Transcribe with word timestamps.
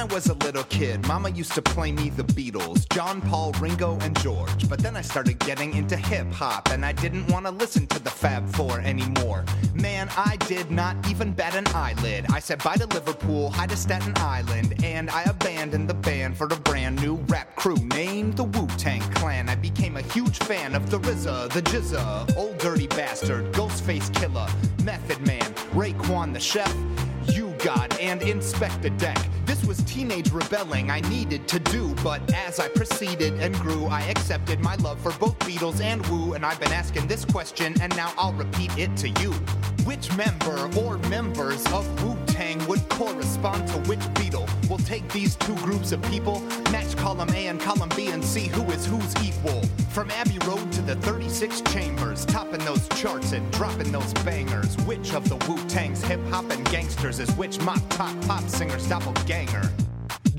I 0.00 0.04
was 0.04 0.28
a 0.28 0.34
little 0.34 0.64
kid, 0.64 1.06
Mama 1.06 1.28
used 1.28 1.52
to 1.52 1.60
play 1.60 1.92
me 1.92 2.08
the 2.08 2.22
Beatles, 2.22 2.88
John, 2.88 3.20
Paul, 3.20 3.52
Ringo, 3.60 3.98
and 4.00 4.18
George. 4.20 4.66
But 4.66 4.78
then 4.78 4.96
I 4.96 5.02
started 5.02 5.38
getting 5.40 5.74
into 5.76 5.94
hip 5.94 6.32
hop, 6.32 6.70
and 6.70 6.86
I 6.86 6.92
didn't 6.92 7.26
want 7.26 7.44
to 7.44 7.52
listen 7.52 7.86
to 7.88 7.98
the 7.98 8.08
Fab 8.08 8.48
Four 8.48 8.80
anymore. 8.80 9.44
Man, 9.74 10.08
I 10.16 10.36
did 10.48 10.70
not 10.70 10.96
even 11.10 11.34
bat 11.34 11.54
an 11.54 11.66
eyelid. 11.74 12.24
I 12.32 12.40
said 12.40 12.64
bye 12.64 12.76
to 12.76 12.86
Liverpool, 12.86 13.50
hi 13.50 13.66
to 13.66 13.76
Staten 13.76 14.14
Island, 14.16 14.82
and 14.82 15.10
I 15.10 15.24
abandoned 15.24 15.90
the 15.90 15.94
band 15.94 16.34
for 16.34 16.46
a 16.46 16.56
brand 16.56 16.98
new 17.02 17.16
rap 17.28 17.54
crew 17.56 17.76
named 17.76 18.38
the 18.38 18.44
Wu 18.44 18.68
Tang 18.78 19.02
Clan. 19.12 19.50
I 19.50 19.54
became 19.54 19.98
a 19.98 20.02
huge 20.02 20.38
fan 20.38 20.74
of 20.74 20.88
the 20.88 20.98
RZA, 20.98 21.52
the 21.52 21.60
GZA, 21.60 22.38
Old 22.38 22.56
Dirty 22.56 22.86
Bastard, 22.86 23.52
Ghostface 23.52 24.10
Killah, 24.12 24.50
Method 24.82 25.20
Man, 25.26 25.52
Raekwon 25.74 26.32
the 26.32 26.40
Chef. 26.40 26.74
U-God 27.28 27.96
and 28.00 28.22
Inspectah 28.22 28.98
Deck. 28.98 29.18
This 29.50 29.64
was 29.64 29.82
teenage 29.82 30.30
rebelling 30.30 30.92
I 30.92 31.00
needed 31.00 31.48
to 31.48 31.58
do, 31.58 31.92
but 32.04 32.22
as 32.32 32.60
I 32.60 32.68
proceeded 32.68 33.32
and 33.40 33.52
grew, 33.56 33.86
I 33.86 34.02
accepted 34.02 34.60
my 34.60 34.76
love 34.76 35.00
for 35.00 35.10
both 35.14 35.36
Beatles 35.40 35.80
and 35.80 36.06
Wu, 36.06 36.34
and 36.34 36.46
I've 36.46 36.60
been 36.60 36.70
asking 36.70 37.08
this 37.08 37.24
question, 37.24 37.74
and 37.82 37.94
now 37.96 38.12
I'll 38.16 38.32
repeat 38.34 38.70
it 38.78 38.96
to 38.98 39.08
you. 39.20 39.32
Which 39.84 40.14
member 40.16 40.70
or 40.78 40.98
members 41.08 41.66
of 41.72 41.84
Wu 42.04 42.16
Tang 42.26 42.64
would 42.68 42.88
correspond 42.90 43.66
to 43.70 43.78
which 43.88 43.98
Beatle? 44.14 44.48
We'll 44.68 44.78
take 44.78 45.10
these 45.10 45.34
two 45.34 45.56
groups 45.56 45.90
of 45.90 46.00
people, 46.02 46.38
match 46.70 46.96
column 46.96 47.30
A 47.30 47.48
and 47.48 47.60
column 47.60 47.88
B, 47.96 48.06
and 48.08 48.24
see 48.24 48.46
who 48.46 48.62
is 48.70 48.86
who's 48.86 49.14
equal. 49.24 49.64
From 49.90 50.12
Abbey 50.12 50.38
Road 50.46 50.70
to 50.72 50.82
the 50.82 50.94
36 50.96 51.62
Chambers, 51.62 52.24
topping 52.24 52.64
those 52.64 52.86
charts 52.90 53.32
and 53.32 53.50
dropping 53.50 53.90
those 53.90 54.12
bangers. 54.22 54.76
Which 54.86 55.12
of 55.12 55.28
the 55.28 55.36
Wu 55.48 55.56
Tang's 55.66 56.04
hip 56.04 56.24
hop 56.28 56.50
and 56.50 56.64
gangsters 56.70 57.18
is 57.18 57.30
which 57.32 57.58
mop 57.62 57.80
top 57.88 58.14
pop 58.26 58.44
singer's 58.44 58.86
doppelganger? 58.86 59.39
banger. 59.46 59.89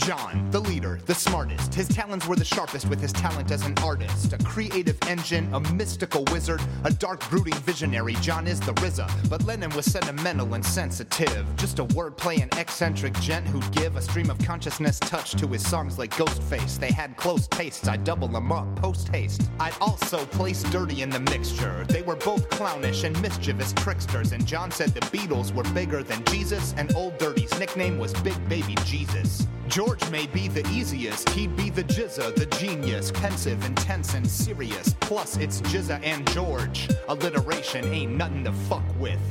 John, 0.05 0.49
the 0.49 0.59
leader, 0.59 0.99
the 1.05 1.13
smartest. 1.13 1.75
His 1.75 1.87
talents 1.87 2.25
were 2.25 2.35
the 2.35 2.43
sharpest 2.43 2.89
with 2.89 2.99
his 2.99 3.13
talent 3.13 3.51
as 3.51 3.65
an 3.67 3.75
artist. 3.83 4.33
A 4.33 4.37
creative 4.39 4.97
engine, 5.07 5.47
a 5.53 5.59
mystical 5.73 6.23
wizard, 6.31 6.59
a 6.83 6.91
dark, 6.91 7.27
brooding 7.29 7.53
visionary. 7.61 8.13
John 8.15 8.47
is 8.47 8.59
the 8.59 8.73
RZA, 8.73 9.29
but 9.29 9.43
Lennon 9.45 9.69
was 9.75 9.85
sentimental 9.85 10.55
and 10.55 10.65
sensitive. 10.65 11.45
Just 11.55 11.77
a 11.77 11.85
wordplay 11.85 12.41
and 12.41 12.51
eccentric 12.57 13.13
gent 13.19 13.47
who'd 13.47 13.71
give 13.71 13.95
a 13.95 14.01
stream 14.01 14.31
of 14.31 14.39
consciousness 14.39 14.99
touch 14.99 15.33
to 15.33 15.47
his 15.47 15.67
songs 15.67 15.99
like 15.99 16.11
Ghostface. 16.15 16.79
They 16.79 16.91
had 16.91 17.15
close 17.15 17.47
tastes, 17.47 17.87
I'd 17.87 18.03
double 18.03 18.27
them 18.27 18.51
up 18.51 18.75
post 18.77 19.09
haste. 19.09 19.43
I'd 19.59 19.77
also 19.79 20.25
place 20.25 20.63
Dirty 20.63 21.03
in 21.03 21.11
the 21.11 21.19
mixture. 21.19 21.85
They 21.87 22.01
were 22.01 22.15
both 22.15 22.49
clownish 22.49 23.03
and 23.03 23.19
mischievous 23.21 23.71
tricksters, 23.73 24.31
and 24.31 24.47
John 24.47 24.71
said 24.71 24.95
the 24.95 25.01
Beatles 25.15 25.53
were 25.53 25.63
bigger 25.75 26.01
than 26.01 26.23
Jesus, 26.25 26.73
and 26.77 26.95
Old 26.95 27.17
Dirty's 27.19 27.57
nickname 27.59 27.99
was 27.99 28.13
Big 28.21 28.49
Baby 28.49 28.75
Jesus. 28.85 29.45
George 29.71 30.09
may 30.09 30.27
be 30.27 30.49
the 30.49 30.67
easiest, 30.67 31.29
he'd 31.29 31.55
be 31.55 31.69
the 31.69 31.85
GZA, 31.85 32.35
the 32.35 32.45
genius, 32.57 33.09
pensive, 33.09 33.63
intense, 33.63 34.13
and 34.15 34.27
serious. 34.27 34.93
Plus, 34.99 35.37
it's 35.37 35.61
GZA 35.61 36.03
and 36.03 36.29
George. 36.33 36.89
Alliteration 37.07 37.85
ain't 37.85 38.11
nothing 38.11 38.43
to 38.43 38.51
fuck 38.51 38.83
with. 38.99 39.21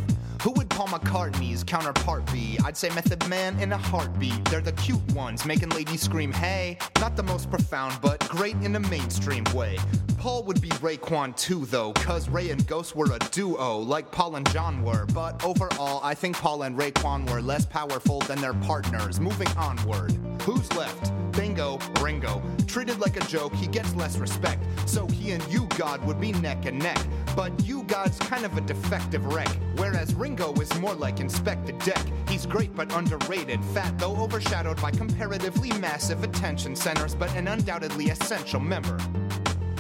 Paul 0.81 0.99
McCartney's 0.99 1.63
counterpart 1.63 2.25
be? 2.33 2.59
I'd 2.65 2.75
say 2.75 2.89
Method 2.95 3.29
Man 3.29 3.61
in 3.61 3.71
a 3.71 3.77
heartbeat. 3.77 4.43
They're 4.47 4.63
the 4.63 4.73
cute 4.73 5.13
ones, 5.13 5.45
making 5.45 5.69
ladies 5.69 6.01
scream, 6.01 6.33
hey. 6.33 6.79
Not 6.99 7.17
the 7.17 7.23
most 7.23 7.51
profound, 7.51 8.01
but 8.01 8.27
great 8.31 8.57
in 8.63 8.75
a 8.75 8.81
mainstream 8.81 9.45
way. 9.53 9.77
Paul 10.17 10.43
would 10.45 10.63
be 10.63 10.71
Raekwon 10.71 11.37
too, 11.37 11.67
though, 11.67 11.93
cause 11.93 12.31
Ray 12.31 12.49
and 12.49 12.67
Ghost 12.67 12.97
were 12.97 13.13
a 13.13 13.19
duo, 13.31 13.77
like 13.77 14.11
Paul 14.11 14.37
and 14.37 14.51
John 14.53 14.83
were. 14.83 15.05
But 15.13 15.45
overall, 15.45 16.01
I 16.03 16.15
think 16.15 16.39
Paul 16.39 16.63
and 16.63 16.79
Raekwon 16.79 17.31
were 17.31 17.43
less 17.43 17.67
powerful 17.67 18.21
than 18.21 18.41
their 18.41 18.55
partners. 18.55 19.21
Moving 19.21 19.49
onward. 19.59 20.13
Who's 20.45 20.73
left? 20.73 21.13
Ringo. 22.01 22.43
Treated 22.67 23.01
like 23.01 23.17
a 23.17 23.27
joke, 23.27 23.55
he 23.55 23.67
gets 23.67 23.95
less 23.95 24.17
respect. 24.17 24.63
So 24.87 25.07
he 25.09 25.33
and 25.33 25.47
you, 25.53 25.67
God, 25.77 26.03
would 26.07 26.19
be 26.19 26.33
neck 26.33 26.65
and 26.65 26.79
neck. 26.79 26.99
But 27.37 27.53
U-God's 27.67 28.19
kind 28.19 28.47
of 28.47 28.57
a 28.57 28.63
defective 28.63 29.27
wreck. 29.27 29.51
Whereas 29.77 30.15
Ringo 30.15 30.55
is 30.55 30.73
more 30.81 30.95
like 30.95 31.17
Inspectah 31.17 31.85
Deck. 31.85 32.05
He's 32.29 32.47
great 32.47 32.75
but 32.75 32.91
underrated. 32.95 33.63
Fat, 33.67 33.99
though 33.99 34.17
overshadowed 34.17 34.81
by 34.81 34.91
comparatively 34.91 35.71
massive 35.79 36.25
attention 36.25 36.75
centers, 36.75 37.15
but 37.15 37.35
an 37.37 37.49
undoubtedly 37.49 38.09
essential 38.09 38.61
member. 38.61 38.99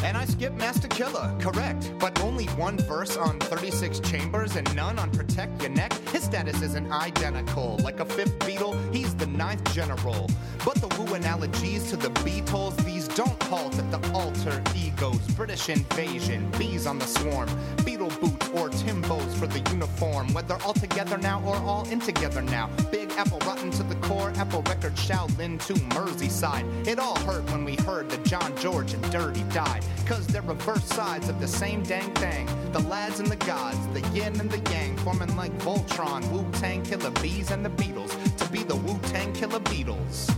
And 0.03 0.17
I 0.17 0.25
skip 0.25 0.55
Masta 0.55 0.89
Killa, 0.89 1.37
correct. 1.39 1.93
But 1.99 2.21
only 2.23 2.47
one 2.47 2.79
verse 2.79 3.17
on 3.17 3.39
36 3.39 4.01
Chambers 4.01 4.57
and 4.57 4.75
none 4.75 4.99
on 4.99 5.11
Protect 5.11 5.61
Your 5.61 5.71
Neck. 5.71 5.93
His 6.09 6.25
status 6.25 6.63
isn't 6.63 6.91
identical. 6.91 7.79
Like 7.83 8.01
a 8.01 8.05
fifth 8.05 8.39
Beatle, 8.41 8.77
he's 8.95 9.15
the 9.15 9.27
ninth 9.27 9.75
general. 9.75 10.29
But 10.65 10.77
the 10.77 10.89
Wu 10.99 11.15
analogies 11.15 11.91
to 11.91 11.97
the 11.97 12.09
Beatles, 12.21 12.77
these 12.85 13.09
don't 13.09 13.43
halt 13.45 13.79
at 13.79 13.91
the 13.91 14.13
alter 14.13 14.63
egos. 14.75 15.21
British 15.37 15.69
invasion, 15.69 16.51
bees 16.59 16.87
on 16.87 16.99
the 16.99 17.07
swarm, 17.07 17.49
Beatle 17.79 18.11
boots 18.21 18.49
or 18.55 18.71
Timbos 18.71 19.35
for 19.35 19.47
the 19.47 19.61
uniform. 19.71 20.33
Whether 20.33 20.57
all 20.65 20.75
together 20.75 21.19
now 21.19 21.43
or 21.45 21.57
all 21.57 21.87
in 21.89 22.01
together 22.01 22.43
now. 22.43 22.71
Big 22.91 23.11
Apple 23.13 23.39
rotten 23.41 23.71
to 23.73 23.83
the 23.83 23.97
core, 23.97 24.33
Apple 24.37 24.63
record 24.63 24.95
Shaolin 24.95 25.65
to 25.67 25.75
Merseyside. 25.95 26.87
It 26.87 26.99
all 26.99 27.19
hurt 27.21 27.45
when 27.51 27.65
we 27.65 27.77
heard 27.77 28.09
that 28.11 28.25
John 28.25 28.57
George 28.57 28.95
and 28.95 29.11
Dirty 29.11 29.43
died. 29.45 29.85
Cause 30.11 30.27
they're 30.27 30.43
reverse 30.43 30.87
sides 30.87 31.29
of 31.29 31.39
the 31.39 31.47
same 31.47 31.85
dang 31.85 32.13
thing. 32.15 32.49
The 32.73 32.81
lads 32.81 33.21
and 33.21 33.29
the 33.29 33.37
gods, 33.37 33.79
the 33.95 34.01
yin 34.09 34.41
and 34.41 34.51
the 34.51 34.59
yang, 34.73 34.97
forming 34.97 35.37
like 35.37 35.57
Voltron, 35.61 36.29
Wu 36.33 36.45
Tang 36.59 36.83
Killer 36.83 37.13
Bees 37.23 37.53
and 37.53 37.65
the 37.65 37.71
Beatles 37.71 38.13
to 38.39 38.51
be 38.51 38.65
the 38.65 38.75
Wu 38.75 38.99
Tang 39.05 39.33
Killer 39.33 39.61
Beatles. 39.61 40.29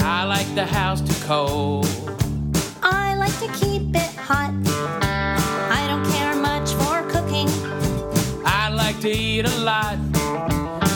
I 0.00 0.24
like 0.24 0.54
the 0.54 0.64
house 0.64 1.02
too 1.02 1.26
cold. 1.26 1.86
I 2.82 3.16
like 3.16 3.38
to 3.40 3.48
keep 3.48 3.94
it 3.94 4.14
hot. 4.16 4.54
I 5.70 5.86
don't 5.86 6.10
care 6.10 6.34
much 6.36 6.72
for 6.72 7.02
cooking. 7.10 7.48
I 8.46 8.70
like 8.70 8.98
to 9.00 9.10
eat 9.10 9.44
a 9.44 9.58
lot. 9.58 9.98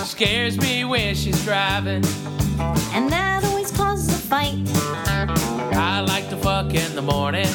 Scares 0.07 0.57
me 0.59 0.72
when 1.13 1.19
she's 1.19 1.45
driving. 1.45 2.03
And 2.95 3.13
that 3.13 3.45
always 3.45 3.71
causes 3.71 4.09
a 4.09 4.19
fight. 4.19 4.57
I 5.77 6.01
like 6.01 6.31
to 6.31 6.39
fuck 6.39 6.73
in 6.73 6.97
the 6.97 7.03
morning. 7.03 7.53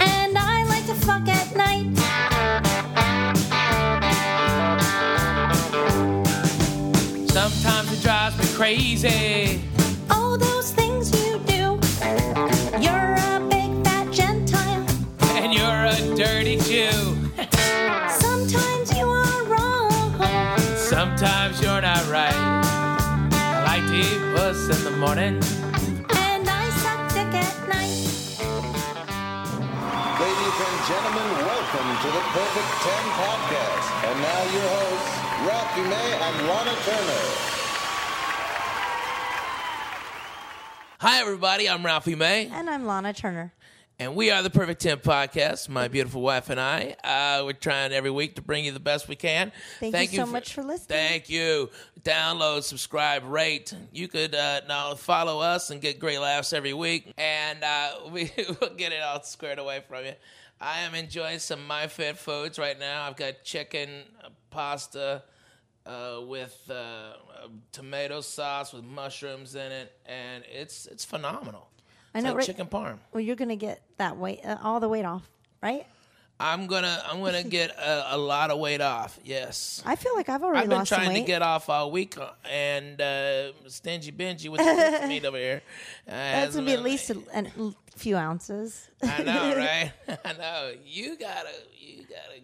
And 0.00 0.36
I 0.36 0.64
like 0.64 0.86
to 0.86 0.94
fuck 1.06 1.28
at 1.28 1.54
night. 1.54 1.86
Sometimes 7.28 7.92
it 7.92 8.02
drives 8.02 8.36
me 8.38 8.46
crazy. 8.56 9.45
Morning. 24.98 25.36
And 25.36 26.48
I 26.48 26.70
suck 26.80 27.12
dick 27.12 27.28
at 27.28 27.56
night. 27.68 28.08
Ladies 30.16 30.56
and 30.66 30.76
gentlemen, 30.88 31.28
welcome 31.44 31.88
to 32.00 32.08
the 32.16 32.24
Perfect 32.32 32.70
10 32.80 32.92
podcast. 33.20 33.86
And 34.08 34.16
now 34.24 34.42
your 34.56 34.68
hosts, 34.72 35.12
Ralphie 35.46 35.88
May 35.92 36.08
and 36.16 36.36
Lahna 36.48 36.74
Turner. 36.86 37.24
Hi, 41.00 41.20
everybody. 41.20 41.68
I'm 41.68 41.84
Ralphie 41.84 42.14
May. 42.14 42.48
And 42.50 42.70
I'm 42.70 42.84
Lahna 42.84 43.14
Turner. 43.14 43.52
And 43.98 44.14
we 44.14 44.30
are 44.30 44.42
the 44.42 44.50
Perfect 44.50 44.82
10 44.82 44.98
Podcast, 44.98 45.70
my 45.70 45.88
beautiful 45.88 46.20
wife 46.20 46.50
and 46.50 46.60
I. 46.60 46.96
Uh, 47.02 47.44
we're 47.46 47.54
trying 47.54 47.92
every 47.92 48.10
week 48.10 48.36
to 48.36 48.42
bring 48.42 48.66
you 48.66 48.72
the 48.72 48.78
best 48.78 49.08
we 49.08 49.16
can. 49.16 49.52
Thank 49.80 50.12
you 50.12 50.18
so 50.18 50.26
much 50.26 50.52
for 50.52 50.62
listening. 50.62 50.98
Thank 50.98 51.30
you. 51.30 51.70
Download, 52.02 52.62
subscribe, 52.62 53.24
rate. 53.24 53.72
You 53.92 54.06
could 54.06 54.34
uh, 54.34 54.60
now 54.68 54.96
follow 54.96 55.40
us 55.40 55.70
and 55.70 55.80
get 55.80 55.98
great 55.98 56.18
laughs 56.18 56.52
every 56.52 56.74
week. 56.74 57.10
And 57.16 57.64
uh, 57.64 57.92
we 58.10 58.30
will 58.60 58.74
get 58.76 58.92
it 58.92 59.00
all 59.00 59.22
squared 59.22 59.58
away 59.58 59.82
from 59.88 60.04
you. 60.04 60.12
I 60.60 60.80
am 60.80 60.94
enjoying 60.94 61.38
some 61.38 61.66
My 61.66 61.86
Fit 61.86 62.18
foods 62.18 62.58
right 62.58 62.78
now. 62.78 63.06
I've 63.06 63.16
got 63.16 63.44
chicken, 63.44 63.88
uh, 64.22 64.28
pasta, 64.50 65.22
uh, 65.86 66.20
with 66.22 66.70
uh, 66.70 67.14
tomato 67.72 68.20
sauce 68.20 68.74
with 68.74 68.84
mushrooms 68.84 69.54
in 69.54 69.72
it, 69.72 69.92
and 70.04 70.44
it's 70.52 70.86
it's 70.86 71.04
phenomenal. 71.04 71.70
I 72.16 72.20
know, 72.20 72.28
like 72.30 72.38
right- 72.38 72.46
chicken 72.46 72.66
parm. 72.66 72.98
Well, 73.12 73.20
you're 73.20 73.36
gonna 73.36 73.56
get 73.56 73.82
that 73.98 74.16
weight, 74.16 74.40
uh, 74.44 74.56
all 74.62 74.80
the 74.80 74.88
weight 74.88 75.04
off, 75.04 75.28
right? 75.62 75.86
I'm 76.38 76.66
gonna 76.66 77.02
I'm 77.06 77.20
gonna 77.22 77.42
get 77.58 77.70
a, 77.78 78.14
a 78.14 78.18
lot 78.18 78.50
of 78.50 78.58
weight 78.58 78.80
off. 78.82 79.18
Yes, 79.24 79.82
I 79.86 79.96
feel 79.96 80.14
like 80.14 80.28
I've 80.28 80.42
already 80.42 80.64
I've 80.64 80.68
been 80.70 80.84
trying 80.84 81.14
to 81.14 81.22
get 81.22 81.40
off 81.42 81.70
all 81.70 81.90
week, 81.90 82.18
uh, 82.18 82.30
and 82.50 83.00
uh, 83.00 83.52
stingy 83.68 84.12
Benji 84.12 84.50
with 84.50 84.60
the 84.60 85.06
meat 85.08 85.24
over 85.24 85.38
here. 85.38 85.62
Uh, 86.06 86.10
That's 86.10 86.54
gonna 86.54 86.66
be 86.66 86.72
at 86.74 86.82
least 86.82 87.10
a, 87.10 87.18
a 87.34 87.72
few 87.96 88.16
ounces. 88.16 88.88
I 89.02 89.22
know, 89.22 89.56
right? 89.56 89.92
I 90.24 90.32
know. 90.34 90.72
You 90.84 91.16
gotta, 91.16 91.52
you 91.78 92.02
gotta. 92.02 92.40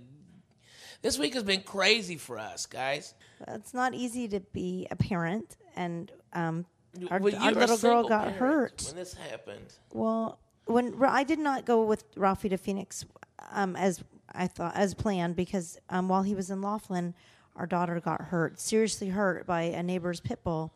This 1.02 1.18
week 1.18 1.34
has 1.34 1.42
been 1.42 1.62
crazy 1.62 2.16
for 2.16 2.38
us, 2.38 2.64
guys. 2.66 3.14
It's 3.48 3.74
not 3.74 3.92
easy 3.92 4.28
to 4.28 4.40
be 4.40 4.86
a 4.90 4.96
parent, 4.96 5.56
and 5.76 6.10
um, 6.32 6.64
our, 7.10 7.18
Well, 7.20 7.34
our 7.36 7.52
little 7.52 7.78
girl 7.78 8.08
got 8.08 8.32
hurt. 8.32 8.82
when 8.86 8.96
this 8.96 9.14
happened. 9.14 9.74
Well, 9.92 10.38
when 10.66 10.94
I 11.02 11.24
did 11.24 11.38
not 11.38 11.64
go 11.64 11.82
with 11.84 12.04
Ralphie 12.16 12.48
to 12.50 12.56
Phoenix 12.56 13.04
um, 13.50 13.74
as 13.76 14.02
I 14.32 14.46
thought 14.46 14.76
as 14.76 14.94
planned 14.94 15.36
because 15.36 15.78
um, 15.90 16.08
while 16.08 16.22
he 16.22 16.34
was 16.34 16.50
in 16.50 16.62
Laughlin, 16.62 17.14
our 17.56 17.66
daughter 17.66 18.00
got 18.00 18.20
hurt, 18.20 18.58
seriously 18.60 19.08
hurt 19.08 19.46
by 19.46 19.62
a 19.62 19.82
neighbor's 19.82 20.20
pit 20.20 20.42
bull. 20.44 20.72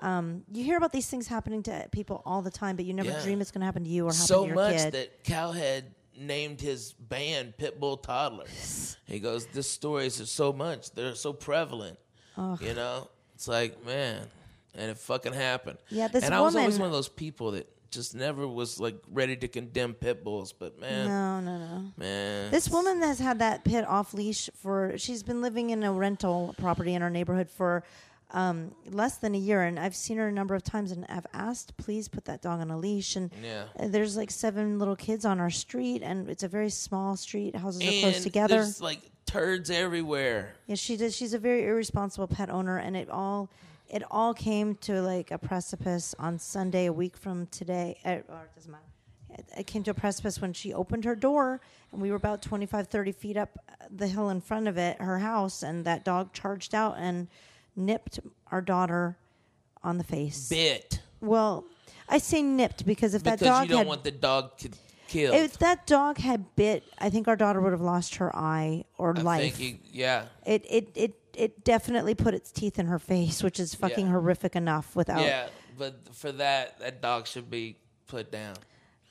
Um, 0.00 0.44
you 0.52 0.64
hear 0.64 0.76
about 0.76 0.92
these 0.92 1.08
things 1.08 1.26
happening 1.26 1.62
to 1.64 1.88
people 1.92 2.22
all 2.24 2.40
the 2.40 2.50
time, 2.50 2.76
but 2.76 2.84
you 2.84 2.94
never 2.94 3.10
Yeah. 3.10 3.22
dream 3.22 3.40
it's 3.40 3.50
going 3.50 3.60
to 3.60 3.66
happen 3.66 3.84
to 3.84 3.90
you 3.90 4.04
or 4.06 4.12
happen 4.12 4.26
so 4.26 4.42
to 4.42 4.46
your 4.46 4.54
much 4.54 4.76
kid. 4.76 4.92
that 4.94 5.24
Cowhead 5.24 5.84
named 6.16 6.60
his 6.60 6.92
band 6.92 7.54
Pitbull 7.58 8.00
Toddler. 8.02 8.46
he 9.06 9.18
goes, 9.18 9.46
"This 9.46 9.68
stories 9.70 10.20
are 10.20 10.26
so 10.26 10.52
much; 10.52 10.92
they're 10.92 11.14
so 11.16 11.32
prevalent. 11.32 11.98
You 12.60 12.74
know, 12.74 13.08
it's 13.34 13.48
like 13.48 13.84
man, 13.84 14.28
and 14.74 14.90
it 14.90 14.98
fucking 14.98 15.32
happened. 15.32 15.78
Yeah, 15.88 16.08
this 16.08 16.24
and 16.24 16.34
I 16.34 16.40
was 16.40 16.56
always 16.56 16.78
one 16.78 16.86
of 16.86 16.92
those 16.92 17.08
people 17.08 17.52
that 17.52 17.68
just 17.90 18.14
never 18.14 18.46
was 18.46 18.78
like 18.78 18.96
ready 19.10 19.34
to 19.36 19.48
condemn 19.48 19.94
pit 19.94 20.22
bulls, 20.22 20.52
but 20.52 20.78
man, 20.78 21.06
no, 21.08 21.40
no, 21.40 21.58
no. 21.58 21.84
man, 21.96 22.50
This 22.50 22.68
woman 22.68 23.00
has 23.02 23.18
had 23.18 23.38
that 23.38 23.64
pit 23.64 23.86
off 23.86 24.12
leash 24.12 24.50
for. 24.60 24.98
She's 24.98 25.22
been 25.22 25.40
living 25.40 25.70
in 25.70 25.82
a 25.82 25.92
rental 25.92 26.54
property 26.58 26.94
in 26.94 27.02
our 27.02 27.08
neighborhood 27.10 27.48
for 27.50 27.82
um, 28.30 28.74
less 28.90 29.16
than 29.16 29.34
a 29.34 29.38
year, 29.38 29.62
and 29.62 29.78
I've 29.80 29.96
seen 29.96 30.18
her 30.18 30.28
a 30.28 30.32
number 30.32 30.54
of 30.54 30.62
times, 30.62 30.92
and 30.92 31.06
I've 31.08 31.26
asked, 31.32 31.78
please 31.78 32.08
put 32.08 32.26
that 32.26 32.42
dog 32.42 32.60
on 32.60 32.70
a 32.70 32.76
leash. 32.76 33.16
And 33.16 33.30
Yeah. 33.42 33.64
there's 33.86 34.18
like 34.18 34.30
seven 34.30 34.78
little 34.78 34.96
kids 34.96 35.24
on 35.24 35.40
our 35.40 35.48
street, 35.48 36.02
and 36.02 36.28
it's 36.28 36.42
a 36.42 36.48
very 36.48 36.68
small 36.68 37.16
street. 37.16 37.56
Houses 37.56 37.80
are 37.80 38.00
close 38.00 38.22
together. 38.22 38.56
There's 38.56 38.82
like 38.82 39.00
turds 39.24 39.70
everywhere. 39.70 40.52
Yeah, 40.66 40.74
she 40.74 40.98
does. 40.98 41.16
She's 41.16 41.32
a 41.32 41.38
very 41.38 41.64
irresponsible 41.64 42.28
pet 42.28 42.50
owner, 42.50 42.76
and 42.76 42.98
it 42.98 43.08
all 43.08 43.48
it 43.88 44.02
all 44.10 44.34
came 44.34 44.74
to 44.76 45.00
like 45.00 45.30
a 45.30 45.38
precipice 45.38 46.14
on 46.18 46.38
Sunday, 46.38 46.86
a 46.86 46.92
week 46.92 47.16
from 47.16 47.46
today. 47.46 47.98
Uh, 48.04 48.10
or 48.10 48.44
it 48.44 48.54
doesn't 48.54 48.70
matter. 48.70 48.84
It, 49.30 49.44
it 49.58 49.66
came 49.66 49.82
to 49.84 49.90
a 49.90 49.94
precipice 49.94 50.40
when 50.40 50.52
she 50.52 50.72
opened 50.72 51.04
her 51.04 51.14
door, 51.14 51.60
and 51.92 52.00
we 52.00 52.10
were 52.10 52.16
about 52.16 52.42
25, 52.42 52.88
30 52.88 53.12
feet 53.12 53.36
up 53.36 53.58
the 53.90 54.06
hill 54.06 54.30
in 54.30 54.40
front 54.40 54.68
of 54.68 54.76
it, 54.76 55.00
her 55.00 55.18
house, 55.18 55.62
and 55.62 55.84
that 55.84 56.04
dog 56.04 56.32
charged 56.32 56.74
out 56.74 56.96
and 56.98 57.28
nipped 57.76 58.20
our 58.50 58.60
daughter 58.60 59.16
on 59.82 59.98
the 59.98 60.04
face. 60.04 60.48
Bit 60.48 61.00
Well, 61.20 61.64
I 62.08 62.18
say 62.18 62.42
nipped 62.42 62.84
because 62.86 63.14
if 63.14 63.22
because 63.22 63.40
that 63.40 63.44
dog 63.44 63.62
Because 63.62 63.64
you 63.64 63.68
don't 63.70 63.78
had 63.78 63.86
want 63.86 64.04
the 64.04 64.10
dog 64.10 64.56
ki- 64.58 64.70
killed. 65.08 65.34
if 65.34 65.58
that 65.58 65.86
dog 65.86 66.18
had 66.18 66.54
bit, 66.54 66.84
I 66.98 67.10
think 67.10 67.26
our 67.28 67.36
daughter 67.36 67.60
would 67.60 67.72
have 67.72 67.80
lost 67.80 68.16
her 68.16 68.34
eye 68.36 68.84
or 68.96 69.16
I 69.18 69.22
life. 69.22 69.56
think 69.56 69.60
you, 69.60 69.78
yeah, 69.92 70.26
It 70.46 70.64
it 70.68 70.88
it 70.94 71.14
it 71.34 71.64
definitely 71.64 72.14
put 72.14 72.34
its 72.34 72.52
teeth 72.52 72.78
in 72.78 72.86
her 72.86 72.98
face, 72.98 73.42
which 73.42 73.58
is 73.60 73.74
fucking 73.74 74.06
Yeah. 74.06 74.12
horrific 74.12 74.54
enough. 74.56 74.94
Without 74.96 75.22
yeah. 75.22 75.48
But 75.76 76.14
for 76.14 76.32
that, 76.32 76.78
that 76.80 77.00
dog 77.00 77.26
should 77.26 77.48
be 77.50 77.76
put 78.08 78.30
down. 78.32 78.56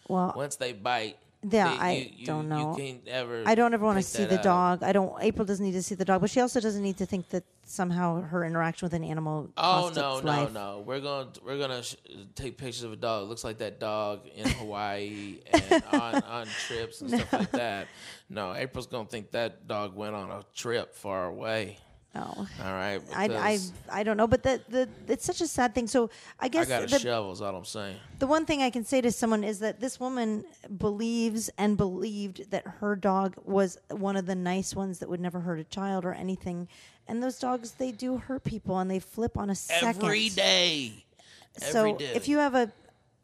well, 0.10 0.34
Once 0.36 0.56
they 0.58 0.74
bite, 0.74 1.18
Yeah, 1.50 1.76
I 1.80 1.92
you, 1.94 2.12
you, 2.18 2.26
don't 2.26 2.50
know. 2.50 2.72
You 2.72 2.78
can't 2.78 3.08
ever. 3.08 3.44
I 3.46 3.56
don't 3.56 3.74
ever 3.74 3.86
want 3.86 3.98
to 3.98 4.00
pick 4.00 4.06
see 4.08 4.24
that 4.26 4.30
the 4.44 4.50
out. 4.50 4.80
dog. 4.80 4.84
I 4.84 4.92
don't. 4.92 5.14
April 5.22 5.46
doesn't 5.46 5.66
need 5.66 5.74
to 5.74 5.84
see 5.84 5.96
the 5.96 6.06
dog, 6.06 6.22
but 6.22 6.30
she 6.30 6.40
also 6.42 6.60
doesn't 6.60 6.82
need 6.82 6.98
to 6.98 7.06
think 7.06 7.30
that 7.30 7.44
somehow 7.66 8.22
her 8.22 8.44
interaction 8.44 8.86
with 8.86 8.94
an 8.94 9.04
animal. 9.04 9.50
Oh 9.58 9.62
cost 9.62 9.96
no, 9.96 10.16
its 10.16 10.26
no, 10.26 10.32
life. 10.32 10.54
no! 10.54 10.84
We're 10.86 11.00
gonna 11.00 11.30
we're 11.46 11.58
gonna 11.60 11.84
sh- 11.84 11.96
take 12.36 12.58
pictures 12.58 12.84
of 12.84 12.92
a 12.94 12.96
dog. 12.96 13.24
It 13.24 13.30
looks 13.30 13.44
like 13.44 13.60
that 13.60 13.80
dog 13.80 14.28
in 14.36 14.48
Hawaii 14.60 15.40
and 15.54 15.84
on, 15.92 16.16
on 16.24 16.48
trips 16.68 17.02
and 17.02 17.10
stuff 17.12 17.34
like 17.34 17.52
that. 17.66 17.88
No, 18.30 18.54
April's 18.54 18.88
gonna 18.88 19.08
think 19.08 19.32
that 19.32 19.68
dog 19.68 19.96
went 19.96 20.16
on 20.16 20.32
a 20.32 20.44
trip 20.56 20.96
far 20.96 21.26
away. 21.26 21.78
All 22.20 22.74
right, 22.74 23.02
I, 23.16 23.26
I 23.26 23.60
I 23.92 24.04
don't 24.04 24.18
know, 24.18 24.28
but 24.28 24.44
the, 24.44 24.62
the 24.70 24.90
it's 25.08 25.26
such 25.26 25.42
a 25.42 25.48
sad 25.48 25.76
thing. 25.76 25.88
So 25.88 26.10
I 26.40 26.48
guess 26.48 26.68
I, 26.68 26.70
got 26.70 26.84
a 26.84 26.88
the, 26.88 27.00
shovel. 27.00 27.32
Is 27.32 27.42
all 27.42 27.56
I'm 27.56 27.66
saying. 27.66 27.98
the 28.20 28.28
one 28.28 28.46
thing 28.46 28.62
I 28.62 28.70
can 28.70 28.84
say 28.84 29.02
to 29.02 29.12
someone 29.12 29.44
is 29.44 29.60
that 29.60 29.80
this 29.80 30.00
woman 30.00 30.46
believes 30.78 31.50
and 31.58 31.78
believed 31.78 32.52
that 32.52 32.66
her 32.80 32.96
dog 32.96 33.36
was 33.46 33.78
one 33.90 34.16
of 34.16 34.26
the 34.26 34.36
nice 34.36 34.76
ones 34.76 35.00
that 35.00 35.10
would 35.10 35.20
never 35.20 35.40
hurt 35.40 35.60
a 35.60 35.64
child 35.64 36.06
or 36.06 36.14
anything. 36.14 36.68
And 37.08 37.24
those 37.24 37.40
dogs, 37.40 37.72
they 37.72 37.92
do 37.92 38.18
hurt 38.18 38.44
people 38.44 38.78
and 38.80 38.92
they 38.92 39.00
flip 39.00 39.38
on 39.38 39.50
a 39.50 39.56
second. 39.56 40.04
Every 40.04 40.30
day. 40.30 41.06
So 41.58 41.80
Every 41.80 41.94
day. 41.94 42.12
if 42.16 42.28
you 42.28 42.38
have 42.38 42.54
a, 42.54 42.72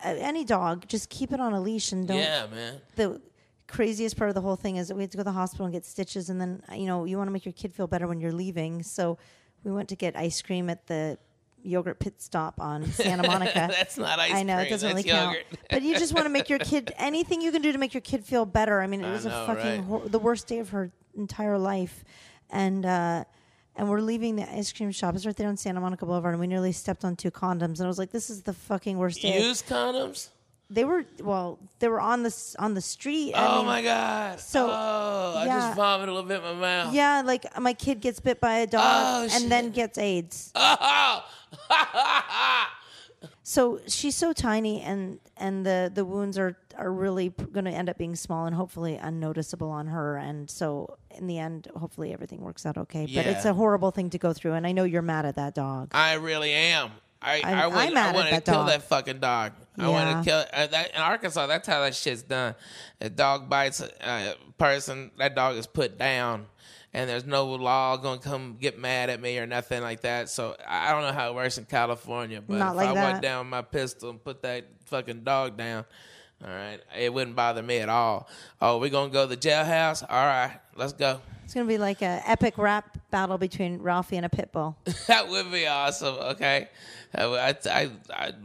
a 0.03 0.07
any 0.07 0.45
dog, 0.45 0.87
just 0.87 1.09
keep 1.09 1.31
it 1.33 1.39
on 1.39 1.53
a 1.53 1.61
leash 1.61 1.91
and 1.91 2.07
don't. 2.07 2.17
yeah, 2.17 2.45
man. 2.49 2.81
The 2.95 3.21
craziest 3.67 4.17
part 4.17 4.29
of 4.29 4.35
the 4.35 4.41
whole 4.41 4.55
thing 4.55 4.77
is 4.77 4.87
that 4.89 4.95
we 4.95 5.03
had 5.03 5.11
to 5.11 5.17
go 5.17 5.21
to 5.21 5.25
the 5.25 5.31
hospital 5.31 5.65
and 5.65 5.73
get 5.73 5.85
stitches, 5.85 6.29
and 6.29 6.39
then 6.39 6.61
you 6.73 6.85
know 6.85 7.05
you 7.05 7.17
want 7.17 7.27
to 7.27 7.31
make 7.31 7.45
your 7.45 7.53
kid 7.53 7.73
feel 7.73 7.87
better 7.87 8.07
when 8.07 8.19
you're 8.19 8.31
leaving. 8.33 8.83
So 8.83 9.17
we 9.63 9.71
went 9.71 9.89
to 9.89 9.95
get 9.95 10.15
ice 10.15 10.41
cream 10.41 10.69
at 10.69 10.87
the 10.87 11.17
yogurt 11.65 11.99
pit 11.99 12.21
stop 12.21 12.59
on 12.59 12.85
Santa 12.91 13.25
Monica. 13.25 13.69
That's 13.71 13.97
not 13.97 14.19
ice 14.19 14.31
cream. 14.31 14.39
I 14.39 14.43
know 14.43 14.57
it 14.59 14.69
doesn't 14.69 14.89
really 14.89 15.03
count, 15.03 15.37
but 15.69 15.81
you 15.81 15.97
just 15.97 16.13
want 16.13 16.25
to 16.25 16.29
make 16.29 16.49
your 16.49 16.59
kid 16.71 16.93
anything 16.97 17.41
you 17.41 17.51
can 17.51 17.61
do 17.61 17.71
to 17.71 17.77
make 17.77 17.93
your 17.93 18.01
kid 18.01 18.25
feel 18.25 18.45
better. 18.45 18.81
I 18.81 18.87
mean, 18.87 19.01
it 19.03 19.07
I 19.07 19.11
was 19.11 19.25
know, 19.25 19.43
a 19.43 19.47
fucking 19.47 19.65
right? 19.65 19.79
hor- 19.81 20.07
the 20.07 20.19
worst 20.19 20.47
day 20.47 20.59
of 20.59 20.69
her 20.69 20.91
entire 21.15 21.57
life, 21.57 22.03
and 22.49 22.85
uh, 22.85 23.23
and 23.75 23.89
we're 23.89 24.01
leaving 24.01 24.35
the 24.35 24.51
ice 24.53 24.71
cream 24.71 24.91
shop. 24.91 25.15
It's 25.15 25.25
right 25.25 25.35
there 25.35 25.47
on 25.47 25.57
Santa 25.57 25.79
Monica 25.79 26.05
Boulevard, 26.05 26.33
and 26.33 26.41
we 26.41 26.47
nearly 26.47 26.71
stepped 26.73 27.05
on 27.05 27.15
two 27.15 27.31
condoms, 27.31 27.77
and 27.79 27.83
I 27.83 27.87
was 27.87 27.97
like, 27.97 28.11
"This 28.11 28.29
is 28.29 28.43
the 28.43 28.53
fucking 28.53 28.97
worst 28.97 29.21
day." 29.21 29.41
Used 29.41 29.67
condoms. 29.67 30.29
They 30.73 30.85
were 30.85 31.05
well, 31.21 31.59
they 31.79 31.87
were 31.87 31.99
on 32.01 32.23
the 32.23 32.55
on 32.57 32.73
the 32.73 32.81
street. 32.81 33.33
I 33.35 33.45
oh 33.47 33.57
mean, 33.57 33.65
my 33.67 33.81
god. 33.83 34.39
so, 34.39 34.67
oh, 34.71 35.35
I 35.37 35.45
just 35.45 35.75
vomited 35.75 36.09
a 36.09 36.13
little 36.13 36.27
bit 36.27 36.37
in 36.37 36.43
my 36.43 36.53
mouth. 36.53 36.93
Yeah, 36.93 37.21
like 37.23 37.45
my 37.59 37.73
kid 37.73 38.01
gets 38.01 38.19
bit 38.19 38.41
by 38.41 38.55
a 38.59 38.67
dog 38.67 38.83
Oh, 38.83 39.27
and 39.31 39.51
then 39.51 39.69
gets 39.71 39.97
AIDS. 39.97 40.51
Oh. 40.55 41.23
So 43.45 43.79
she's 43.87 44.15
so 44.15 44.33
tiny, 44.33 44.81
and 44.81 45.19
and 45.37 45.65
the 45.65 45.91
the 45.93 46.03
wounds 46.05 46.37
are 46.37 46.57
are 46.77 46.91
really 46.91 47.29
going 47.29 47.65
to 47.65 47.71
end 47.71 47.89
up 47.89 47.97
being 47.97 48.15
small 48.15 48.45
and 48.45 48.55
hopefully 48.55 48.95
unnoticeable 48.95 49.69
on 49.69 49.87
her. 49.87 50.17
And 50.17 50.49
so 50.49 50.97
in 51.11 51.27
the 51.27 51.39
end, 51.39 51.67
hopefully 51.75 52.13
everything 52.13 52.41
works 52.41 52.65
out 52.65 52.77
okay. 52.77 53.05
But 53.13 53.25
it's 53.25 53.45
a 53.45 53.53
horrible 53.53 53.91
thing 53.91 54.09
to 54.11 54.17
go 54.17 54.33
through, 54.33 54.53
and 54.53 54.65
I 54.67 54.71
know 54.71 54.83
you're 54.85 55.01
mad 55.01 55.25
at 55.25 55.35
that 55.35 55.55
dog. 55.55 55.91
I 55.93 56.13
really 56.15 56.51
am. 56.51 56.91
I 57.21 57.39
I'm- 57.41 57.57
I, 57.57 57.67
would, 57.67 57.93
mad 57.93 58.15
I 58.15 58.17
wanted 58.17 58.33
that 58.33 58.45
to 58.45 58.51
kill 58.51 58.61
dog. 58.61 58.69
that 58.69 58.83
fucking 58.83 59.19
dog. 59.19 59.53
I 59.77 59.89
want 59.89 60.23
to 60.23 60.29
kill 60.29 60.45
uh, 60.53 60.67
that 60.67 60.91
in 60.91 60.97
Arkansas. 61.01 61.47
That's 61.47 61.67
how 61.67 61.81
that 61.81 61.95
shit's 61.95 62.21
done. 62.21 62.55
A 63.01 63.09
dog 63.09 63.49
bites 63.49 63.81
a 63.81 64.35
person, 64.57 65.11
that 65.17 65.35
dog 65.35 65.55
is 65.57 65.65
put 65.65 65.97
down, 65.97 66.45
and 66.93 67.09
there's 67.09 67.25
no 67.25 67.45
law 67.45 67.97
gonna 67.97 68.19
come 68.19 68.57
get 68.59 68.77
mad 68.77 69.09
at 69.09 69.19
me 69.19 69.37
or 69.39 69.47
nothing 69.47 69.81
like 69.81 70.01
that. 70.01 70.29
So 70.29 70.55
I 70.67 70.91
don't 70.91 71.01
know 71.01 71.11
how 71.11 71.29
it 71.29 71.35
works 71.35 71.57
in 71.57 71.65
California, 71.65 72.41
but 72.41 72.57
Not 72.57 72.71
if 72.71 72.75
like 72.77 72.89
I 72.89 72.93
that. 72.93 73.11
went 73.13 73.23
down 73.23 73.49
my 73.49 73.61
pistol 73.63 74.11
and 74.11 74.23
put 74.23 74.43
that 74.43 74.65
fucking 74.85 75.23
dog 75.23 75.57
down. 75.57 75.85
All 76.45 76.51
right, 76.53 76.79
it 76.97 77.13
wouldn't 77.13 77.35
bother 77.35 77.63
me 77.63 77.77
at 77.77 77.89
all. 77.89 78.27
Oh, 78.61 78.77
we're 78.79 78.89
gonna 78.89 79.11
go 79.11 79.27
to 79.27 79.35
the 79.35 79.37
jailhouse? 79.37 80.03
All 80.03 80.25
right, 80.25 80.59
let's 80.75 80.93
go. 80.93 81.19
It's 81.45 81.53
going 81.53 81.67
to 81.67 81.71
be 81.71 81.77
like 81.77 82.01
a 82.01 82.21
epic 82.25 82.57
rap 82.57 82.97
battle 83.11 83.37
between 83.37 83.79
Ralphie 83.79 84.15
and 84.17 84.25
a 84.25 84.29
pit 84.29 84.51
bull. 84.51 84.77
That 85.07 85.27
would 85.27 85.51
be 85.51 85.67
awesome. 85.67 86.15
Okay, 86.15 86.69
I, 87.15 87.23
I, 87.23 87.55
I, 87.69 87.91
I'd 88.13 88.35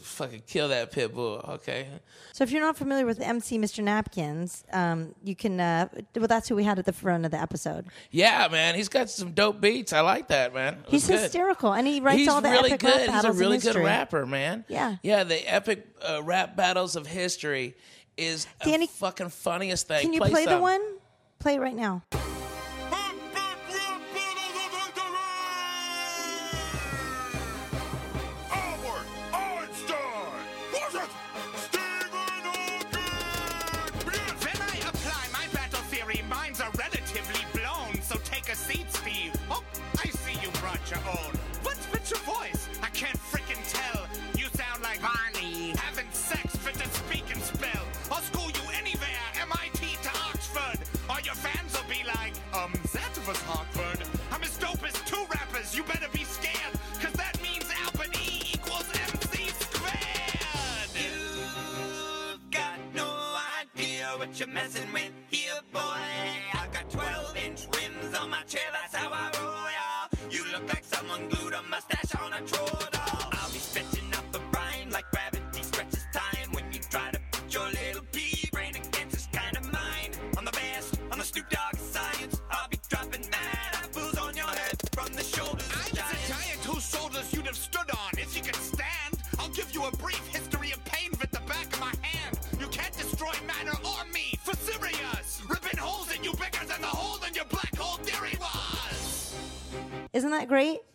fucking 0.00 0.42
kill 0.46 0.68
that 0.68 0.90
pit 0.90 1.14
bull. 1.14 1.44
Okay, 1.48 1.88
So 2.32 2.44
if 2.44 2.50
you're 2.50 2.62
not 2.62 2.76
familiar 2.76 3.06
with 3.06 3.20
MC 3.20 3.58
Mr. 3.58 3.82
Napkins, 3.82 4.64
um, 4.72 5.14
you 5.22 5.36
can. 5.36 5.60
Uh, 5.60 5.88
well, 6.16 6.28
that's 6.28 6.48
who 6.48 6.56
we 6.56 6.64
had 6.64 6.78
at 6.78 6.86
the 6.86 6.92
front 6.92 7.24
of 7.24 7.30
the 7.30 7.40
episode. 7.40 7.86
yeah, 8.10 8.48
man, 8.50 8.74
he's 8.74 8.88
got 8.88 9.10
some 9.10 9.32
dope 9.32 9.60
beats. 9.60 9.92
I 9.92 10.00
like 10.00 10.28
that, 10.28 10.54
man. 10.54 10.78
He's 10.88 11.06
good. 11.06 11.20
hysterical, 11.20 11.72
and 11.72 11.86
he 11.86 12.00
writes 12.00 12.18
He's 12.18 12.28
all 12.28 12.40
the 12.40 12.50
really 12.50 12.72
epic 12.72 12.80
good. 12.80 13.08
rap 13.08 13.14
He's 13.14 13.24
a 13.24 13.32
really 13.32 13.58
good 13.58 13.76
rapper, 13.76 14.26
man. 14.26 14.64
Yeah. 14.68 14.96
yeah. 15.02 15.24
The 15.24 15.52
epic 15.52 15.86
uh, 16.02 16.22
rap 16.22 16.56
battles 16.56 16.96
of 16.96 17.06
history 17.06 17.74
is 18.16 18.46
Danny, 18.64 18.86
the 18.86 18.92
fucking 18.92 19.30
funniest 19.30 19.88
thing. 19.88 20.02
Can 20.02 20.12
you 20.12 20.20
play, 20.20 20.46
the 20.46 20.58
one? 20.58 20.80
Play 21.38 21.54
it 21.54 21.60
right 21.60 21.76
now. 21.76 22.02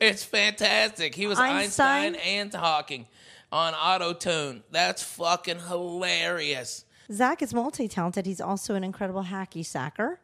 It's 0.07 0.23
fantastic. 0.23 1.15
He 1.15 1.27
was 1.27 1.39
Einstein? 1.39 2.15
Einstein, 2.15 2.15
and 2.15 2.53
Hawking 2.53 3.07
on 3.51 3.73
auto 3.73 4.13
tune. 4.13 4.63
That's 4.71 5.03
fucking 5.03 5.59
hilarious. 5.67 6.85
Zach 7.11 7.41
is 7.41 7.53
multi 7.53 7.87
talented. 7.87 8.25
He's 8.25 8.41
also 8.41 8.75
an 8.75 8.83
incredible 8.83 9.23
hacky 9.23 9.65
sacker. 9.65 10.19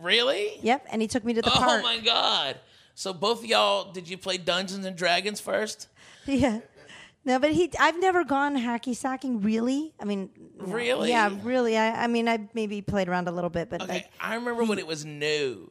Really? 0.00 0.58
Yep, 0.62 0.86
and 0.90 1.00
he 1.02 1.08
took 1.08 1.24
me 1.24 1.34
to 1.34 1.42
the 1.42 1.50
Oh 1.50 1.52
park. 1.52 1.82
my 1.82 1.98
god. 1.98 2.58
So 2.94 3.12
both 3.12 3.40
of 3.40 3.46
y'all, 3.46 3.92
did 3.92 4.08
you 4.08 4.18
play 4.18 4.36
Dungeons 4.38 4.84
and 4.84 4.96
Dragons 4.96 5.40
first? 5.40 5.88
Yeah. 6.26 6.60
No, 7.24 7.38
but 7.40 7.52
he. 7.52 7.70
I've 7.78 8.00
never 8.00 8.24
gone 8.24 8.56
hacky 8.56 8.94
sacking. 8.96 9.42
Really? 9.42 9.92
I 10.00 10.04
mean, 10.04 10.30
no. 10.58 10.66
Really? 10.72 11.10
Yeah, 11.10 11.30
really. 11.44 11.76
I. 11.78 12.04
I 12.04 12.06
mean, 12.08 12.28
I 12.28 12.48
maybe 12.54 12.80
played 12.82 13.08
around 13.08 13.28
a 13.28 13.32
little 13.32 13.50
bit, 13.50 13.70
but 13.70 13.82
Okay, 13.82 13.92
like, 13.92 14.10
I 14.20 14.34
remember 14.36 14.64
when 14.64 14.78
it 14.80 14.86
was 14.86 15.04
new. 15.04 15.70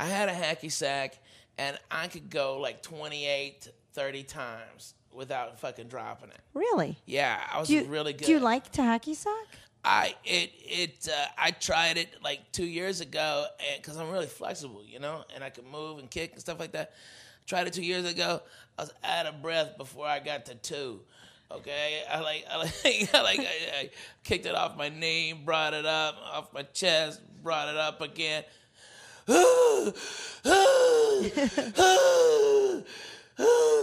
I 0.00 0.04
had 0.06 0.28
a 0.30 0.32
hacky 0.32 0.70
sack 0.72 1.18
and 1.58 1.78
I 1.90 2.08
could 2.08 2.30
go 2.30 2.58
like 2.58 2.82
28, 2.82 3.68
30 3.92 4.22
times 4.24 4.94
without 5.12 5.58
fucking 5.58 5.88
dropping 5.88 6.30
it. 6.30 6.40
really. 6.54 6.98
Yeah, 7.06 7.40
I 7.52 7.58
was 7.58 7.70
you, 7.70 7.84
really 7.84 8.12
good. 8.12 8.26
Do 8.26 8.32
you 8.32 8.40
like 8.40 8.70
to 8.72 8.82
hacky 8.82 9.14
sack? 9.14 9.32
I 9.86 10.16
it 10.24 10.50
it 10.56 11.08
uh, 11.08 11.26
I 11.38 11.52
tried 11.52 11.96
it 11.96 12.08
like 12.22 12.40
two 12.50 12.66
years 12.66 13.00
ago, 13.00 13.46
and 13.70 13.80
because 13.80 13.96
I'm 13.96 14.10
really 14.10 14.26
flexible, 14.26 14.82
you 14.84 14.98
know, 14.98 15.24
and 15.32 15.44
I 15.44 15.50
can 15.50 15.64
move 15.70 16.00
and 16.00 16.10
kick 16.10 16.32
and 16.32 16.40
stuff 16.40 16.58
like 16.58 16.72
that. 16.72 16.92
Tried 17.46 17.68
it 17.68 17.72
two 17.72 17.84
years 17.84 18.04
ago. 18.04 18.42
I 18.76 18.82
was 18.82 18.92
out 19.04 19.26
of 19.26 19.40
breath 19.40 19.78
before 19.78 20.06
I 20.06 20.18
got 20.18 20.46
to 20.46 20.56
two. 20.56 21.00
Okay, 21.52 22.02
I 22.10 22.18
like 22.18 22.44
I 22.50 22.56
like 22.56 22.74
I 23.14 23.22
like 23.22 23.38
I, 23.38 23.78
I 23.80 23.90
kicked 24.24 24.46
it 24.46 24.56
off 24.56 24.76
my 24.76 24.88
knee, 24.88 25.32
brought 25.32 25.72
it 25.72 25.86
up 25.86 26.16
off 26.20 26.52
my 26.52 26.64
chest, 26.64 27.20
brought 27.44 27.68
it 27.68 27.76
up 27.76 28.00
again. 28.00 28.42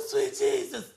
Sweet 0.07 0.35
Jesus. 0.37 0.93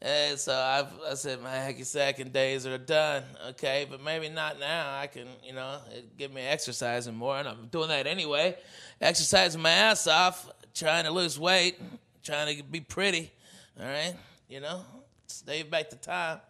And 0.00 0.38
so 0.38 0.54
I've, 0.54 0.92
I 1.10 1.14
said 1.14 1.42
my 1.42 1.50
hacky 1.50 1.84
sacking 1.84 2.30
days 2.30 2.66
are 2.66 2.78
done, 2.78 3.24
okay, 3.50 3.86
but 3.88 4.02
maybe 4.02 4.28
not 4.28 4.60
now. 4.60 4.96
I 4.96 5.08
can, 5.08 5.26
you 5.44 5.52
know, 5.52 5.78
give 6.16 6.32
me 6.32 6.42
exercising 6.42 7.14
more, 7.16 7.36
and 7.36 7.48
I'm 7.48 7.66
doing 7.66 7.88
that 7.88 8.06
anyway. 8.06 8.56
Exercising 9.00 9.60
my 9.60 9.70
ass 9.70 10.06
off, 10.06 10.50
trying 10.74 11.04
to 11.04 11.10
lose 11.10 11.38
weight, 11.38 11.80
trying 12.22 12.56
to 12.56 12.62
be 12.62 12.80
pretty, 12.80 13.32
all 13.78 13.86
right, 13.86 14.14
you 14.48 14.60
know, 14.60 14.82
save 15.26 15.70
back 15.70 15.90
the 15.90 15.96
time. 15.96 16.40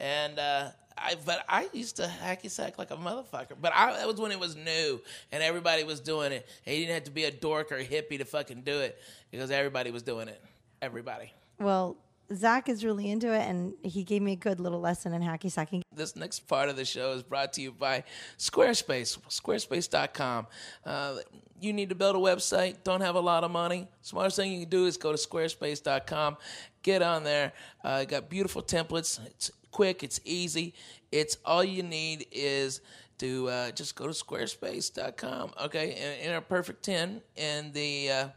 And 0.00 0.38
uh, 0.38 0.70
I, 1.00 1.14
but 1.24 1.44
I 1.48 1.68
used 1.72 1.96
to 1.96 2.10
hacky 2.22 2.50
sack 2.50 2.78
like 2.78 2.90
a 2.90 2.96
motherfucker. 2.96 3.54
But 3.60 3.72
I, 3.74 3.92
that 3.92 4.06
was 4.06 4.20
when 4.20 4.32
it 4.32 4.40
was 4.40 4.56
new 4.56 5.00
and 5.32 5.42
everybody 5.42 5.84
was 5.84 6.00
doing 6.00 6.32
it. 6.32 6.46
And 6.66 6.76
you 6.76 6.82
didn't 6.82 6.94
have 6.94 7.04
to 7.04 7.10
be 7.10 7.24
a 7.24 7.30
dork 7.30 7.72
or 7.72 7.76
a 7.76 7.84
hippie 7.84 8.18
to 8.18 8.24
fucking 8.24 8.62
do 8.62 8.80
it 8.80 9.00
because 9.30 9.50
everybody 9.50 9.90
was 9.90 10.02
doing 10.02 10.28
it. 10.28 10.42
Everybody. 10.80 11.32
Well, 11.58 11.96
Zach 12.34 12.68
is 12.68 12.84
really 12.84 13.10
into 13.10 13.32
it, 13.32 13.40
and 13.40 13.72
he 13.82 14.04
gave 14.04 14.20
me 14.20 14.32
a 14.32 14.36
good 14.36 14.60
little 14.60 14.80
lesson 14.80 15.14
in 15.14 15.22
hacky 15.22 15.50
sacking. 15.50 15.82
This 15.94 16.14
next 16.14 16.40
part 16.40 16.68
of 16.68 16.76
the 16.76 16.84
show 16.84 17.12
is 17.12 17.22
brought 17.22 17.54
to 17.54 17.62
you 17.62 17.72
by 17.72 18.04
Squarespace, 18.38 19.18
squarespace.com. 19.28 20.46
Uh, 20.84 21.16
you 21.58 21.72
need 21.72 21.88
to 21.88 21.94
build 21.94 22.16
a 22.16 22.18
website, 22.18 22.84
don't 22.84 23.00
have 23.00 23.14
a 23.14 23.20
lot 23.20 23.44
of 23.44 23.50
money. 23.50 23.88
Smartest 24.02 24.36
thing 24.36 24.52
you 24.52 24.60
can 24.60 24.68
do 24.68 24.84
is 24.84 24.98
go 24.98 25.10
to 25.10 25.18
squarespace.com, 25.18 26.36
get 26.82 27.02
on 27.02 27.24
there. 27.24 27.52
Uh, 27.82 28.04
got 28.04 28.28
beautiful 28.28 28.62
templates. 28.62 29.24
It's 29.26 29.50
quick, 29.70 30.02
it's 30.02 30.20
easy. 30.24 30.74
It's 31.12 31.38
all 31.44 31.64
you 31.64 31.82
need 31.82 32.26
is 32.32 32.80
to 33.18 33.48
uh, 33.48 33.70
just 33.72 33.96
go 33.96 34.06
to 34.06 34.12
squarespace.com. 34.12 35.52
Okay, 35.64 35.92
and 35.92 36.30
enter 36.30 36.40
perfect 36.40 36.82
10 36.82 37.20
in 37.36 37.72
the. 37.72 38.10
Uh, 38.10 38.28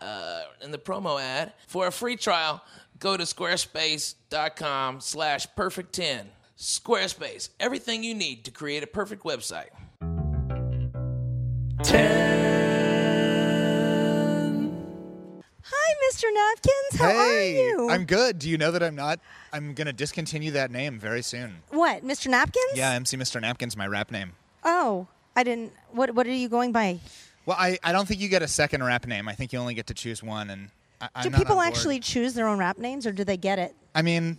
uh, 0.00 0.42
in 0.62 0.70
the 0.70 0.78
promo 0.78 1.20
ad 1.20 1.52
for 1.66 1.88
a 1.88 1.90
free 1.90 2.14
trial 2.14 2.62
go 3.00 3.16
to 3.16 3.24
squarespace.com 3.24 5.00
slash 5.00 5.46
perfect 5.56 5.92
10 5.92 6.28
squarespace 6.56 7.48
everything 7.58 8.04
you 8.04 8.14
need 8.14 8.44
to 8.44 8.52
create 8.52 8.84
a 8.84 8.86
perfect 8.86 9.24
website 9.24 9.70
Hi, 11.84 12.27
Mr. 16.08 16.24
Napkins. 16.32 17.00
How 17.00 17.08
hey, 17.08 17.60
are 17.60 17.68
you? 17.68 17.90
I'm 17.90 18.04
good. 18.04 18.38
Do 18.38 18.48
you 18.48 18.58
know 18.58 18.70
that 18.70 18.82
I'm 18.82 18.94
not? 18.94 19.20
I'm 19.52 19.74
gonna 19.74 19.92
discontinue 19.92 20.52
that 20.52 20.70
name 20.70 20.98
very 20.98 21.22
soon. 21.22 21.56
What, 21.70 22.04
Mr. 22.04 22.28
Napkins? 22.28 22.72
Yeah, 22.74 22.92
MC 22.92 23.16
Mr. 23.16 23.40
Napkins, 23.40 23.76
my 23.76 23.86
rap 23.86 24.10
name. 24.10 24.32
Oh, 24.64 25.06
I 25.36 25.42
didn't. 25.42 25.72
What 25.92 26.14
What 26.14 26.26
are 26.26 26.32
you 26.32 26.48
going 26.48 26.72
by? 26.72 27.00
Well, 27.46 27.56
I, 27.58 27.78
I 27.82 27.92
don't 27.92 28.06
think 28.06 28.20
you 28.20 28.28
get 28.28 28.42
a 28.42 28.48
second 28.48 28.84
rap 28.84 29.06
name. 29.06 29.26
I 29.26 29.34
think 29.34 29.52
you 29.52 29.58
only 29.58 29.72
get 29.74 29.86
to 29.86 29.94
choose 29.94 30.22
one. 30.22 30.50
And 30.50 30.68
I, 31.00 31.08
I'm 31.14 31.22
Do 31.24 31.30
not 31.30 31.38
people 31.38 31.56
on 31.58 31.64
board. 31.64 31.68
actually 31.68 32.00
choose 32.00 32.34
their 32.34 32.46
own 32.46 32.58
rap 32.58 32.76
names, 32.78 33.06
or 33.06 33.12
do 33.12 33.24
they 33.24 33.38
get 33.38 33.58
it? 33.58 33.74
I 33.94 34.02
mean, 34.02 34.36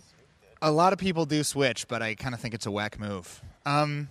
a 0.62 0.70
lot 0.70 0.92
of 0.92 0.98
people 0.98 1.26
do 1.26 1.42
switch, 1.42 1.88
but 1.88 2.02
I 2.02 2.14
kind 2.14 2.34
of 2.34 2.40
think 2.40 2.54
it's 2.54 2.66
a 2.66 2.70
whack 2.70 3.00
move. 3.00 3.42
Um, 3.66 4.08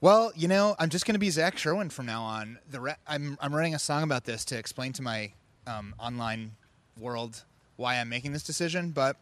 well, 0.00 0.32
you 0.34 0.48
know, 0.48 0.74
I'm 0.78 0.88
just 0.88 1.04
going 1.04 1.16
to 1.16 1.18
be 1.18 1.28
Zach 1.28 1.58
Sherwin 1.58 1.90
from 1.90 2.06
now 2.06 2.22
on. 2.22 2.58
The 2.70 2.80
ra- 2.80 2.94
I'm 3.06 3.36
I'm 3.40 3.54
writing 3.54 3.74
a 3.74 3.78
song 3.78 4.02
about 4.02 4.24
this 4.24 4.44
to 4.46 4.58
explain 4.58 4.92
to 4.94 5.02
my 5.02 5.32
um, 5.68 5.94
online 5.98 6.52
world 6.98 7.44
why 7.76 7.96
I'm 7.96 8.08
making 8.08 8.32
this 8.32 8.42
decision, 8.42 8.90
but 8.90 9.16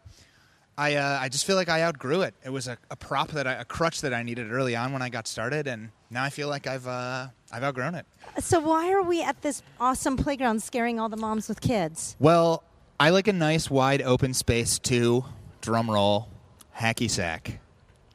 I 0.77 0.95
uh, 0.95 1.19
I 1.21 1.29
just 1.29 1.45
feel 1.45 1.55
like 1.55 1.69
I 1.69 1.83
outgrew 1.83 2.21
it. 2.21 2.33
It 2.43 2.49
was 2.49 2.67
a, 2.67 2.77
a 2.89 2.95
prop 2.95 3.29
that 3.31 3.47
I, 3.47 3.53
a 3.53 3.65
crutch 3.65 4.01
that 4.01 4.13
I 4.13 4.23
needed 4.23 4.51
early 4.51 4.75
on 4.75 4.93
when 4.93 5.01
I 5.01 5.09
got 5.09 5.27
started, 5.27 5.67
and 5.67 5.89
now 6.09 6.23
I 6.23 6.29
feel 6.29 6.49
like 6.49 6.67
I've 6.67 6.87
uh, 6.87 7.27
I've 7.51 7.63
outgrown 7.63 7.95
it. 7.95 8.05
So 8.39 8.59
why 8.59 8.91
are 8.91 9.03
we 9.03 9.21
at 9.23 9.41
this 9.41 9.61
awesome 9.79 10.17
playground 10.17 10.61
scaring 10.63 10.99
all 10.99 11.09
the 11.09 11.17
moms 11.17 11.49
with 11.49 11.61
kids? 11.61 12.15
Well, 12.19 12.63
I 12.99 13.09
like 13.09 13.27
a 13.27 13.33
nice 13.33 13.69
wide 13.69 14.01
open 14.01 14.33
space 14.33 14.79
too. 14.79 15.25
Drum 15.61 15.89
roll, 15.89 16.29
hacky 16.79 17.09
sack. 17.09 17.59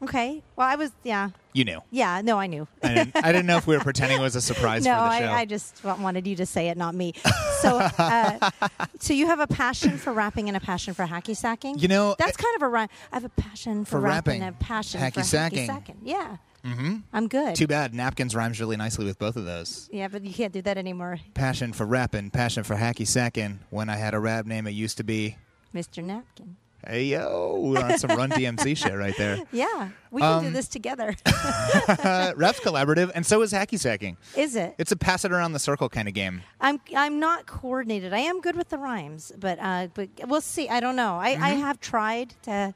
Okay. 0.02 0.42
Well, 0.56 0.66
I 0.66 0.76
was. 0.76 0.92
Yeah. 1.04 1.30
You 1.52 1.64
knew. 1.64 1.80
Yeah. 1.90 2.22
No, 2.22 2.38
I 2.38 2.46
knew. 2.46 2.66
I 2.82 2.94
didn't, 2.94 3.16
I 3.16 3.32
didn't 3.32 3.46
know 3.46 3.58
if 3.58 3.66
we 3.66 3.76
were 3.76 3.82
pretending 3.82 4.18
it 4.18 4.22
was 4.22 4.36
a 4.36 4.40
surprise 4.52 4.84
no, 4.84 4.92
for 4.92 5.00
the 5.00 5.18
show. 5.18 5.24
I, 5.26 5.40
I 5.40 5.44
just 5.44 5.84
wanted 5.84 6.26
you 6.26 6.36
to 6.36 6.46
say 6.46 6.68
it, 6.68 6.76
not 6.78 6.94
me. 6.94 7.12
So, 7.60 7.78
uh, 7.78 8.50
so 8.98 9.12
you 9.12 9.26
have 9.26 9.40
a 9.40 9.46
passion 9.46 9.98
for 9.98 10.12
rapping 10.12 10.48
and 10.48 10.56
a 10.56 10.60
passion 10.60 10.94
for 10.94 11.04
hacky 11.06 11.36
sacking. 11.36 11.78
You 11.78 11.88
know, 11.88 12.16
that's 12.18 12.36
kind 12.36 12.56
of 12.56 12.62
a 12.62 12.68
rhyme. 12.68 12.88
I 13.12 13.16
have 13.16 13.24
a 13.24 13.28
passion 13.28 13.84
for, 13.84 13.92
For 13.92 14.00
rapping, 14.00 14.42
and 14.42 14.54
a 14.54 14.58
passion 14.58 15.00
hacky 15.00 15.14
for 15.14 15.22
sacking. 15.22 15.64
hacky 15.64 15.66
sacking. 15.66 15.98
Yeah. 16.02 16.36
Mm-hmm. 16.64 16.96
I'm 17.12 17.28
good. 17.28 17.56
Too 17.56 17.66
bad 17.66 17.92
napkins 17.92 18.34
rhymes 18.36 18.60
really 18.60 18.76
nicely 18.76 19.04
with 19.04 19.18
both 19.18 19.36
of 19.36 19.44
those. 19.44 19.88
Yeah, 19.92 20.08
but 20.08 20.24
you 20.24 20.32
can't 20.32 20.52
do 20.52 20.62
that 20.62 20.78
anymore, 20.78 21.18
Passion 21.34 21.72
for 21.72 21.84
rapping, 21.84 22.30
passion 22.30 22.62
for 22.62 22.76
hacky 22.76 23.06
sacking. 23.06 23.58
When 23.70 23.88
I 23.90 23.96
had 23.96 24.14
a 24.14 24.20
rap 24.20 24.46
name, 24.46 24.66
it 24.66 24.70
used 24.72 24.96
to 24.98 25.04
be. 25.04 25.36
Mr. 25.74 26.02
Napkin. 26.04 26.56
Hey 26.84 27.04
yo, 27.04 27.60
we're 27.62 27.78
on 27.80 27.96
some 27.96 28.10
Run 28.16 28.30
DMC 28.30 28.76
shit 28.82 28.92
right 28.94 29.16
there. 29.16 29.38
Yeah, 29.52 29.90
we 30.10 30.20
can 30.20 30.32
Um, 30.38 30.44
do 30.44 30.50
this 30.50 30.66
together. 30.66 31.14
Ref's 31.26 32.58
collaborative, 32.60 33.12
and 33.14 33.24
so 33.24 33.40
is 33.42 33.52
hacky 33.52 33.78
sacking. 33.78 34.16
Is 34.36 34.56
it? 34.56 34.74
It's 34.78 34.90
a 34.90 34.96
pass 34.96 35.24
it 35.24 35.30
around 35.32 35.52
the 35.52 35.58
circle 35.60 35.88
kind 35.88 36.08
of 36.08 36.14
game. 36.14 36.42
I'm 36.60 36.80
I'm 36.96 37.20
not 37.20 37.46
coordinated. 37.46 38.12
I 38.12 38.18
am 38.18 38.40
good 38.40 38.56
with 38.56 38.68
the 38.70 38.78
rhymes, 38.78 39.30
but 39.38 39.58
uh, 39.60 39.88
but 39.94 40.08
we'll 40.26 40.40
see. 40.40 40.68
I 40.68 40.80
don't 40.80 40.96
know. 40.96 41.18
I, 41.18 41.28
I 41.30 41.34
Mm-hmm. 41.36 41.60
have 41.60 41.80
tried 41.80 42.34
to 42.42 42.74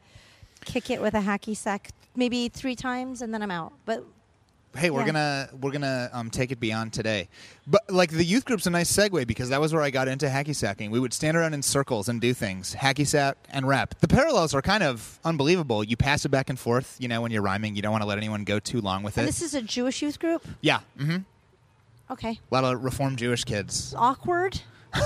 kick 0.65 0.89
it 0.91 1.01
with 1.03 1.15
a 1.15 1.21
hacky 1.21 1.57
sack 1.57 1.91
maybe 2.15 2.49
three 2.49 2.77
times, 2.77 3.23
and 3.23 3.35
then 3.35 3.43
I'm 3.43 3.51
out. 3.51 3.73
But 3.87 4.05
Hey, 4.77 4.91
we're 4.91 5.01
Yeah. 5.01 5.07
gonna 5.07 5.49
we're 5.61 5.71
gonna 5.73 6.11
um, 6.13 6.31
take 6.31 6.53
it 6.53 6.61
beyond 6.61 6.93
today, 6.93 7.29
but 7.67 7.83
like 7.91 8.11
the 8.11 8.25
youth 8.25 8.45
group's 8.45 8.67
a 8.67 8.71
nice 8.71 8.91
segue 8.95 9.27
because 9.27 9.49
that 9.49 9.61
was 9.61 9.73
where 9.73 9.83
I 9.83 9.91
got 9.91 10.09
into 10.09 10.27
hacky 10.27 10.55
sacking. 10.55 10.91
We 10.91 11.01
would 11.01 11.13
stand 11.13 11.37
around 11.37 11.55
in 11.55 11.63
circles 11.63 12.09
and 12.09 12.21
do 12.21 12.33
things, 12.35 12.75
hacky 12.75 13.07
sack 13.07 13.37
and 13.51 13.67
rap. 13.67 13.95
The 14.01 14.09
parallels 14.09 14.55
are 14.55 14.63
kind 14.63 14.83
of 14.83 15.19
unbelievable. 15.25 15.83
You 15.85 15.97
pass 15.97 16.25
it 16.25 16.29
back 16.31 16.51
and 16.51 16.59
forth. 16.59 16.97
You 16.99 17.09
know, 17.09 17.21
when 17.23 17.33
you're 17.33 17.43
rhyming, 17.43 17.77
you 17.77 17.83
don't 17.83 17.93
want 17.93 18.03
to 18.03 18.09
let 18.09 18.19
anyone 18.19 18.45
go 18.45 18.59
too 18.59 18.81
long 18.81 19.03
with 19.03 19.17
and 19.19 19.25
it. 19.25 19.27
this 19.27 19.43
is 19.43 19.55
a 19.55 19.63
Jewish 19.63 20.03
youth 20.03 20.19
group. 20.19 20.47
yeah, 20.61 20.81
hmm 20.99 21.19
Okay, 22.11 22.39
a 22.53 22.55
lot 22.55 22.63
of 22.65 22.85
Reformed 22.85 23.19
Jewish 23.19 23.43
kids. 23.45 23.93
awkward. 23.99 24.61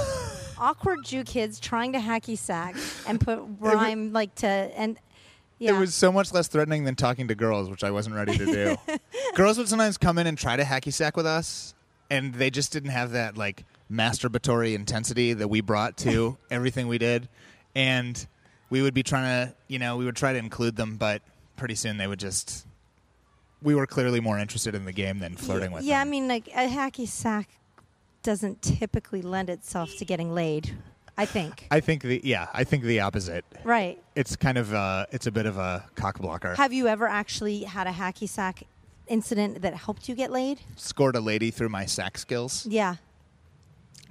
awkward 0.59 0.99
Jew 1.05 1.25
kids 1.25 1.59
trying 1.59 1.93
to 1.95 1.99
hacky 1.99 2.37
sack 2.37 2.77
and 3.07 3.19
put 3.21 3.41
rhyme 3.59 4.13
like 4.13 4.35
to 4.37 4.47
and 4.47 4.99
yeah. 5.61 5.77
It 5.77 5.79
was 5.79 5.95
so 5.95 6.11
much 6.11 6.33
less 6.33 6.49
threatening 6.49 6.85
than 6.85 6.97
talking 6.97 7.29
to 7.29 7.35
girls, 7.35 7.69
which 7.69 7.85
I 7.85 7.91
wasn't 7.91 8.17
ready 8.17 8.37
to 8.37 8.47
do. 8.47 8.77
girls 9.35 9.59
would 9.59 9.69
sometimes 9.69 9.99
come 9.99 10.19
in 10.19 10.27
and 10.27 10.37
try 10.37 10.57
to 10.57 10.65
hacky 10.65 10.93
sack 10.93 11.17
with 11.17 11.27
us, 11.27 11.75
and 12.11 12.35
they 12.35 12.49
just 12.51 12.73
didn't 12.73 12.91
have 12.91 13.13
that 13.13 13.37
like 13.37 13.65
masturbatory 13.93 14.75
intensity 14.75 15.35
that 15.35 15.49
we 15.49 15.61
brought 15.61 15.99
to 15.99 16.39
everything 16.51 16.89
we 16.89 16.97
did. 16.97 17.29
And 17.75 18.27
we 18.71 18.81
would 18.81 18.95
be 18.95 19.03
trying 19.03 19.49
to, 19.49 19.55
you 19.69 19.79
know, 19.79 19.99
we 19.99 20.07
would 20.07 20.17
try 20.17 20.33
to 20.33 20.39
include 20.39 20.77
them, 20.77 20.97
but 20.97 21.21
pretty 21.57 21.75
soon 21.75 21.99
they 21.99 22.07
would 22.07 22.19
just. 22.19 22.67
We 23.63 23.75
were 23.75 23.87
clearly 23.87 24.21
more 24.21 24.39
interested 24.39 24.75
in 24.75 24.87
the 24.87 24.93
game 24.93 25.19
than 25.19 25.37
flirting 25.37 25.73
with 25.73 25.83
them. 25.83 25.91
yeah, 25.91 25.99
them. 25.99 26.09
I 26.09 26.11
mean, 26.11 26.27
like 26.27 26.49
a 26.49 26.67
hacky 26.67 27.07
sack 27.07 27.51
doesn't 28.23 28.63
typically 28.63 29.21
lend 29.21 29.51
itself 29.51 29.95
to 29.99 30.07
getting 30.07 30.33
laid. 30.33 30.75
I 31.17 31.27
think. 31.27 31.67
I 31.71 31.81
think 31.81 32.03
the 32.03 32.21
yeah, 32.25 32.49
I 32.53 32.65
think 32.65 32.85
the 32.85 33.01
opposite. 33.01 33.45
right. 33.65 34.03
It's 34.15 34.37
kind 34.37 34.59
of 34.59 34.73
uh, 34.75 35.07
it's 35.11 35.27
a 35.27 35.33
bit 35.33 35.47
of 35.47 35.59
a 35.59 35.85
cock 35.95 36.19
blocker. 36.19 36.55
Have 36.55 36.73
you 36.73 36.89
ever 36.89 37.07
actually 37.07 37.65
had 37.65 37.87
a 37.87 37.93
hacky 37.93 38.29
sack 38.29 38.65
incident 39.07 39.63
that 39.63 39.75
helped 39.75 40.09
you 40.09 40.15
get 40.15 40.31
laid? 40.31 40.61
Scored 40.77 41.17
a 41.17 41.21
lady 41.21 41.51
through 41.51 41.69
my 41.69 41.85
sack 41.87 42.17
skills. 42.19 42.67
Yeah. 42.67 42.97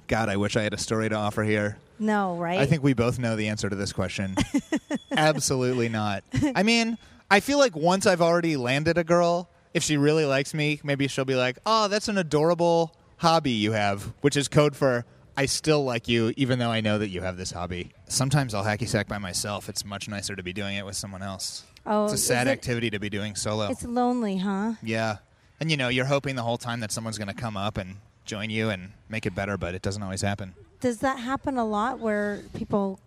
God, 0.08 0.30
I 0.30 0.38
wish 0.38 0.56
I 0.58 0.64
had 0.64 0.74
a 0.74 0.78
story 0.78 1.08
to 1.10 1.16
offer 1.16 1.44
here. 1.44 1.78
No, 2.00 2.36
right? 2.38 2.60
I 2.60 2.66
think 2.66 2.82
we 2.82 2.94
both 2.94 3.20
know 3.20 3.36
the 3.36 3.48
answer 3.48 3.70
to 3.70 3.76
this 3.76 3.94
question. 3.94 4.36
Absolutely 5.12 5.90
not. 5.90 6.24
I 6.56 6.64
mean, 6.64 6.98
I 7.30 7.42
feel 7.42 7.60
like 7.60 7.76
once 7.76 8.06
I've 8.08 8.22
already 8.22 8.56
landed 8.58 8.98
a 8.98 9.04
girl, 9.04 9.50
if 9.74 9.84
she 9.84 9.98
really 9.98 10.26
likes 10.26 10.54
me, 10.54 10.80
maybe 10.84 11.08
she'll 11.08 11.26
be 11.26 11.36
like, 11.36 11.60
"Oh, 11.66 11.88
that's 11.88 12.08
an 12.08 12.18
adorable 12.18 12.96
hobby 13.18 13.52
you 13.52 13.74
have," 13.74 14.14
which 14.22 14.36
is 14.36 14.48
code 14.48 14.76
for 14.76 15.06
I 15.40 15.46
still 15.46 15.86
like 15.86 16.10
you 16.10 16.34
even 16.36 16.60
though 16.60 16.70
I 16.70 16.82
know 16.82 16.98
that 16.98 17.08
you 17.08 17.22
have 17.22 17.38
this 17.38 17.52
hobby. 17.52 17.92
Sometimes 18.10 18.54
I'll 18.54 18.66
hacky 18.66 18.86
sack 18.86 19.08
by 19.08 19.20
myself. 19.20 19.70
It's 19.70 19.86
much 19.86 20.10
nicer 20.10 20.36
to 20.36 20.44
be 20.44 20.52
doing 20.52 20.76
it 20.76 20.86
with 20.86 20.98
someone 20.98 21.24
else. 21.24 21.64
Oh, 21.86 22.04
it's 22.04 22.14
a 22.14 22.18
sad 22.18 22.48
it- 22.48 22.52
activity 22.52 22.90
to 22.90 23.00
be 23.00 23.10
doing 23.10 23.36
solo. 23.36 23.70
It's 23.70 23.86
lonely, 23.86 24.40
huh? 24.40 24.74
yeah. 24.84 25.20
And 25.62 25.72
you 25.72 25.78
know, 25.78 25.88
you're 25.88 26.04
hoping 26.04 26.36
the 26.36 26.44
whole 26.44 26.58
time 26.58 26.82
that 26.82 26.92
someone's 26.92 27.18
going 27.18 27.30
to 27.30 27.34
come 27.34 27.56
up 27.56 27.78
and 27.78 27.96
join 28.26 28.50
you 28.50 28.70
and 28.70 28.92
make 29.08 29.26
it 29.26 29.34
better, 29.34 29.58
but 29.58 29.74
it 29.74 29.82
doesn't 29.82 30.04
always 30.04 30.22
happen. 30.22 30.56
Does 30.82 30.98
that 30.98 31.20
happen 31.20 31.58
a 31.58 31.66
lot 31.66 32.00
where 32.00 32.44
people 32.54 33.00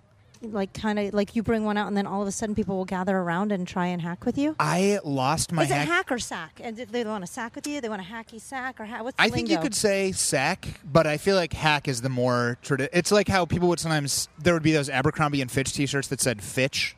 like 0.43 0.73
kind 0.75 0.99
of 0.99 1.15
like 1.15 1.37
you 1.37 1.43
bring 1.43 1.65
one 1.65 1.77
out 1.77 1.87
and 1.89 1.97
then 1.97 2.07
all 2.07 2.23
of 2.23 2.29
a 2.29 2.33
sudden 2.33 2.55
people 2.55 2.77
will 2.77 2.85
gather 2.85 3.17
around 3.17 3.53
and 3.53 3.67
try 3.67 3.87
and 3.87 4.03
hack 4.03 4.25
with 4.25 4.37
you? 4.37 4.57
I 4.59 4.99
lost 5.05 5.53
my 5.53 5.65
Is 5.65 5.71
it 5.71 5.75
hack- 5.75 5.89
hack 5.89 6.13
or 6.13 6.19
sack? 6.19 6.61
And 6.63 6.79
if 6.79 6.91
they 6.91 7.05
want 7.05 7.25
to 7.25 7.31
sack 7.33 7.55
with 7.55 7.67
you, 7.67 7.81
they 7.81 7.89
want 7.89 8.03
a 8.03 8.05
hacky 8.05 8.41
sack 8.41 8.81
or 8.81 8.85
ha- 8.87 9.03
what's 9.03 9.17
the 9.17 9.23
I 9.23 9.29
think 9.29 9.49
you 9.49 9.59
could 9.59 9.75
say 9.75 10.13
sack, 10.13 10.81
but 10.85 11.07
I 11.07 11.17
feel 11.17 11.37
like 11.37 11.53
hack 11.53 11.87
is 11.89 12.01
the 12.03 12.09
more 12.09 12.59
tradi- 12.63 12.89
It's 12.93 13.13
like 13.13 13.29
how 13.29 13.45
people 13.45 13.69
would 13.69 13.81
sometimes 13.81 14.29
there 14.39 14.55
would 14.55 14.63
be 14.63 14.73
those 14.73 14.89
Abercrombie 14.89 15.41
and 15.41 15.51
Fitch 15.51 15.73
T-shirts 15.73 16.09
that 16.09 16.21
said 16.21 16.43
Fitch. 16.43 16.97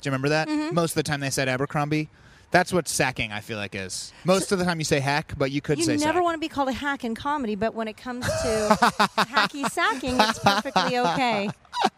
Do 0.00 0.08
you 0.08 0.10
remember 0.10 0.28
that? 0.30 0.48
Mm-hmm. 0.48 0.74
Most 0.74 0.92
of 0.92 0.96
the 0.96 1.02
time 1.02 1.20
they 1.20 1.30
said 1.30 1.48
Abercrombie. 1.48 2.08
That's 2.52 2.72
what 2.72 2.88
sacking 2.88 3.32
I 3.32 3.40
feel 3.40 3.58
like 3.58 3.74
is. 3.74 4.12
Most 4.24 4.52
of 4.52 4.58
the 4.58 4.64
time 4.64 4.78
you 4.78 4.84
say 4.84 5.00
hack, 5.00 5.34
but 5.36 5.50
you 5.50 5.60
could 5.60 5.78
You 5.78 5.84
say 5.84 5.92
You 5.94 5.98
never 5.98 6.18
sack. 6.18 6.22
want 6.24 6.34
to 6.36 6.40
be 6.40 6.48
called 6.48 6.68
a 6.68 6.72
hack 6.72 7.04
in 7.04 7.14
comedy, 7.14 7.54
but 7.56 7.74
when 7.74 7.88
it 7.88 7.96
comes 7.96 8.24
to 8.24 8.30
hacky 9.18 9.68
sacking, 9.70 10.16
it's 10.18 10.38
perfectly 10.38 10.98
okay. 10.98 11.50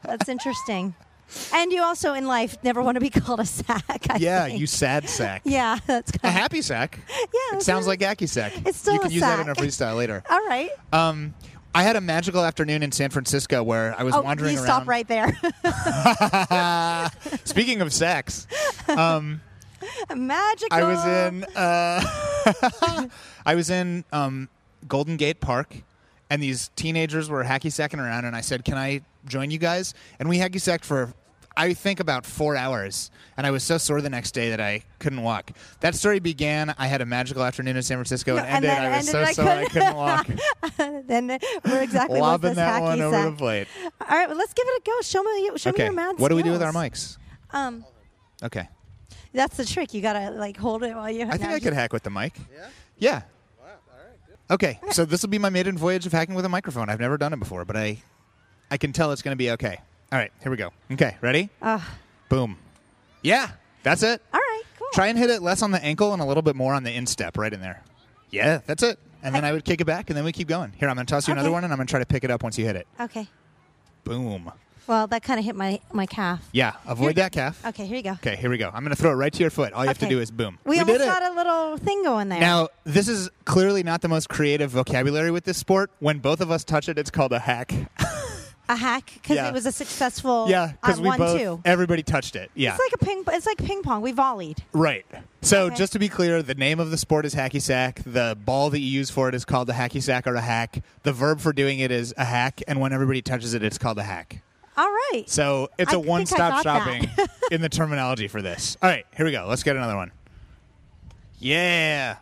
That's 0.03 0.29
interesting. 0.29 0.95
And 1.53 1.71
you 1.71 1.83
also 1.83 2.15
in 2.15 2.27
life 2.27 2.57
never 2.65 2.83
want 2.83 2.95
to 2.97 3.01
be 3.01 3.11
called 3.21 3.41
a 3.41 3.45
sack. 3.45 4.07
I 4.09 4.17
yeah, 4.19 4.47
think. 4.47 4.59
you 4.59 4.67
sad 4.67 5.09
sack. 5.09 5.43
Yeah, 5.45 5.79
that's 5.87 6.11
A 6.15 6.19
kind 6.19 6.35
of. 6.35 6.41
happy 6.41 6.63
sack. 6.63 6.99
Yeah, 7.09 7.59
It 7.59 7.63
sounds 7.63 7.87
like 7.87 8.01
hacky 8.01 8.27
sack. 8.29 8.53
It's 8.67 8.79
still 8.79 8.95
You 8.95 9.01
a 9.01 9.03
can 9.03 9.11
use 9.13 9.21
that 9.21 9.41
in 9.41 9.49
a 9.51 9.55
freestyle 9.55 9.97
later. 9.99 10.23
All 10.31 10.45
right. 10.47 10.71
Um, 10.93 11.35
I 11.75 11.83
had 11.83 11.97
a 11.97 12.01
magical 12.01 12.43
afternoon 12.43 12.83
in 12.83 12.91
San 12.93 13.11
Francisco 13.11 13.63
where 13.63 13.95
I 13.99 14.03
was 14.03 14.15
Oh, 14.15 14.23
wandering 14.23 14.55
you 14.55 14.59
around. 14.59 14.67
stop 14.67 14.89
right 14.89 15.07
there. 15.07 15.37
Speaking 17.45 17.83
of 17.83 17.93
sex, 17.93 18.47
um, 18.89 19.43
Magical. 20.17 20.69
I 20.79 20.83
was 20.85 21.05
in 21.07 21.45
uh, 21.57 23.09
I 23.47 23.55
was 23.55 23.71
in 23.71 24.05
um, 24.13 24.49
Golden 24.87 25.17
Gate 25.17 25.41
Park, 25.41 25.77
and 26.31 26.43
these 26.43 26.71
teenagers 26.77 27.29
were 27.29 27.45
hacky 27.45 27.71
sacking 27.73 28.01
around, 28.01 28.25
and 28.25 28.35
I 28.37 28.41
said, 28.41 28.65
"Can 28.65 28.77
I 28.77 29.03
join 29.27 29.51
you 29.51 29.59
guys?" 29.59 29.95
And 30.19 30.29
we 30.29 30.39
hacky 30.39 30.61
sacked 30.61 30.85
for. 30.85 31.13
I 31.57 31.75
think 31.75 31.99
about 31.99 32.25
four 32.25 32.55
hours, 32.55 33.11
and 33.37 33.45
I 33.45 33.51
was 33.51 33.65
so 33.65 33.79
sore 33.79 34.01
the 34.01 34.09
next 34.09 34.31
day 34.31 34.51
that 34.51 34.61
I 34.61 34.83
couldn't 35.01 35.25
walk. 35.25 35.51
That 35.81 35.97
story 35.97 36.21
began. 36.21 36.73
I 36.79 36.87
had 36.87 37.01
a 37.01 37.05
magical 37.07 37.43
afternoon 37.43 37.77
in 37.77 37.83
San 37.83 37.97
Francisco, 37.97 38.37
No, 38.37 38.43
and 38.45 38.65
ended. 38.65 38.71
I 38.71 38.97
was 38.99 39.09
ended, 39.09 39.11
so 39.11 39.23
I 39.25 39.33
sore 39.33 39.49
I 39.49 39.65
couldn't- 39.65 39.71
couldn't 39.73 39.97
walk. 39.97 41.03
then 41.09 41.39
we're 41.65 41.83
exactly 41.83 42.21
Lobbing 42.21 42.55
that 42.55 42.81
hacky 42.81 42.85
one 42.85 43.01
over 43.01 43.17
sack. 43.17 43.31
the 43.33 43.37
plate. 43.37 43.69
All 43.85 44.07
right, 44.09 44.29
well, 44.29 44.39
let's 44.39 44.53
give 44.55 44.67
it 44.69 44.83
a 44.83 44.83
go. 44.87 45.01
Show 45.03 45.23
me, 45.25 45.51
show 45.57 45.71
me 45.71 45.75
Okay, 45.75 45.85
your 45.87 45.93
mad 45.95 46.17
what 46.21 46.29
do 46.29 46.37
we 46.37 46.45
do 46.45 46.53
with 46.53 46.63
our 46.63 46.71
mics? 46.73 47.19
Um, 47.51 47.85
Okay, 48.41 48.69
that's 49.33 49.57
the 49.57 49.65
trick. 49.65 49.95
You 49.95 50.01
gotta 50.03 50.31
like 50.31 50.57
hold 50.57 50.83
it 50.83 50.95
while 50.95 51.11
you. 51.11 51.27
I 51.27 51.37
think 51.37 51.51
I 51.51 51.61
could 51.61 51.73
hack 51.73 51.93
with 51.93 52.03
the 52.03 52.11
mic. 52.11 52.35
Yeah. 52.53 52.69
Yeah. 52.99 53.23
all 53.61 53.67
right 53.67 54.17
Okay, 54.51 54.81
so 54.93 55.05
this 55.05 55.23
will 55.23 55.29
be 55.29 55.39
my 55.39 55.51
maiden 55.51 55.77
voyage 55.77 56.07
of 56.07 56.13
hacking 56.13 56.35
with 56.35 56.45
a 56.45 56.49
microphone. 56.49 56.89
I've 56.89 57.01
never 57.01 57.19
done 57.19 57.33
it 57.33 57.39
before, 57.39 57.65
but 57.65 57.77
I, 57.77 57.99
I 58.71 58.77
can 58.79 58.93
tell 58.93 59.13
it's 59.13 59.23
going 59.23 59.33
to 59.33 59.39
be 59.39 59.51
okay. 59.53 59.81
All 60.11 60.19
right, 60.19 60.33
here 60.43 60.51
we 60.51 60.57
go. 60.57 60.73
Okay, 60.91 61.17
ready? 61.21 61.51
Uh, 61.61 61.81
Boom. 62.29 62.57
Yeah, 63.23 63.51
that's 63.83 64.03
it. 64.03 64.23
all 64.33 64.41
right, 64.41 64.63
cool. 64.79 64.89
Try 64.95 65.09
and 65.09 65.19
hit 65.19 65.29
it 65.29 65.43
less 65.43 65.63
on 65.63 65.71
the 65.71 65.83
ankle 65.85 66.13
and 66.13 66.23
a 66.23 66.25
little 66.25 66.43
bit 66.43 66.57
more 66.57 66.73
on 66.73 66.83
the 66.83 66.93
instep, 66.93 67.37
right 67.37 67.53
in 67.53 67.61
there. 67.61 67.83
Yeah, 68.31 68.61
that's 68.67 68.83
it. 68.83 68.99
And 69.23 69.35
then 69.35 69.45
I 69.45 69.53
would 69.53 69.65
kick 69.65 69.81
it 69.81 69.85
back, 69.85 70.11
and 70.11 70.17
then 70.17 70.25
we 70.25 70.33
keep 70.33 70.49
going. 70.49 70.73
Here, 70.77 70.89
I'm 70.89 70.95
going 70.95 71.07
to 71.07 71.11
toss 71.11 71.27
you 71.27 71.33
another 71.33 71.51
one, 71.51 71.65
and 71.65 71.73
I'm 71.73 71.77
going 71.77 71.87
to 71.87 71.91
try 71.91 72.01
to 72.01 72.07
pick 72.07 72.25
it 72.25 72.31
up 72.31 72.43
once 72.43 72.57
you 72.57 72.65
hit 72.65 72.77
it. 72.77 72.87
Okay. 73.01 73.29
Boom. 74.05 74.51
Well, 74.89 75.07
that 75.09 75.23
kind 75.23 75.39
of 75.39 75.45
hit 75.45 75.55
my 75.55 75.81
my 75.93 76.07
calf. 76.07 76.49
Yeah, 76.51 76.73
avoid 76.87 77.17
that 77.17 77.31
calf. 77.31 77.65
Okay, 77.67 77.87
here 77.87 77.97
you 77.99 78.03
go. 78.03 78.13
Okay, 78.13 78.37
here 78.37 78.51
we 78.51 78.57
go. 78.59 78.69
I'm 78.73 78.83
going 78.83 78.97
to 78.97 79.01
throw 79.01 79.11
it 79.13 79.17
right 79.17 79.33
to 79.33 79.39
your 79.41 79.51
foot. 79.51 79.73
All 79.75 79.85
you 79.85 79.89
have 79.89 79.99
to 79.99 80.07
Okay. 80.07 80.15
do 80.15 80.21
is 80.21 80.31
boom. 80.31 80.59
We, 80.65 80.81
almost 80.81 81.01
got 81.01 81.23
a 81.23 81.35
little 81.35 81.77
thing 81.77 82.03
going 82.03 82.31
there. 82.31 82.41
Now, 82.41 82.69
this 82.85 83.07
is 83.07 83.31
clearly 83.45 83.83
not 83.83 84.01
the 84.01 84.09
most 84.09 84.29
creative 84.29 84.71
vocabulary 84.71 85.31
with 85.31 85.45
this 85.45 85.59
sport. 85.59 85.91
When 86.01 86.19
both 86.19 86.41
of 86.41 86.51
us 86.51 86.65
touch 86.65 86.89
it, 86.89 86.99
it's 86.99 87.11
called 87.11 87.33
a 87.33 87.39
hack. 87.39 87.73
a 88.71 88.77
hack 88.77 89.11
because 89.15 89.37
Yeah. 89.37 89.49
it 89.49 89.53
was 89.53 89.67
a 89.67 89.73
successful. 89.73 90.47
yeah, 90.49 90.73
because 90.81 91.01
we 91.01 91.09
one 91.09 91.19
both, 91.19 91.39
two. 91.39 91.61
everybody 91.67 92.03
touched 92.03 92.35
it. 92.37 92.51
Yeah, 92.55 92.71
It's 92.75 92.81
like 92.81 93.01
a 93.01 93.05
ping. 93.05 93.25
It's 93.29 93.47
like 93.47 93.59
ping 93.59 93.83
pong. 93.83 94.01
We 94.01 94.13
volleyed. 94.13 94.59
right. 94.73 95.05
So, 95.43 95.67
Okay. 95.67 95.77
just 95.77 95.93
to 95.93 95.99
be 95.99 96.09
clear, 96.09 96.43
the 96.43 96.55
name 96.55 96.81
of 96.81 96.91
the 96.91 96.97
sport 96.99 97.25
is 97.27 97.35
hacky 97.35 97.61
sack. 97.63 98.01
The 98.05 98.37
ball 98.43 98.71
that 98.71 98.81
you 98.81 98.89
use 98.89 99.11
for 99.11 99.29
it 99.29 99.35
is 99.35 99.45
called 99.45 99.69
a 99.71 99.75
hacky 99.75 100.03
sack 100.03 100.27
or 100.27 100.35
a 100.35 100.41
hack. 100.41 100.83
The 101.03 101.13
verb 101.13 101.41
for 101.41 101.53
doing 101.53 101.79
it 101.79 101.91
is 101.91 102.13
a 102.17 102.25
hack, 102.25 102.63
and 102.67 102.81
when 102.81 102.93
everybody 102.95 103.21
touches 103.23 103.53
it, 103.55 103.63
it's 103.63 103.79
called 103.79 103.99
a 103.99 104.03
hack. 104.03 104.41
All 104.79 104.87
right. 105.13 105.25
So 105.27 105.69
it's 105.79 105.93
I 105.93 105.97
a 105.97 105.99
one-stop 105.99 106.63
shopping 106.63 107.11
in 107.51 107.61
the 107.61 107.69
terminology 107.69 108.29
for 108.29 108.41
this. 108.41 108.77
All 108.81 108.89
right, 108.89 109.05
here 109.17 109.27
we 109.27 109.33
go. 109.33 109.45
Let's 109.49 109.63
get 109.65 109.75
another 109.77 109.97
one. 109.97 110.13
Yeah. 111.41 112.17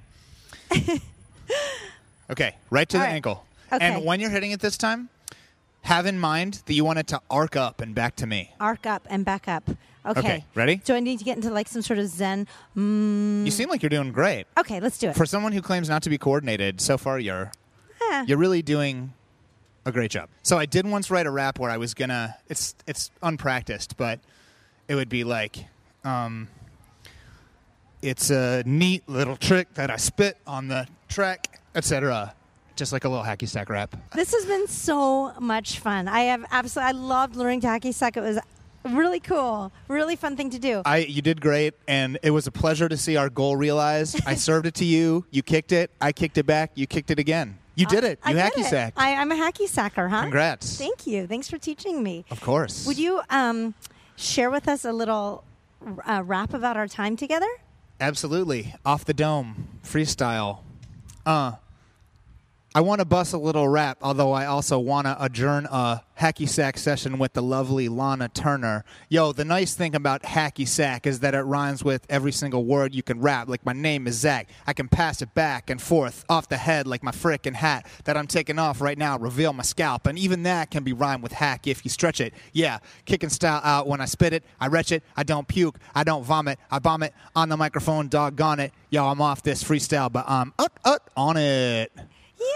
okay, 2.31 2.57
right 2.71 2.89
to 2.89 2.97
All 2.97 3.03
the 3.03 3.07
right. 3.07 3.15
ankle. 3.15 3.45
Okay. 3.73 3.85
And 3.85 4.05
when 4.05 4.21
you're 4.21 4.31
hitting 4.31 4.53
it 4.53 4.61
this 4.61 4.77
time, 4.77 5.09
have 5.83 6.07
in 6.07 6.19
mind 6.19 6.63
that 6.67 6.75
you 6.75 6.85
want 6.85 6.99
it 6.99 7.07
to 7.09 7.21
arc 7.31 7.57
up 7.57 7.81
and 7.81 7.95
back 7.95 8.17
to 8.17 8.27
me. 8.27 8.53
Arc 8.61 8.87
up 8.87 9.07
and 9.11 9.25
back 9.25 9.49
up. 9.49 9.69
Okay. 10.05 10.21
Okay, 10.21 10.45
ready? 10.55 10.77
Do 10.77 10.95
I 10.95 11.01
need 11.01 11.19
to 11.19 11.25
get 11.25 11.37
into 11.37 11.51
like 11.51 11.67
some 11.67 11.83
sort 11.83 11.99
of 11.99 12.07
zen? 12.07 12.47
Mm, 12.77 13.45
You 13.45 13.51
seem 13.51 13.69
like 13.69 13.83
you're 13.83 13.91
doing 13.91 14.13
great. 14.13 14.47
okay, 14.57 14.79
let's 14.81 14.99
do 14.99 15.09
it. 15.09 15.17
For 15.17 15.27
someone 15.27 15.51
who 15.53 15.61
claims 15.61 15.89
not 15.89 16.03
to 16.05 16.11
be 16.11 16.17
coordinated, 16.17 16.81
so 16.81 16.97
far 16.97 17.19
you're 17.19 17.51
Eh. 18.13 18.25
you're 18.29 18.39
really 18.39 18.63
doing 18.63 19.13
a 19.87 19.93
great 19.93 20.11
job. 20.11 20.29
So 20.43 20.59
I 20.59 20.67
did 20.67 20.87
once 20.87 21.11
write 21.11 21.27
a 21.27 21.31
rap 21.31 21.59
where 21.59 21.71
I 21.71 21.79
was 21.79 21.95
gonna 21.95 22.37
it's 22.49 22.75
it's 22.87 23.11
unpracticed, 23.23 23.97
but 23.97 24.21
it 24.89 24.95
would 24.97 25.09
be 25.09 25.25
like 25.25 25.65
um 26.05 26.49
it's 28.03 28.31
a 28.31 28.63
neat 28.67 29.09
little 29.09 29.37
trick 29.37 29.73
that 29.75 29.91
I 29.91 29.97
spit 29.97 30.37
on 30.47 30.69
the 30.69 30.87
track, 31.09 31.61
etc. 31.75 32.35
Just 32.75 32.93
like 32.93 33.05
a 33.05 33.09
little 33.09 33.25
hacky 33.25 33.49
sack 33.49 33.71
rap. 33.71 33.97
This 34.15 34.33
has 34.33 34.45
been 34.45 34.67
so 34.67 35.33
much 35.41 35.79
fun. 35.79 36.09
I 36.09 36.23
have 36.23 36.45
absolutely. 36.51 36.89
I 36.89 36.93
loved 36.93 37.37
learning 37.37 37.63
to 37.63 37.69
hacky 37.69 37.95
sack. 37.95 38.17
It 38.17 38.21
was 38.21 38.39
really 38.85 39.21
cool. 39.21 39.73
Really 39.89 40.17
fun 40.17 40.37
thing 40.37 40.51
to 40.51 40.59
do. 40.59 40.83
I 40.85 40.99
you 40.99 41.23
did 41.23 41.41
great 41.41 41.75
and 41.87 42.19
it 42.23 42.31
was 42.31 42.47
a 42.47 42.53
pleasure 42.53 42.89
to 42.89 42.97
see 42.97 43.17
our 43.17 43.31
goal 43.31 43.57
realized. 43.57 44.21
I 44.27 44.35
served 44.49 44.67
it 44.67 44.75
to 44.75 44.85
you, 44.85 45.25
you 45.31 45.43
kicked 45.43 45.73
it, 45.73 45.91
I 46.01 46.13
kicked 46.13 46.39
it 46.39 46.47
back, 46.47 46.73
you 46.75 46.87
kicked 46.87 47.11
it 47.11 47.19
again. 47.19 47.59
You 47.77 47.87
did 47.87 48.03
it. 48.05 48.19
I 48.25 48.31
You 48.31 48.37
did 48.37 48.53
hacky 48.53 48.61
it. 48.61 48.67
sacked. 48.67 48.99
I, 48.99 49.15
I'm 49.15 49.31
a 49.31 49.37
hacky 49.37 49.69
sacker, 49.69 50.09
huh? 50.09 50.23
Congrats. 50.23 50.77
Thank 50.79 51.07
you. 51.07 51.27
Thanks 51.27 51.49
for 51.49 51.59
teaching 51.59 52.03
me. 52.03 52.25
Of 52.31 52.41
course. 52.41 52.87
Would 52.87 52.99
you 52.99 53.21
um, 53.31 53.75
share 54.17 54.51
with 54.51 54.67
us 54.67 54.85
a 54.85 54.93
little 54.93 55.45
uh, 56.09 56.23
rap 56.25 56.55
about 56.55 56.77
our 56.77 56.89
time 56.89 57.17
together? 57.17 57.47
Absolutely. 58.01 58.75
Off 58.85 59.05
the 59.05 59.15
dome. 59.15 59.69
Freestyle. 59.85 60.61
Uh 61.25 61.53
I 62.77 62.81
want 62.81 62.99
to 62.99 63.07
bust 63.07 63.33
a 63.33 63.39
little 63.39 63.67
rap, 63.67 63.97
although 64.03 64.33
I 64.33 64.45
also 64.45 64.79
want 64.79 65.07
to 65.07 65.17
adjourn 65.19 65.67
a 65.71 66.03
hacky 66.21 66.47
sack 66.47 66.77
session 66.77 67.19
with 67.19 67.33
the 67.33 67.41
lovely 67.43 67.89
Lahna 67.89 68.31
Turner. 68.31 68.85
Yo, 69.09 69.33
the 69.33 69.47
nice 69.47 69.75
thing 69.75 69.95
about 69.95 70.25
hacky 70.25 70.69
sack 70.69 71.07
is 71.07 71.21
that 71.21 71.35
it 71.35 71.41
rhymes 71.41 71.83
with 71.83 72.05
every 72.11 72.33
single 72.33 72.67
word 72.67 72.95
you 72.95 73.03
can 73.03 73.19
rap. 73.23 73.49
Like 73.49 73.65
my 73.65 73.73
name 73.73 74.07
is 74.07 74.17
Zach. 74.17 74.51
I 74.67 74.75
can 74.75 74.89
pass 74.89 75.23
it 75.23 75.33
back 75.33 75.71
and 75.71 75.81
forth 75.81 76.27
off 76.29 76.51
the 76.51 76.59
head 76.59 76.87
like 76.87 77.03
my 77.03 77.13
frickin' 77.13 77.55
hat 77.55 77.87
that 78.05 78.15
I'm 78.15 78.27
taking 78.27 78.59
off 78.59 78.83
right 78.83 78.99
now. 78.99 79.17
Reveal 79.17 79.55
my 79.55 79.63
scalp, 79.63 80.07
and 80.07 80.19
even 80.19 80.43
that 80.43 80.71
can 80.71 80.85
be 80.85 80.93
rhymed 80.93 81.23
with 81.23 81.33
hack 81.33 81.67
if 81.67 81.83
you 81.83 81.89
stretch 81.89 82.21
it. 82.21 82.35
Yeah, 82.53 82.81
kicking 83.07 83.31
style 83.31 83.63
out 83.65 83.87
when 83.87 84.03
I 84.03 84.05
spit 84.05 84.35
it. 84.35 84.45
I 84.61 84.67
retch 84.67 84.93
it. 84.93 85.03
I 85.17 85.23
don't 85.23 85.49
puke. 85.49 85.79
I 85.95 86.05
don't 86.05 86.25
vomit. 86.25 86.59
I 86.71 86.79
bomb 86.79 87.05
it 87.05 87.15
on 87.35 87.49
the 87.49 87.57
microphone. 87.57 88.09
Doggone 88.09 88.61
it. 88.61 88.73
Yo, 88.91 89.07
I'm 89.07 89.23
off 89.23 89.43
this 89.43 89.65
freestyle, 89.65 90.13
but 90.13 90.29
I'm 90.29 90.53
up, 90.59 90.79
up 90.85 91.11
on 91.17 91.39
it. 91.39 91.91
Yay! 92.39 92.47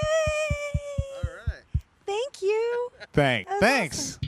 All 1.17 1.31
right. 1.47 1.81
Thank 2.07 2.43
you. 2.43 2.91
Thanks. 3.13 3.51
That's 3.51 3.61
Thanks. 3.61 4.19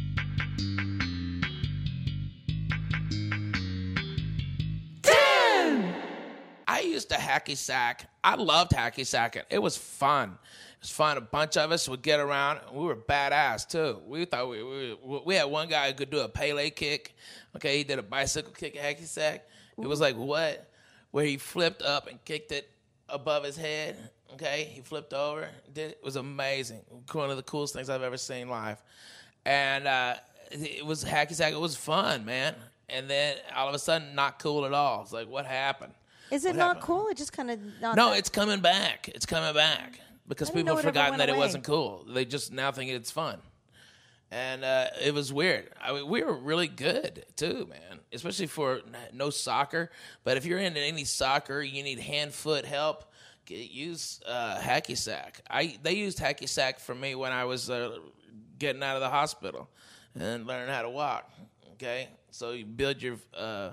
I 6.72 6.80
used 6.80 7.10
to 7.10 7.16
hacky 7.16 7.56
sack. 7.56 8.08
I 8.24 8.34
loved 8.34 8.72
hacky 8.72 9.06
sacking. 9.06 9.42
It 9.50 9.60
was 9.60 9.76
fun. 9.76 10.30
It 10.30 10.80
was 10.80 10.90
fun. 10.90 11.16
A 11.16 11.20
bunch 11.20 11.56
of 11.56 11.70
us 11.70 11.88
would 11.88 12.02
get 12.02 12.18
around. 12.18 12.60
We 12.72 12.84
were 12.84 12.96
badass 12.96 13.68
too. 13.68 14.00
We 14.06 14.24
thought 14.24 14.48
we 14.48 14.62
we, 14.64 15.20
we 15.24 15.34
had 15.34 15.44
one 15.44 15.68
guy 15.68 15.88
who 15.88 15.94
could 15.94 16.10
do 16.10 16.20
a 16.20 16.28
Pele 16.28 16.70
kick. 16.70 17.14
Okay, 17.54 17.78
he 17.78 17.84
did 17.84 17.98
a 17.98 18.02
bicycle 18.02 18.52
kick 18.52 18.76
hacky 18.76 19.04
sack. 19.04 19.46
It 19.80 19.86
was 19.86 20.00
like 20.00 20.16
what? 20.16 20.70
Where 21.10 21.24
he 21.24 21.36
flipped 21.36 21.82
up 21.82 22.08
and 22.08 22.24
kicked 22.24 22.52
it 22.52 22.70
above 23.08 23.44
his 23.44 23.56
head. 23.56 24.10
Okay, 24.34 24.70
he 24.72 24.80
flipped 24.80 25.12
over. 25.12 25.48
Did 25.72 25.92
it. 25.92 26.00
was 26.02 26.16
amazing. 26.16 26.80
One 27.12 27.30
of 27.30 27.36
the 27.36 27.42
coolest 27.42 27.74
things 27.74 27.90
I've 27.90 28.02
ever 28.02 28.16
seen 28.16 28.48
live. 28.48 28.82
And 29.44 29.86
uh, 29.86 30.14
it 30.50 30.84
was 30.86 31.04
hacky 31.04 31.34
sack. 31.34 31.52
It 31.52 31.60
was 31.60 31.76
fun, 31.76 32.24
man. 32.24 32.54
And 32.88 33.08
then 33.08 33.36
all 33.54 33.68
of 33.68 33.74
a 33.74 33.78
sudden, 33.78 34.14
not 34.14 34.38
cool 34.38 34.64
at 34.64 34.72
all. 34.72 35.02
It's 35.02 35.12
like, 35.12 35.28
what 35.28 35.46
happened? 35.46 35.92
Is 36.30 36.44
it 36.44 36.50
What 36.50 36.56
not 36.56 36.66
happened? 36.76 36.82
cool? 36.84 37.08
It 37.08 37.16
just 37.16 37.32
kind 37.32 37.50
of 37.50 37.60
not. 37.80 37.96
No, 37.96 38.10
that- 38.10 38.18
it's 38.18 38.28
coming 38.30 38.60
back. 38.60 39.08
It's 39.08 39.26
coming 39.26 39.52
back 39.54 40.00
because 40.28 40.50
people 40.50 40.74
have 40.76 40.84
forgotten 40.84 41.18
that 41.18 41.28
it 41.28 41.36
wasn't 41.36 41.64
cool. 41.64 42.06
They 42.08 42.24
just 42.24 42.52
now 42.52 42.72
think 42.72 42.90
it's 42.90 43.10
fun, 43.10 43.38
and 44.30 44.64
uh, 44.64 44.86
it 45.02 45.12
was 45.12 45.30
weird. 45.32 45.68
I 45.82 45.92
mean, 45.92 46.08
we 46.08 46.22
were 46.22 46.32
really 46.32 46.68
good 46.68 47.26
too, 47.36 47.66
man. 47.68 47.98
Especially 48.12 48.46
for 48.46 48.80
no 49.12 49.28
soccer. 49.30 49.90
But 50.24 50.36
if 50.38 50.46
you're 50.46 50.58
into 50.58 50.80
any 50.80 51.04
soccer, 51.04 51.60
you 51.62 51.82
need 51.82 51.98
hand 51.98 52.32
foot 52.32 52.64
help. 52.64 53.04
Get, 53.44 53.70
use 53.70 54.20
uh, 54.26 54.58
hacky 54.60 54.96
sack. 54.96 55.40
I 55.50 55.76
they 55.82 55.94
used 55.94 56.18
hacky 56.18 56.48
sack 56.48 56.78
for 56.78 56.94
me 56.94 57.14
when 57.14 57.32
I 57.32 57.44
was 57.44 57.70
uh, 57.70 57.98
getting 58.58 58.82
out 58.82 58.96
of 58.96 59.02
the 59.02 59.10
hospital 59.10 59.68
and 60.18 60.46
learning 60.46 60.72
how 60.72 60.82
to 60.82 60.90
walk. 60.90 61.30
Okay, 61.74 62.08
so 62.30 62.52
you 62.52 62.64
build 62.64 63.02
your 63.02 63.16
uh, 63.36 63.72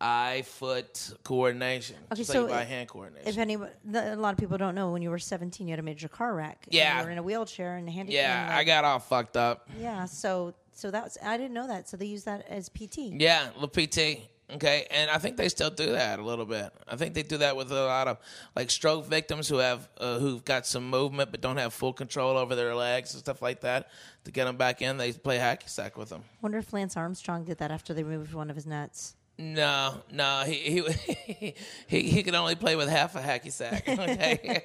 eye 0.00 0.42
foot 0.44 1.14
coordination. 1.24 1.96
Okay, 2.12 2.22
so 2.22 2.46
by 2.48 2.62
if- 2.62 2.68
hand 2.68 2.88
coordination. 2.88 3.28
If 3.28 3.38
any, 3.38 3.54
a 3.54 4.16
lot 4.16 4.32
of 4.32 4.38
people 4.38 4.58
don't 4.58 4.74
know, 4.74 4.90
when 4.90 5.00
you 5.00 5.10
were 5.10 5.18
17, 5.18 5.66
you 5.66 5.72
had 5.72 5.78
a 5.78 5.82
major 5.82 6.08
car 6.08 6.34
wreck. 6.34 6.66
Yeah. 6.70 6.98
you 6.98 7.06
were 7.06 7.10
in 7.10 7.18
a 7.18 7.22
wheelchair 7.22 7.76
and 7.76 7.88
handy. 7.88 8.12
Yeah, 8.12 8.54
I 8.54 8.64
got 8.64 8.84
all 8.84 8.98
fucked 8.98 9.36
up. 9.36 9.68
Yeah, 9.80 10.04
so 10.04 10.54
so 10.72 10.90
that 10.90 11.04
was 11.04 11.16
I 11.24 11.38
didn't 11.38 11.54
know 11.54 11.66
that. 11.68 11.88
So 11.88 11.96
they 11.96 12.06
use 12.06 12.24
that 12.24 12.46
as 12.48 12.68
PT. 12.68 12.98
Yeah, 12.98 13.48
little 13.58 13.68
PT. 13.68 14.20
Okay, 14.54 14.86
and 14.92 15.10
I 15.10 15.18
think 15.18 15.36
they 15.36 15.48
still 15.48 15.70
do 15.70 15.92
that 15.92 16.20
a 16.20 16.22
little 16.22 16.44
bit. 16.44 16.72
I 16.86 16.94
think 16.94 17.14
they 17.14 17.24
do 17.24 17.38
that 17.38 17.56
with 17.56 17.72
a 17.72 17.84
lot 17.84 18.06
of 18.06 18.18
like 18.54 18.70
stroke 18.70 19.04
victims 19.06 19.48
who 19.48 19.56
have 19.56 19.88
uh, 19.98 20.20
who've 20.20 20.44
got 20.44 20.66
some 20.66 20.88
movement 20.88 21.32
but 21.32 21.40
don't 21.40 21.56
have 21.56 21.74
full 21.74 21.92
control 21.92 22.36
over 22.36 22.54
their 22.54 22.74
legs 22.74 23.12
and 23.12 23.20
stuff 23.20 23.42
like 23.42 23.62
that. 23.62 23.88
To 24.24 24.30
get 24.30 24.44
them 24.44 24.56
back 24.56 24.82
in, 24.82 24.98
they 24.98 25.12
play 25.12 25.38
hacky 25.38 25.68
sack 25.68 25.96
with 25.96 26.10
them. 26.10 26.22
Wonder 26.42 26.58
if 26.58 26.72
Lance 26.72 26.96
Armstrong 26.96 27.44
did 27.44 27.58
that 27.58 27.72
after 27.72 27.92
they 27.92 28.04
removed 28.04 28.34
one 28.34 28.48
of 28.48 28.54
his 28.54 28.66
nuts. 28.66 29.16
No, 29.38 30.02
no, 30.12 30.44
he 30.46 30.54
he 30.54 31.54
he, 31.88 32.02
he 32.02 32.22
could 32.22 32.34
only 32.34 32.54
play 32.54 32.76
with 32.76 32.88
half 32.88 33.16
a 33.16 33.20
hacky 33.20 33.50
sack. 33.52 33.84
Okay. 33.98 34.62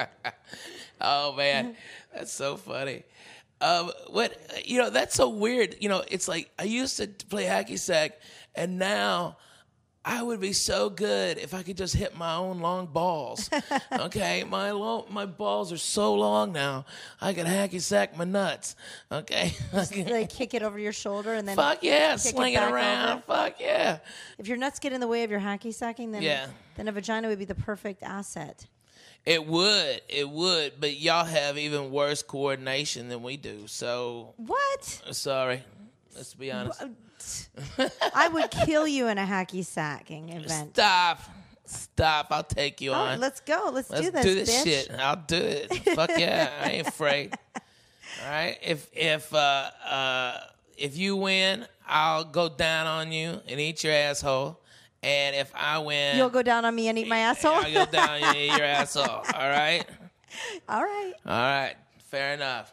oh 1.00 1.34
man, 1.34 1.76
that's 2.14 2.32
so 2.32 2.56
funny. 2.56 3.04
Um, 3.60 3.90
what 4.10 4.36
you 4.66 4.78
know? 4.78 4.90
That's 4.90 5.14
so 5.14 5.28
weird. 5.28 5.76
You 5.80 5.88
know, 5.88 6.02
it's 6.08 6.28
like 6.28 6.50
I 6.58 6.64
used 6.64 6.96
to 6.98 7.06
play 7.06 7.44
hacky 7.44 7.78
sack, 7.78 8.18
and 8.54 8.78
now 8.78 9.38
I 10.04 10.22
would 10.22 10.40
be 10.40 10.52
so 10.52 10.90
good 10.90 11.38
if 11.38 11.54
I 11.54 11.62
could 11.62 11.78
just 11.78 11.94
hit 11.96 12.14
my 12.16 12.34
own 12.34 12.60
long 12.60 12.86
balls. 12.86 13.48
Okay, 13.92 14.44
my 14.44 14.72
long, 14.72 15.06
my 15.08 15.24
balls 15.24 15.72
are 15.72 15.78
so 15.78 16.14
long 16.14 16.52
now. 16.52 16.84
I 17.20 17.32
can 17.32 17.46
hacky 17.46 17.80
sack 17.80 18.16
my 18.16 18.24
nuts. 18.24 18.76
Okay, 19.10 19.54
like 19.72 20.28
kick 20.28 20.52
it 20.52 20.62
over 20.62 20.78
your 20.78 20.92
shoulder 20.92 21.32
and 21.32 21.46
then 21.48 21.56
fuck 21.56 21.78
yeah, 21.82 22.16
kick 22.16 22.34
it 22.36 22.54
it 22.54 22.56
around. 22.72 23.08
over. 23.12 23.22
Fuck 23.26 23.60
yeah. 23.60 23.98
If 24.36 24.46
your 24.48 24.58
nuts 24.58 24.78
get 24.78 24.92
in 24.92 25.00
the 25.00 25.06
way 25.08 25.22
of 25.24 25.30
your 25.30 25.40
hacky 25.40 25.72
sacking, 25.72 26.10
then 26.12 26.22
Yeah. 26.22 26.48
then 26.76 26.88
a 26.88 26.92
vagina 26.92 27.28
would 27.28 27.38
be 27.38 27.44
the 27.46 27.54
perfect 27.54 28.02
asset. 28.02 28.66
It 29.26 29.46
would, 29.46 30.02
it 30.08 30.28
would, 30.28 30.74
but 30.78 30.96
y'all 30.98 31.24
have 31.24 31.56
even 31.56 31.90
worse 31.90 32.22
coordination 32.22 33.08
than 33.08 33.22
we 33.22 33.36
do. 33.38 33.66
So 33.66 34.34
What? 34.36 34.84
sorry. 35.12 35.62
Let's 36.14 36.34
be 36.34 36.52
honest. 36.52 36.82
I 38.14 38.28
would 38.28 38.50
kill 38.50 38.86
you 38.86 39.08
in 39.08 39.16
a 39.16 39.24
hacky 39.24 39.64
sacking 39.64 40.28
event. 40.28 40.74
Stop, 40.74 41.22
stop. 41.64 42.26
I'll 42.30 42.42
take 42.44 42.82
you 42.82 42.92
All 42.92 43.06
on. 43.06 43.18
let's 43.20 43.40
go. 43.40 43.70
Let's, 43.72 43.88
Let's 43.88 44.04
do 44.06 44.10
this, 44.12 44.24
do 44.24 44.34
this 44.34 44.50
bitch. 44.50 44.64
shit. 44.64 44.90
I'll 44.98 45.16
do 45.26 45.36
it. 45.36 45.72
Fuck 45.94 46.10
yeah, 46.18 46.50
I 46.62 46.68
ain't 46.70 46.88
afraid. 46.88 47.34
All 48.24 48.30
right. 48.30 48.58
If 48.62 48.88
if 48.92 49.32
uh 49.34 49.70
uh 49.88 50.38
if 50.76 50.96
you 50.98 51.16
win, 51.16 51.66
I'll 51.88 52.24
go 52.24 52.48
down 52.50 52.86
on 52.86 53.10
you 53.10 53.40
and 53.48 53.58
eat 53.58 53.82
your 53.84 53.92
asshole. 53.94 54.60
And 55.04 55.36
if 55.36 55.52
I 55.54 55.78
win, 55.78 56.16
You'll 56.16 56.30
go 56.30 56.42
down 56.42 56.64
on 56.64 56.74
me 56.74 56.88
and 56.88 56.98
eat 56.98 57.08
my 57.08 57.18
asshole. 57.18 57.52
I'll 57.52 57.72
go 57.72 57.84
down 57.84 58.22
and 58.22 58.36
eat 58.36 58.56
your 58.56 58.64
asshole. 58.64 59.04
All 59.04 59.22
right. 59.50 59.84
All 60.66 60.82
right. 60.82 61.12
All 61.26 61.32
right, 61.32 61.74
fair 62.10 62.32
enough. 62.32 62.72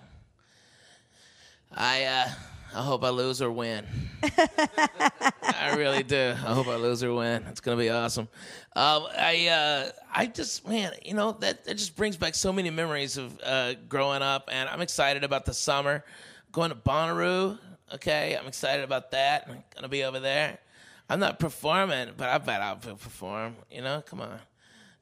I 1.75 2.03
uh, 2.05 2.29
I 2.73 2.81
hope 2.81 3.03
I 3.03 3.09
lose 3.09 3.41
or 3.41 3.51
win. 3.51 3.85
I 4.23 5.75
really 5.75 6.03
do. 6.03 6.29
I 6.31 6.53
hope 6.53 6.67
I 6.67 6.75
lose 6.75 7.03
or 7.03 7.13
win. 7.13 7.43
It's 7.49 7.59
gonna 7.59 7.77
be 7.77 7.89
awesome. 7.89 8.29
Um, 8.75 9.07
I 9.17 9.47
uh, 9.47 9.91
I 10.13 10.27
just 10.27 10.65
man, 10.67 10.93
you 11.03 11.13
know 11.13 11.33
that 11.41 11.65
that 11.65 11.77
just 11.77 11.95
brings 11.97 12.15
back 12.17 12.33
so 12.35 12.53
many 12.53 12.69
memories 12.69 13.17
of 13.17 13.37
uh, 13.43 13.73
growing 13.89 14.21
up, 14.21 14.47
and 14.51 14.69
I'm 14.69 14.81
excited 14.81 15.23
about 15.23 15.45
the 15.45 15.53
summer. 15.53 16.03
Going 16.51 16.69
to 16.69 16.75
Bonnaroo. 16.75 17.57
Okay, 17.93 18.37
I'm 18.39 18.47
excited 18.47 18.83
about 18.83 19.11
that. 19.11 19.47
I'm 19.49 19.63
gonna 19.75 19.89
be 19.89 20.03
over 20.05 20.19
there. 20.19 20.59
I'm 21.11 21.19
not 21.19 21.39
performing, 21.39 22.11
but 22.15 22.29
I 22.29 22.37
bet 22.37 22.61
I'll 22.61 22.77
perform. 22.77 23.55
You 23.69 23.81
know, 23.81 24.01
come 24.05 24.21
on. 24.21 24.39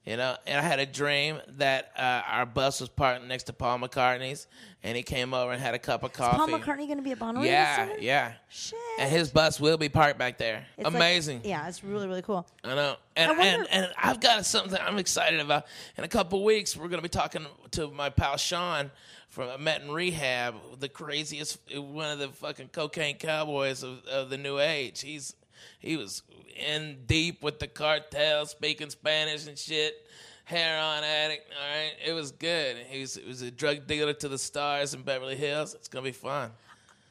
You 0.06 0.16
know, 0.16 0.34
and 0.46 0.58
I 0.58 0.62
had 0.62 0.80
a 0.80 0.86
dream 0.86 1.38
that 1.58 1.92
uh, 1.96 2.22
our 2.26 2.46
bus 2.46 2.80
was 2.80 2.88
parked 2.88 3.22
next 3.26 3.44
to 3.44 3.52
Paul 3.52 3.78
McCartney's, 3.78 4.46
and 4.82 4.96
he 4.96 5.02
came 5.02 5.34
over 5.34 5.52
and 5.52 5.60
had 5.60 5.74
a 5.74 5.78
cup 5.78 6.02
of 6.02 6.12
coffee. 6.14 6.36
Paul 6.38 6.48
McCartney 6.48 6.86
going 6.86 6.96
to 6.96 7.02
be 7.02 7.12
at 7.12 7.18
Bonnaroo 7.18 7.42
this 7.42 7.50
Yeah, 7.50 7.76
summer? 7.76 7.98
yeah. 8.00 8.32
Shit. 8.48 8.78
And 8.98 9.10
his 9.10 9.30
bus 9.30 9.60
will 9.60 9.76
be 9.76 9.90
parked 9.90 10.18
back 10.18 10.38
there. 10.38 10.66
It's 10.78 10.84
like- 10.86 10.94
Amazing. 10.94 11.42
yeah, 11.44 11.68
it's 11.68 11.84
really 11.84 12.08
really 12.08 12.22
cool. 12.22 12.46
I 12.64 12.74
know. 12.74 12.96
And, 13.14 13.30
I 13.30 13.34
wonder- 13.34 13.66
and 13.70 13.84
and 13.84 13.92
I've 14.02 14.20
got 14.20 14.44
something 14.46 14.78
I'm 14.82 14.98
excited 14.98 15.38
about. 15.38 15.66
In 15.98 16.02
a 16.02 16.08
couple 16.08 16.42
weeks, 16.44 16.76
we're 16.76 16.88
going 16.88 16.98
to 17.02 17.02
be 17.02 17.08
talking 17.10 17.46
to 17.72 17.88
my 17.90 18.08
pal 18.08 18.38
Sean 18.38 18.90
from 19.28 19.50
I 19.50 19.58
met 19.58 19.82
in 19.82 19.90
rehab, 19.92 20.54
the 20.80 20.88
craziest, 20.88 21.58
one 21.76 22.10
of 22.10 22.18
the 22.18 22.28
fucking 22.30 22.68
cocaine 22.72 23.16
cowboys 23.16 23.82
of, 23.84 24.04
of 24.06 24.28
the 24.30 24.38
new 24.38 24.58
age. 24.58 25.02
He's 25.02 25.34
he 25.78 25.96
was 25.96 26.22
in 26.56 26.98
deep 27.06 27.42
with 27.42 27.58
the 27.58 27.66
cartel, 27.66 28.46
speaking 28.46 28.90
Spanish 28.90 29.46
and 29.46 29.58
shit. 29.58 30.06
Heroin 30.44 31.04
addict. 31.04 31.48
All 31.52 31.68
right, 31.68 31.92
it 32.04 32.12
was 32.12 32.32
good. 32.32 32.76
He 32.88 33.00
was, 33.02 33.14
he 33.14 33.28
was 33.28 33.42
a 33.42 33.50
drug 33.50 33.86
dealer 33.86 34.12
to 34.14 34.28
the 34.28 34.38
stars 34.38 34.94
in 34.94 35.02
Beverly 35.02 35.36
Hills. 35.36 35.74
It's 35.74 35.86
gonna 35.88 36.04
be 36.04 36.12
fun. 36.12 36.50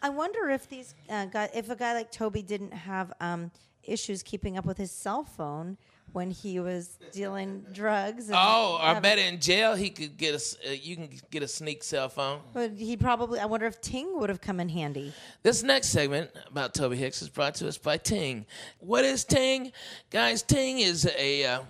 I 0.02 0.10
wonder 0.10 0.50
if 0.50 0.68
these 0.68 0.94
uh, 1.10 1.26
guy, 1.26 1.50
if 1.54 1.70
a 1.70 1.76
guy 1.76 1.94
like 1.94 2.12
Tobe 2.12 2.46
didn't 2.46 2.74
have 2.74 3.14
um, 3.20 3.52
issues 3.84 4.24
keeping 4.24 4.58
up 4.58 4.66
with 4.66 4.78
his 4.78 4.92
cell 4.92 5.24
phone 5.24 5.78
when 6.14 6.32
he 6.32 6.60
was 6.60 6.98
dealing 7.12 7.66
drugs. 7.72 8.28
And 8.28 8.36
Oh, 8.38 8.78
I 8.82 8.88
having- 8.90 9.02
bet 9.04 9.18
in 9.20 9.40
jail 9.40 9.76
he 9.76 9.90
could 9.90 10.18
get 10.18 10.36
a. 10.36 10.70
Uh, 10.70 10.74
you 10.74 10.96
can 10.96 11.10
get 11.32 11.44
a 11.44 11.48
sneak 11.48 11.84
cell 11.84 12.10
phone. 12.10 12.42
But 12.54 12.72
he 12.78 12.98
probably. 12.98 13.40
I 13.40 13.46
wonder 13.46 13.66
if 13.66 13.80
Ting 13.82 14.20
would 14.20 14.30
have 14.30 14.42
come 14.42 14.60
in 14.60 14.70
handy. 14.70 15.14
This 15.44 15.64
next 15.64 15.90
segment 15.90 16.32
about 16.48 16.74
Tobe 16.74 16.94
Hixx 16.94 17.22
is 17.22 17.30
brought 17.30 17.56
to 17.56 17.68
us 17.68 17.78
by 17.78 17.98
Ting. 17.98 18.46
What 18.80 19.06
is 19.06 19.24
Ting, 19.26 19.72
guys? 20.10 20.44
Ting 20.44 20.80
is 20.80 21.06
a 21.18 21.46
uh, 21.46 21.62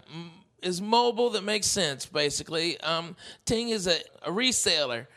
is 0.61 0.81
mobile 0.81 1.29
that 1.31 1.43
makes 1.43 1.67
sense. 1.67 2.05
Basically, 2.05 2.79
um, 2.81 3.15
Ting 3.45 3.69
is 3.69 3.87
a, 3.87 3.97
a 4.23 4.31
reseller 4.31 5.07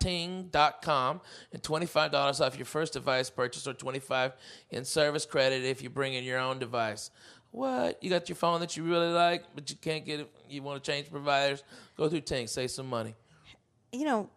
ting.com 0.00 1.20
and 1.50 1.62
$25 1.62 2.40
off 2.40 2.56
your 2.56 2.66
first 2.66 2.92
device 2.92 3.30
purchase 3.30 3.66
or 3.66 3.72
25 3.72 4.34
in 4.70 4.84
service 4.84 5.24
credit 5.24 5.64
if 5.64 5.82
you 5.82 5.88
bring 5.88 6.12
in 6.12 6.24
your 6.24 6.38
own 6.38 6.58
device. 6.58 7.10
What? 7.52 8.02
You 8.02 8.10
got 8.10 8.28
your 8.28 8.36
phone 8.36 8.60
that 8.60 8.76
you 8.76 8.84
really 8.84 9.08
like, 9.08 9.44
but 9.54 9.70
you 9.70 9.76
can't 9.76 10.04
get 10.04 10.20
it. 10.20 10.30
You 10.50 10.62
want 10.62 10.84
to 10.84 10.90
change 10.90 11.10
providers? 11.10 11.64
Go 11.96 12.06
through 12.06 12.20
Ting, 12.20 12.48
save 12.48 12.70
some 12.70 12.86
money. 12.86 13.14
You 13.92 14.04
know, 14.04 14.28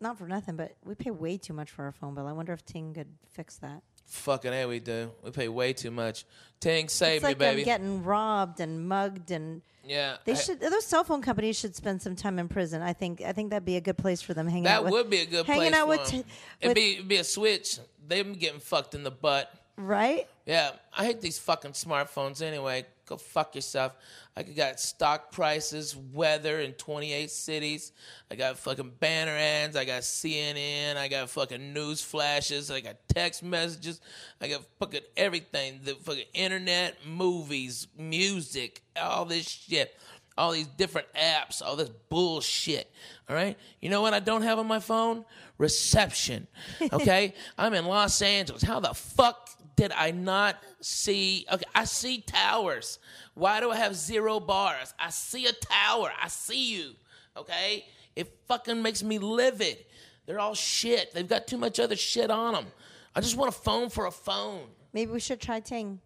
not 0.00 0.18
for 0.18 0.26
nothing, 0.26 0.56
but 0.56 0.76
we 0.84 0.94
pay 0.94 1.10
way 1.10 1.36
too 1.36 1.52
much 1.52 1.70
for 1.70 1.84
our 1.84 1.92
phone 1.92 2.14
bill. 2.14 2.26
I 2.26 2.32
wonder 2.32 2.52
if 2.52 2.64
Ting 2.64 2.94
could 2.94 3.08
fix 3.32 3.56
that. 3.58 3.82
Fucking 4.06 4.52
A, 4.52 4.66
we 4.66 4.80
do. 4.80 5.10
We 5.22 5.30
pay 5.30 5.48
way 5.48 5.72
too 5.72 5.90
much. 5.92 6.24
Ting, 6.58 6.88
save 6.88 7.16
it's 7.16 7.22
me, 7.22 7.28
like 7.28 7.36
um, 7.36 7.38
baby. 7.38 7.60
I'm 7.62 7.64
getting 7.64 8.02
robbed 8.04 8.58
and 8.60 8.88
mugged, 8.88 9.30
and 9.30 9.62
yeah. 9.86 10.16
they 10.24 10.32
I- 10.32 10.36
should. 10.36 10.60
Those 10.60 10.84
cell 10.84 11.04
phone 11.04 11.22
companies 11.22 11.58
should 11.58 11.76
spend 11.76 12.02
some 12.02 12.16
time 12.16 12.38
in 12.40 12.48
prison. 12.48 12.82
I 12.82 12.92
think. 12.92 13.20
I 13.20 13.32
think 13.32 13.50
that'd 13.50 13.64
be 13.64 13.76
a 13.76 13.80
good 13.80 13.98
place 13.98 14.20
for 14.20 14.34
them 14.34 14.48
hanging 14.48 14.64
That 14.64 14.78
out. 14.78 14.84
With, 14.84 14.92
would 14.92 15.10
be 15.10 15.20
a 15.20 15.26
good 15.26 15.46
hanging 15.46 15.70
place 15.70 15.74
out 15.74 15.84
for 15.84 15.88
with, 15.98 16.06
t- 16.08 16.24
It'd 16.60 16.74
be, 16.74 16.94
it'd 16.94 17.08
be 17.08 17.16
a 17.16 17.24
switch. 17.24 17.78
Them 18.08 18.32
getting 18.32 18.58
fucked 18.60 18.94
in 18.96 19.04
the 19.04 19.10
butt. 19.12 19.52
right. 19.76 20.26
Yeah, 20.44 20.70
I 20.96 21.04
hate 21.04 21.20
these 21.20 21.38
fucking 21.38 21.72
smartphones 21.72 22.42
anyway. 22.42 22.84
Go 23.10 23.16
fuck 23.16 23.56
yourself. 23.56 23.96
I 24.36 24.44
got 24.44 24.78
stock 24.78 25.32
prices, 25.32 25.96
weather 25.96 26.60
in 26.60 26.74
28 26.74 27.28
cities. 27.28 27.90
I 28.30 28.36
got 28.36 28.56
fucking 28.56 28.92
banner 29.00 29.32
ads. 29.32 29.74
I 29.76 29.84
got 29.84 30.02
CNN. 30.02 30.96
I 30.96 31.08
got 31.08 31.28
fucking 31.28 31.72
news 31.72 32.00
flashes. 32.00 32.70
I 32.70 32.78
got 32.80 32.98
text 33.08 33.42
messages. 33.42 34.00
I 34.40 34.46
got 34.46 34.62
fucking 34.78 35.00
everything. 35.16 35.80
The 35.82 35.96
fucking 35.96 36.26
internet, 36.34 37.04
movies, 37.04 37.88
music, 37.98 38.80
all 38.96 39.24
this 39.24 39.48
shit. 39.48 39.92
All 40.38 40.52
these 40.52 40.68
different 40.68 41.08
apps, 41.12 41.60
all 41.60 41.74
this 41.74 41.90
bullshit. 42.08 42.88
All 43.28 43.34
right? 43.34 43.58
You 43.80 43.90
know 43.90 44.02
what 44.02 44.14
I 44.14 44.20
don't 44.20 44.42
have 44.42 44.60
on 44.60 44.68
my 44.68 44.78
phone? 44.78 45.24
Reception. 45.58 46.46
Okay? 46.92 47.34
I'm 47.58 47.74
in 47.74 47.86
Los 47.86 48.22
Angeles. 48.22 48.62
How 48.62 48.78
the 48.78 48.94
fuck 48.94 49.50
did 49.80 49.92
I 49.92 50.10
not 50.10 50.62
see? 50.82 51.46
Okay, 51.50 51.64
I 51.74 51.84
see 51.84 52.20
towers. 52.20 52.98
Why 53.32 53.60
do 53.60 53.70
I 53.70 53.76
have 53.76 53.96
zero 53.96 54.38
bars? 54.38 54.92
I 54.98 55.08
see 55.08 55.46
a 55.46 55.52
tower. 55.52 56.12
I 56.22 56.28
see 56.28 56.74
you. 56.74 56.90
Okay? 57.34 57.86
It 58.14 58.30
fucking 58.46 58.82
makes 58.82 59.02
me 59.02 59.18
livid. 59.18 59.78
They're 60.26 60.38
all 60.38 60.54
shit. 60.54 61.14
They've 61.14 61.26
got 61.26 61.46
too 61.46 61.56
much 61.56 61.80
other 61.80 61.96
shit 61.96 62.30
on 62.30 62.52
them. 62.52 62.66
I 63.14 63.22
just 63.22 63.38
want 63.38 63.48
a 63.48 63.58
phone 63.58 63.88
for 63.88 64.04
a 64.04 64.10
phone. 64.10 64.66
Maybe 64.92 65.12
we 65.12 65.20
should 65.20 65.40
try 65.40 65.60
Ting. 65.60 66.00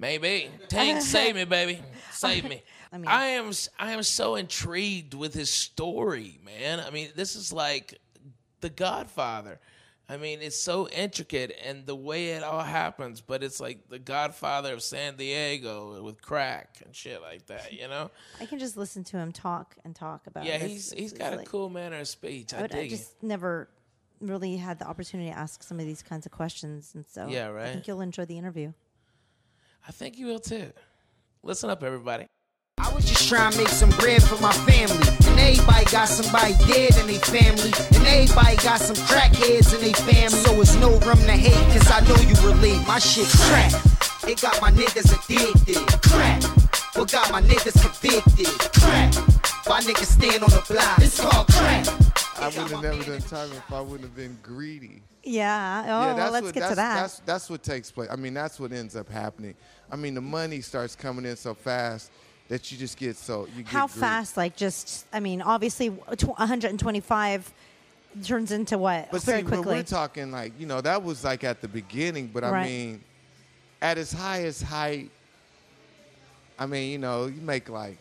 Maybe. 0.00 0.50
Tank, 0.66 1.00
save 1.14 1.36
me, 1.36 1.44
baby. 1.44 1.80
Save 2.10 2.42
me. 2.42 2.64
I 2.92 2.98
mean- 2.98 3.06
I 3.06 3.26
am 3.26 3.52
I 3.78 3.92
am 3.92 4.02
so 4.02 4.34
intrigued 4.34 5.14
with 5.14 5.32
his 5.32 5.48
story, 5.50 6.40
man. 6.44 6.80
I 6.80 6.90
mean, 6.90 7.10
this 7.14 7.36
is 7.36 7.52
like 7.52 8.00
The 8.62 8.68
Godfather. 8.70 9.60
I 10.08 10.16
mean, 10.18 10.38
it's 10.40 10.56
so 10.60 10.88
intricate 10.88 11.52
and 11.64 11.84
the 11.84 11.96
way 11.96 12.28
it 12.30 12.44
all 12.44 12.62
happens, 12.62 13.20
but 13.20 13.42
it's 13.42 13.58
like 13.58 13.88
The 13.88 13.98
Godfather 13.98 14.72
of 14.74 14.82
San 14.82 15.16
Diego 15.16 16.00
with 16.02 16.22
crack 16.22 16.76
and 16.84 16.94
shit 16.94 17.20
like 17.22 17.46
that, 17.46 17.72
you 17.72 17.88
know? 17.88 18.12
I 18.40 18.46
can 18.46 18.60
just 18.60 18.76
listen 18.76 19.02
to 19.04 19.16
him 19.18 19.32
talk 19.32 19.74
and 19.84 19.96
talk 19.96 20.28
about. 20.28 20.44
Yeah, 20.44 20.58
this. 20.58 20.70
he's 20.70 20.92
he's 20.92 21.10
It's 21.12 21.18
got 21.18 21.32
a 21.32 21.36
like- 21.38 21.48
cool 21.48 21.70
manner 21.70 21.98
of 21.98 22.06
speech. 22.08 22.54
I, 22.54 22.58
I, 22.58 22.62
would, 22.62 22.72
I 22.72 22.76
dig 22.82 22.92
it. 22.92 22.96
just 22.96 23.20
never 23.22 23.68
really 24.20 24.56
had 24.56 24.78
the 24.78 24.86
opportunity 24.86 25.28
to 25.30 25.36
ask 25.36 25.62
some 25.64 25.80
of 25.80 25.86
these 25.86 26.02
kinds 26.02 26.24
of 26.24 26.30
questions, 26.30 26.92
and 26.94 27.04
so 27.08 27.26
Yeah, 27.26 27.48
right? 27.48 27.66
I 27.66 27.72
think 27.72 27.88
you'll 27.88 28.00
enjoy 28.00 28.26
the 28.26 28.38
interview. 28.38 28.72
I 29.88 29.92
think 29.92 30.18
you 30.18 30.26
will 30.26 30.38
too. 30.38 30.72
Listen 31.42 31.68
up, 31.68 31.82
everybody. 31.82 32.26
I 32.78 32.92
was 32.94 33.04
just 33.06 33.28
trying 33.28 33.52
to 33.52 33.58
make 33.58 33.68
some 33.68 33.90
bread 33.90 34.22
for 34.22 34.40
my 34.40 34.52
family. 34.52 35.25
And 35.46 35.54
everybody 35.54 35.84
got 35.92 36.08
somebody 36.08 36.54
dead 36.66 36.96
in 36.98 37.06
their 37.06 37.20
family. 37.20 37.70
And 37.94 38.04
everybody 38.04 38.56
got 38.56 38.80
some 38.80 38.96
crackheads 39.06 39.72
in 39.74 39.80
their 39.80 39.94
family. 39.94 40.38
So 40.42 40.60
it's 40.60 40.74
no 40.74 40.90
room 41.06 41.18
to 41.18 41.32
hate, 41.32 41.54
cause 41.72 41.88
I 41.88 42.00
know 42.00 42.16
you 42.26 42.34
relate. 42.42 42.84
My 42.86 42.98
shit 42.98 43.28
crack. 43.28 43.72
It 44.26 44.40
got 44.40 44.60
my 44.60 44.72
niggas 44.72 45.14
addicted. 45.14 45.86
Crack. 46.10 46.42
What 46.96 47.12
got 47.12 47.30
my 47.30 47.40
niggas 47.42 47.80
convicted? 47.80 48.48
Crack. 48.80 49.14
My 49.68 49.80
niggas 49.82 50.18
stand 50.18 50.42
on 50.42 50.50
the 50.50 50.64
block. 50.68 50.98
It's 50.98 51.20
called 51.20 51.46
crack. 51.46 51.86
I 52.38 52.46
would 52.46 52.70
have 52.70 52.82
never 52.82 53.04
done 53.04 53.20
time 53.20 53.52
if 53.52 53.72
I 53.72 53.80
wouldn't 53.80 54.02
have 54.02 54.16
been 54.16 54.36
greedy. 54.42 55.02
Yeah. 55.22 55.82
Oh, 55.84 55.86
yeah, 55.86 56.14
well, 56.14 56.32
let's 56.32 56.44
what, 56.44 56.54
get 56.54 56.60
that's, 56.60 56.72
to 56.72 56.76
that. 56.76 56.94
That's, 57.00 57.18
that's 57.20 57.50
what 57.50 57.62
takes 57.62 57.92
place. 57.92 58.08
I 58.10 58.16
mean, 58.16 58.34
that's 58.34 58.58
what 58.58 58.72
ends 58.72 58.96
up 58.96 59.08
happening. 59.08 59.54
I 59.92 59.96
mean, 59.96 60.14
the 60.14 60.20
money 60.20 60.60
starts 60.60 60.96
coming 60.96 61.24
in 61.24 61.36
so 61.36 61.54
fast 61.54 62.10
that 62.48 62.70
you 62.70 62.78
just 62.78 62.96
get 62.96 63.16
so 63.16 63.46
you 63.56 63.62
get 63.62 63.72
How 63.72 63.86
greedy. 63.86 64.00
fast? 64.00 64.36
Like, 64.36 64.56
just 64.56 65.06
I 65.12 65.20
mean, 65.20 65.42
obviously, 65.42 65.90
tw- 65.90 66.28
125 66.38 67.52
turns 68.24 68.50
into 68.52 68.78
what 68.78 69.10
But 69.10 69.22
very 69.22 69.38
see, 69.40 69.44
when 69.44 69.54
quickly. 69.62 69.76
we're 69.78 69.82
talking 69.82 70.30
like 70.32 70.52
you 70.58 70.66
know 70.66 70.80
that 70.80 71.02
was 71.02 71.24
like 71.24 71.44
at 71.44 71.60
the 71.60 71.68
beginning, 71.68 72.28
but 72.32 72.44
I 72.44 72.50
Right. 72.50 72.66
mean, 72.66 73.04
at 73.82 73.98
its 73.98 74.12
highest 74.12 74.62
height, 74.62 75.10
I 76.58 76.66
mean, 76.66 76.90
you 76.90 76.98
know, 76.98 77.26
you 77.26 77.40
make 77.40 77.68
like 77.68 77.98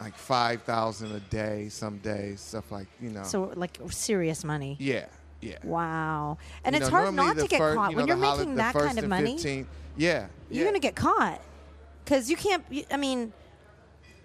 like 0.00 0.14
five 0.16 0.62
thousand 0.62 1.12
a 1.12 1.20
day 1.20 1.68
some 1.68 1.98
days, 1.98 2.40
stuff 2.40 2.70
like 2.70 2.86
you 3.00 3.10
know. 3.10 3.24
so, 3.24 3.52
like, 3.56 3.78
serious 3.90 4.44
money. 4.44 4.76
yeah, 4.78 5.06
yeah. 5.40 5.58
Wow. 5.64 6.38
And 6.64 6.74
You 6.74 6.80
it's 6.82 6.90
know, 6.90 6.96
hard 6.96 7.04
normally 7.14 7.26
not 7.26 7.36
the 7.36 7.42
to 7.42 7.48
get 7.48 7.58
fir- 7.58 7.74
caught 7.74 7.90
you 7.90 7.96
know, 7.96 8.02
when 8.04 8.08
the 8.08 8.16
you're 8.16 8.24
holi- 8.24 8.38
making 8.38 8.54
the 8.54 8.62
that 8.62 8.72
first 8.72 8.86
kind 8.86 8.98
of 8.98 9.04
and 9.04 9.10
money. 9.10 9.32
15 9.34 9.66
yeah, 9.96 10.26
You're 10.48 10.60
yeah. 10.60 10.64
gonna 10.70 10.78
get 10.78 10.94
caught 10.94 11.40
because 12.04 12.30
you 12.30 12.36
can't. 12.36 12.64
You, 12.70 12.84
I 12.90 12.96
mean, 12.96 13.32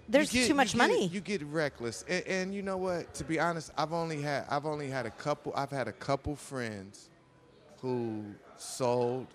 there's 0.09 0.31
get- 0.31 0.47
too 0.47 0.53
much 0.53 0.73
you 0.73 0.79
get- 0.79 0.87
money. 0.87 1.07
You 1.07 1.21
get 1.21 1.43
reckless, 1.43 2.03
and, 2.07 2.25
and 2.27 2.53
you 2.55 2.61
know 2.61 2.77
what? 2.77 3.13
To 3.15 3.23
be 3.23 3.39
honest, 3.39 3.71
I've 3.77 3.93
only 3.93 4.21
had 4.21 4.45
I've 4.49 4.65
only 4.65 4.89
had 4.89 5.05
a 5.05 5.11
couple. 5.11 5.53
I've 5.55 5.71
had 5.71 5.87
a 5.87 5.91
couple 5.93 6.35
friends 6.35 7.09
who 7.81 8.23
sold, 8.57 9.27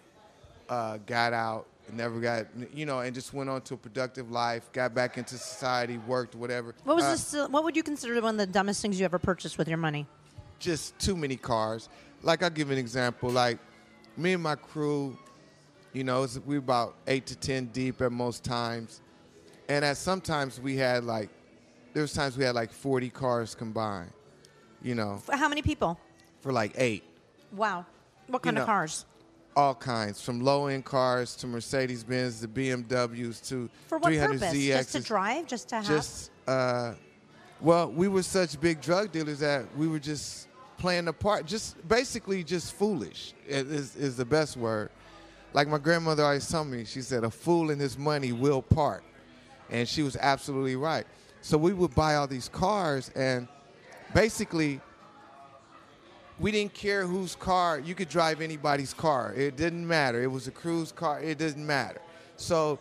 uh, 0.68 0.98
got 1.06 1.32
out, 1.32 1.66
never 1.92 2.20
got 2.20 2.46
you 2.72 2.86
know, 2.86 3.00
and 3.00 3.14
just 3.14 3.32
went 3.34 3.50
on 3.50 3.60
to 3.62 3.74
a 3.74 3.76
productive 3.76 4.30
life, 4.30 4.70
got 4.72 4.94
back 4.94 5.18
into 5.18 5.36
society, 5.38 5.98
worked, 6.06 6.34
whatever. 6.34 6.74
what 6.84 6.96
was 6.96 7.04
Uh, 7.04 7.10
this? 7.42 7.50
What 7.50 7.64
would 7.64 7.76
you 7.76 7.82
consider 7.82 8.14
one 8.20 8.34
of 8.34 8.38
the 8.38 8.46
dumbest 8.46 8.80
things 8.82 8.98
you 8.98 9.04
ever 9.04 9.18
purchased 9.18 9.58
with 9.58 9.68
your 9.68 9.78
money? 9.78 10.06
just 10.60 10.98
too 10.98 11.16
many 11.16 11.36
cars. 11.36 11.88
Like 12.22 12.42
I'll 12.42 12.50
give 12.50 12.72
an 12.72 12.78
example. 12.78 13.30
Like 13.30 13.58
me 14.16 14.32
and 14.32 14.42
my 14.42 14.56
crew, 14.56 15.16
you 15.92 16.02
know, 16.02 16.26
we 16.44 16.56
about 16.56 16.96
eight 17.06 17.26
to 17.26 17.36
ten 17.36 17.66
deep 17.66 18.02
at 18.02 18.10
most 18.10 18.42
times, 18.42 19.00
and 19.68 19.84
at 19.84 19.96
sometimes 19.96 20.60
we 20.60 20.76
had 20.76 21.04
like, 21.04 21.28
there 21.94 22.02
was 22.02 22.12
times 22.12 22.36
we 22.36 22.44
had 22.44 22.54
like 22.54 22.72
forty 22.72 23.10
cars 23.10 23.54
combined. 23.54 24.10
You 24.82 24.94
know, 24.94 25.18
For 25.24 25.36
how 25.36 25.48
many 25.48 25.62
people? 25.62 25.98
for 26.40 26.52
like 26.52 26.72
eight, 26.76 27.02
Wow. 27.52 27.84
What 28.28 28.42
kind 28.42 28.56
of 28.58 28.62
know, 28.62 28.66
cars? 28.66 29.04
all 29.56 29.74
kinds, 29.74 30.20
from 30.20 30.40
low 30.40 30.66
end 30.68 30.84
cars 30.84 31.34
to 31.36 31.46
Mercedes 31.48 32.04
Benz 32.04 32.40
to 32.42 32.46
BMWs 32.48 33.46
to 33.48 33.68
For 33.88 33.98
what 33.98 34.08
300 34.08 34.40
purpose? 34.40 34.54
ZXs. 34.56 34.76
Just 34.76 34.92
to 34.92 35.00
drive? 35.00 35.46
Just 35.46 35.68
to 35.70 35.74
have? 35.76 35.86
just 35.86 36.30
uh, 36.46 36.94
well, 37.60 37.90
we 37.90 38.06
were 38.06 38.22
such 38.22 38.60
big 38.60 38.80
drug 38.80 39.10
dealers 39.10 39.40
that 39.40 39.64
we 39.76 39.88
were 39.88 39.98
just 39.98 40.46
playing 40.78 41.06
the 41.06 41.12
part, 41.12 41.44
just 41.44 41.76
basically 41.88 42.44
just 42.44 42.72
foolish 42.74 43.34
is, 43.48 43.96
is 43.96 44.16
the 44.16 44.24
best 44.24 44.56
word. 44.56 44.90
Like 45.54 45.66
my 45.66 45.78
grandmother 45.78 46.22
always 46.22 46.48
told 46.48 46.68
me, 46.68 46.84
she 46.84 47.02
said, 47.02 47.24
"A 47.24 47.30
fool 47.30 47.70
and 47.70 47.80
his 47.80 47.98
money 47.98 48.30
will 48.32 48.62
part," 48.62 49.02
and 49.70 49.88
she 49.88 50.02
was 50.02 50.16
absolutely 50.16 50.76
right. 50.76 51.06
So 51.40 51.56
we 51.56 51.72
would 51.72 51.94
buy 51.94 52.16
all 52.16 52.26
these 52.26 52.48
cars, 52.48 53.10
and 53.14 53.48
basically, 54.14 54.80
we 56.38 56.50
didn't 56.50 56.74
care 56.74 57.06
whose 57.06 57.34
car. 57.34 57.78
You 57.78 57.94
could 57.94 58.08
drive 58.08 58.40
anybody's 58.40 58.94
car. 58.94 59.34
It 59.34 59.56
didn't 59.56 59.86
matter. 59.86 60.22
It 60.22 60.30
was 60.30 60.46
a 60.48 60.50
cruise 60.52 60.92
car. 60.92 61.20
It 61.20 61.38
didn't 61.38 61.66
matter. 61.66 62.00
So, 62.36 62.78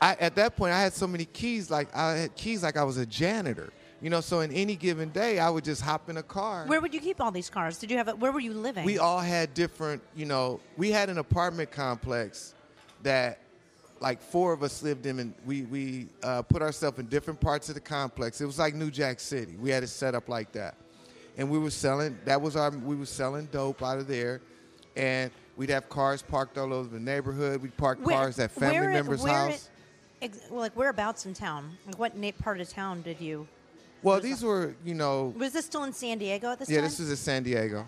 I, 0.00 0.14
at 0.20 0.34
that 0.36 0.56
point, 0.56 0.72
I 0.72 0.80
had 0.80 0.92
so 0.92 1.06
many 1.06 1.24
keys. 1.24 1.70
Like 1.70 1.94
I 1.94 2.12
had 2.12 2.36
keys, 2.36 2.62
like 2.62 2.76
I 2.76 2.84
was 2.84 2.96
a 2.96 3.06
janitor. 3.06 3.72
You 4.02 4.10
know, 4.10 4.20
so 4.20 4.40
in 4.40 4.52
any 4.52 4.76
given 4.76 5.08
day, 5.08 5.38
I 5.38 5.48
would 5.48 5.64
just 5.64 5.80
hop 5.80 6.10
in 6.10 6.18
a 6.18 6.22
car. 6.22 6.66
Where 6.66 6.80
would 6.80 6.92
you 6.92 7.00
keep 7.00 7.20
all 7.20 7.30
these 7.30 7.48
cars? 7.48 7.78
Did 7.78 7.90
you 7.90 7.96
have? 7.96 8.08
A, 8.08 8.14
where 8.14 8.30
were 8.30 8.40
you 8.40 8.52
living? 8.52 8.84
We 8.84 8.98
all 8.98 9.20
had 9.20 9.54
different, 9.54 10.02
you 10.14 10.26
know, 10.26 10.60
we 10.76 10.90
had 10.90 11.08
an 11.08 11.18
apartment 11.18 11.70
complex 11.70 12.54
that 13.02 13.40
like 14.00 14.20
four 14.20 14.52
of 14.52 14.62
us 14.62 14.82
lived 14.82 15.06
in 15.06 15.18
and 15.20 15.34
we, 15.44 15.62
we 15.62 16.08
uh, 16.22 16.42
put 16.42 16.62
ourselves 16.62 16.98
in 16.98 17.06
different 17.06 17.40
parts 17.40 17.68
of 17.68 17.74
the 17.74 17.80
complex. 17.80 18.40
It 18.40 18.46
was 18.46 18.58
like 18.58 18.74
New 18.74 18.90
Jack 18.90 19.20
City. 19.20 19.56
We 19.56 19.70
had 19.70 19.82
it 19.82 19.88
set 19.88 20.14
up 20.14 20.28
like 20.28 20.52
that. 20.52 20.74
And 21.38 21.50
we 21.50 21.58
were 21.58 21.70
selling, 21.70 22.18
that 22.24 22.40
was 22.40 22.56
our, 22.56 22.70
we 22.70 22.96
were 22.96 23.06
selling 23.06 23.46
dope 23.52 23.82
out 23.82 23.98
of 23.98 24.06
there. 24.06 24.40
And 24.96 25.30
we'd 25.56 25.70
have 25.70 25.88
cars 25.88 26.22
parked 26.22 26.56
all 26.58 26.72
over 26.72 26.88
the 26.88 27.00
neighborhood. 27.00 27.62
We'd 27.62 27.76
park 27.76 27.98
Where- 28.02 28.16
cars 28.16 28.38
at 28.38 28.50
family 28.50 28.80
where- 28.80 28.90
members' 28.90 29.22
where 29.22 29.32
house. 29.32 29.68
Ex- 30.22 30.38
well, 30.50 30.60
like 30.60 30.74
whereabouts 30.74 31.26
in 31.26 31.34
town? 31.34 31.76
Like 31.86 31.98
what 31.98 32.16
na- 32.16 32.30
part 32.42 32.60
of 32.60 32.68
town 32.70 33.02
did 33.02 33.20
you? 33.20 33.46
well, 34.02 34.20
these 34.20 34.42
were, 34.42 34.74
you 34.84 34.94
know, 34.94 35.34
Was 35.36 35.52
this 35.52 35.66
still 35.66 35.84
in 35.84 35.92
San 35.92 36.18
Diego 36.18 36.52
at 36.52 36.58
this 36.58 36.70
yeah, 36.70 36.76
time? 36.76 36.84
Yeah, 36.84 36.88
this 36.88 36.98
was 37.00 37.10
in 37.10 37.16
San 37.16 37.42
Diego. 37.42 37.86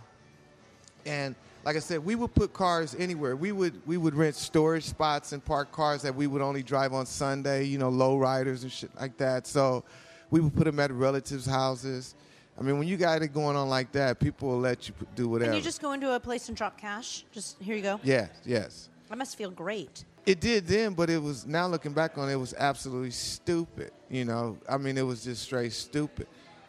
And 1.06 1.34
like 1.68 1.76
I 1.76 1.80
said, 1.80 2.02
we 2.02 2.14
would 2.14 2.32
put 2.34 2.54
cars 2.54 2.96
anywhere. 2.98 3.36
We 3.36 3.52
would 3.52 3.86
we 3.86 3.98
would 3.98 4.14
rent 4.14 4.34
storage 4.36 4.84
spots 4.84 5.32
and 5.32 5.44
park 5.44 5.70
cars 5.70 6.00
that 6.00 6.14
we 6.14 6.26
would 6.26 6.40
only 6.40 6.62
drive 6.62 6.94
on 6.94 7.04
Sunday. 7.04 7.64
You 7.64 7.76
know, 7.76 7.90
low 7.90 8.16
riders 8.16 8.62
and 8.62 8.72
shit 8.72 8.90
like 8.98 9.18
that. 9.18 9.46
So 9.46 9.84
we 10.30 10.40
would 10.40 10.56
put 10.56 10.64
them 10.64 10.80
at 10.80 10.90
relatives' 10.90 11.44
houses. 11.44 12.14
I 12.58 12.62
mean, 12.62 12.78
when 12.78 12.88
you 12.88 12.96
got 12.96 13.20
it 13.20 13.34
going 13.34 13.54
on 13.54 13.68
like 13.68 13.92
that, 13.92 14.18
people 14.18 14.48
will 14.48 14.60
let 14.60 14.88
you 14.88 14.94
do 15.14 15.28
whatever. 15.28 15.50
And 15.50 15.58
you 15.58 15.62
just 15.62 15.82
go 15.82 15.92
into 15.92 16.10
a 16.14 16.18
place 16.18 16.48
and 16.48 16.56
drop 16.56 16.78
cash. 16.80 17.26
Just 17.32 17.60
here 17.60 17.76
you 17.76 17.82
go. 17.82 18.00
yes, 18.02 18.30
yes. 18.46 18.88
That 19.10 19.18
must 19.18 19.36
feel 19.36 19.50
great. 19.50 20.06
It 20.24 20.40
did 20.40 20.66
then, 20.66 20.94
but 20.94 21.10
it 21.10 21.22
was 21.22 21.46
now 21.46 21.66
looking 21.66 21.92
back 21.92 22.16
on 22.16 22.30
it, 22.30 22.32
it 22.32 22.36
was 22.36 22.54
absolutely 22.56 23.10
stupid. 23.10 23.90
You 24.08 24.24
know, 24.24 24.56
I 24.66 24.78
mean, 24.78 24.96
it 24.96 25.02
was 25.02 25.22
just 25.22 25.42
straight 25.42 25.74
stupid. 25.74 26.28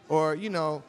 Or 0.09 0.35
you 0.35 0.49
know, 0.49 0.83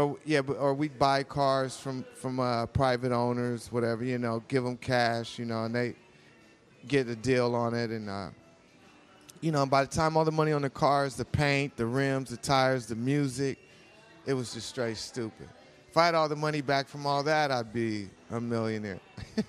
or 0.00 0.18
yeah, 0.24 0.42
but, 0.42 0.56
or 0.56 0.74
we'd 0.74 0.98
buy 0.98 1.22
cars 1.22 1.76
from 1.76 2.04
from 2.14 2.40
uh, 2.40 2.66
private 2.66 3.12
owners, 3.12 3.70
whatever. 3.70 4.04
You 4.04 4.18
know, 4.18 4.42
give 4.48 4.64
them 4.64 4.76
cash. 4.76 5.38
You 5.38 5.44
know, 5.44 5.64
and 5.64 5.74
they 5.74 5.94
get 6.86 7.08
a 7.08 7.16
deal 7.16 7.54
on 7.54 7.74
it, 7.74 7.90
and 7.90 8.08
uh, 8.08 8.30
you 9.40 9.52
know, 9.52 9.64
by 9.66 9.84
the 9.84 9.90
time 9.90 10.16
all 10.16 10.24
the 10.24 10.32
money 10.32 10.52
on 10.52 10.62
the 10.62 10.70
cars, 10.70 11.16
the 11.16 11.24
paint, 11.24 11.76
the 11.76 11.86
rims, 11.86 12.30
the 12.30 12.36
tires, 12.36 12.86
the 12.86 12.96
music, 12.96 13.58
it 14.26 14.34
was 14.34 14.54
just 14.54 14.68
straight 14.68 14.96
stupid. 14.96 15.48
If 15.88 15.96
I 15.96 16.06
had 16.06 16.14
all 16.14 16.28
the 16.28 16.36
money 16.36 16.60
back 16.60 16.88
from 16.88 17.06
all 17.06 17.22
that, 17.24 17.50
I'd 17.50 17.72
be 17.72 18.08
a 18.30 18.40
millionaire. 18.40 19.00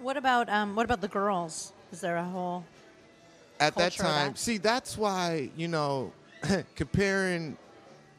What 0.00 0.18
about 0.18 0.50
um? 0.50 0.76
What 0.76 0.84
about 0.84 1.00
the 1.00 1.08
girls? 1.08 1.72
Is 1.90 2.02
there 2.02 2.18
a 2.18 2.24
whole? 2.24 2.62
at 3.60 3.74
that 3.76 3.92
time 3.92 4.32
that. 4.32 4.38
see 4.38 4.58
that's 4.58 4.98
why 4.98 5.50
you 5.56 5.68
know 5.68 6.12
comparing 6.74 7.56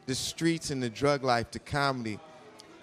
the 0.06 0.14
streets 0.14 0.70
and 0.70 0.82
the 0.82 0.90
drug 0.90 1.24
life 1.24 1.50
to 1.50 1.58
comedy 1.58 2.18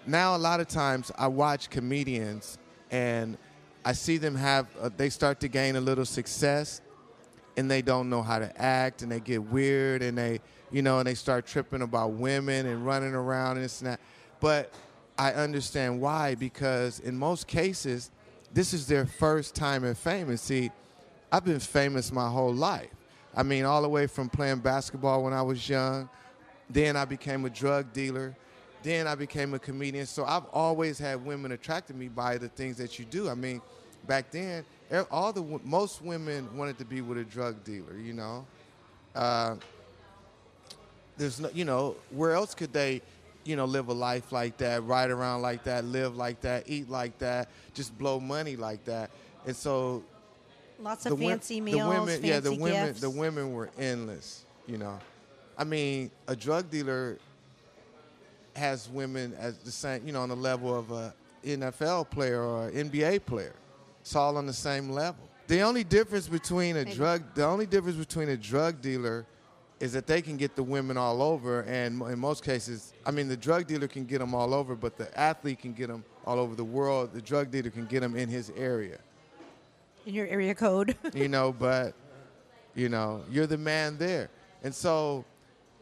now 0.05 0.35
a 0.35 0.37
lot 0.37 0.59
of 0.59 0.67
times 0.67 1.11
i 1.17 1.27
watch 1.27 1.69
comedians 1.69 2.57
and 2.91 3.37
i 3.85 3.91
see 3.91 4.17
them 4.17 4.35
have 4.35 4.67
uh, 4.81 4.89
they 4.97 5.09
start 5.09 5.39
to 5.39 5.47
gain 5.47 5.75
a 5.75 5.81
little 5.81 6.05
success 6.05 6.81
and 7.55 7.69
they 7.69 7.81
don't 7.81 8.09
know 8.09 8.21
how 8.21 8.39
to 8.39 8.61
act 8.61 9.01
and 9.01 9.11
they 9.11 9.19
get 9.19 9.41
weird 9.41 10.01
and 10.01 10.17
they 10.17 10.39
you 10.71 10.81
know 10.81 10.99
and 10.99 11.07
they 11.07 11.15
start 11.15 11.45
tripping 11.45 11.81
about 11.81 12.11
women 12.11 12.65
and 12.65 12.85
running 12.85 13.13
around 13.13 13.57
and 13.57 13.73
and 13.79 13.87
that 13.87 13.99
but 14.39 14.73
i 15.17 15.31
understand 15.31 15.99
why 16.01 16.35
because 16.35 16.99
in 16.99 17.17
most 17.17 17.47
cases 17.47 18.11
this 18.53 18.73
is 18.73 18.87
their 18.87 19.05
first 19.05 19.55
time 19.55 19.83
in 19.83 19.95
fame 19.95 20.29
and 20.29 20.39
see 20.39 20.69
I've 21.33 21.43
been 21.43 21.59
famous 21.59 22.11
my 22.11 22.29
whole 22.29 22.53
life. 22.53 22.91
I 23.35 23.41
mean, 23.41 23.65
all 23.65 23.81
the 23.81 23.89
way 23.89 24.05
from 24.05 24.29
playing 24.29 24.59
basketball 24.59 25.23
when 25.23 25.33
I 25.33 25.41
was 25.41 25.67
young. 25.67 26.07
Then 26.69 26.95
I 26.95 27.05
became 27.05 27.45
a 27.45 27.49
drug 27.49 27.93
dealer. 27.93 28.35
Then 28.81 29.07
I 29.07 29.15
became 29.15 29.53
a 29.53 29.59
comedian. 29.59 30.05
So 30.05 30.25
I've 30.25 30.45
always 30.51 30.99
had 30.99 31.23
women 31.25 31.51
attracted 31.53 31.95
me 31.95 32.09
by 32.09 32.37
the 32.37 32.49
things 32.49 32.77
that 32.77 32.99
you 32.99 33.05
do. 33.05 33.29
I 33.29 33.33
mean, 33.33 33.61
back 34.07 34.31
then, 34.31 34.65
all 35.09 35.31
the 35.31 35.59
most 35.63 36.01
women 36.01 36.55
wanted 36.57 36.77
to 36.79 36.85
be 36.85 37.01
with 37.01 37.17
a 37.17 37.23
drug 37.23 37.63
dealer. 37.63 37.97
You 37.97 38.13
know, 38.13 38.45
uh, 39.15 39.55
there's 41.17 41.39
no, 41.39 41.49
you 41.53 41.65
know, 41.65 41.95
where 42.11 42.33
else 42.33 42.53
could 42.53 42.73
they, 42.73 43.01
you 43.45 43.55
know, 43.55 43.65
live 43.65 43.87
a 43.87 43.93
life 43.93 44.31
like 44.31 44.57
that, 44.57 44.83
ride 44.83 45.11
around 45.11 45.41
like 45.41 45.63
that, 45.63 45.85
live 45.85 46.15
like 46.15 46.41
that, 46.41 46.63
eat 46.67 46.89
like 46.89 47.17
that, 47.19 47.49
just 47.73 47.97
blow 47.97 48.19
money 48.19 48.55
like 48.55 48.83
that? 48.85 49.11
And 49.45 49.55
so 49.55 50.03
Lots 50.79 51.03
the 51.03 51.13
of 51.13 51.19
wo- 51.21 51.29
fancy 51.29 51.55
the 51.55 51.61
meals, 51.61 51.87
women, 51.87 52.07
fancy 52.07 52.27
yeah, 52.27 52.39
the 52.39 52.53
women, 52.53 52.95
the 52.99 53.09
women 53.09 53.53
were 53.53 53.69
endless. 53.77 54.45
You 54.65 54.77
know, 54.77 54.99
I 55.57 55.63
mean, 55.63 56.11
a 56.27 56.35
drug 56.35 56.69
dealer 56.69 57.17
has 58.55 58.89
women 58.89 59.33
as 59.39 59.57
the 59.59 59.71
same, 59.71 60.05
you 60.05 60.13
know, 60.13 60.21
on 60.21 60.29
the 60.29 60.35
level 60.35 60.77
of 60.77 60.91
a 60.91 61.13
NFL 61.43 62.09
player 62.09 62.41
or 62.41 62.67
an 62.67 62.89
NBA 62.89 63.25
player. 63.25 63.53
It's 64.01 64.15
all 64.15 64.37
on 64.37 64.45
the 64.45 64.53
same 64.53 64.89
level. 64.89 65.27
The 65.47 65.61
only 65.61 65.83
difference 65.83 66.27
between 66.27 66.77
a 66.77 66.85
drug, 66.85 67.23
the 67.35 67.45
only 67.45 67.65
difference 67.65 67.97
between 67.97 68.29
a 68.29 68.37
drug 68.37 68.81
dealer 68.81 69.25
is 69.79 69.91
that 69.93 70.07
they 70.07 70.21
can 70.21 70.37
get 70.37 70.55
the 70.55 70.63
women 70.63 70.97
all 70.97 71.21
over, 71.21 71.61
and 71.63 72.01
in 72.03 72.17
most 72.17 72.43
cases, 72.43 72.93
I 73.05 73.11
mean, 73.11 73.27
the 73.27 73.35
drug 73.35 73.67
dealer 73.67 73.87
can 73.87 74.05
get 74.05 74.19
them 74.19 74.33
all 74.33 74.53
over, 74.53 74.75
but 74.75 74.97
the 74.97 75.17
athlete 75.19 75.59
can 75.59 75.73
get 75.73 75.87
them 75.87 76.05
all 76.25 76.39
over 76.39 76.55
the 76.55 76.63
world. 76.63 77.11
The 77.13 77.21
drug 77.21 77.51
dealer 77.51 77.69
can 77.69 77.85
get 77.85 77.99
them 77.99 78.15
in 78.15 78.29
his 78.29 78.51
area 78.55 78.99
in 80.05 80.13
your 80.13 80.27
area 80.27 80.53
code. 80.55 80.95
you 81.13 81.27
know, 81.27 81.51
but 81.51 81.93
you 82.75 82.89
know, 82.89 83.23
you're 83.31 83.47
the 83.47 83.57
man 83.57 83.97
there. 83.97 84.29
And 84.63 84.73
so 84.73 85.25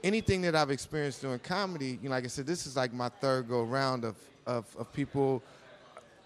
anything 0.04 0.42
that 0.42 0.56
I've 0.56 0.72
experienced 0.72 1.22
doing 1.22 1.40
comedy, 1.40 2.00
you 2.02 2.10
know, 2.10 2.16
like 2.16 2.24
I 2.24 2.28
said, 2.28 2.48
this 2.48 2.66
is 2.66 2.76
like 2.76 2.94
my 2.94 3.10
third 3.10 3.48
go 3.48 3.64
round 3.64 4.04
of, 4.04 4.16
of, 4.46 4.66
of 4.78 4.92
people 4.94 5.44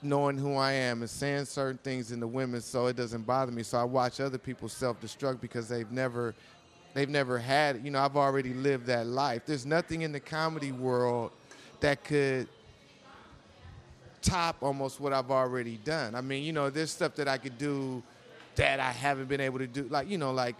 knowing 0.01 0.38
who 0.38 0.55
I 0.55 0.73
am 0.73 1.01
and 1.01 1.09
saying 1.09 1.45
certain 1.45 1.79
things 1.79 2.11
in 2.11 2.19
the 2.19 2.27
women 2.27 2.61
so 2.61 2.88
it 2.88 2.95
doesn't 2.95 3.23
bother 3.23 3.51
me. 3.51 3.63
So 3.63 3.77
I 3.77 3.83
watch 3.83 4.19
other 4.19 4.38
people 4.38 4.69
self 4.69 5.01
destruct 5.01 5.41
because 5.41 5.67
they've 5.67 5.91
never 5.91 6.35
they've 6.93 7.09
never 7.09 7.38
had 7.38 7.83
you 7.83 7.91
know, 7.91 7.99
I've 7.99 8.17
already 8.17 8.53
lived 8.53 8.85
that 8.88 9.07
life. 9.07 9.43
There's 9.45 9.65
nothing 9.65 10.01
in 10.01 10.11
the 10.11 10.19
comedy 10.19 10.71
world 10.71 11.31
that 11.81 12.03
could 12.03 12.47
top 14.21 14.57
almost 14.61 14.99
what 14.99 15.13
I've 15.13 15.31
already 15.31 15.77
done. 15.77 16.15
I 16.15 16.21
mean, 16.21 16.43
you 16.43 16.53
know, 16.53 16.69
there's 16.69 16.91
stuff 16.91 17.15
that 17.15 17.27
I 17.27 17.38
could 17.38 17.57
do 17.57 18.01
that 18.55 18.79
I 18.79 18.91
haven't 18.91 19.27
been 19.27 19.41
able 19.41 19.59
to 19.59 19.67
do. 19.67 19.83
Like, 19.83 20.09
you 20.09 20.17
know, 20.17 20.31
like 20.31 20.55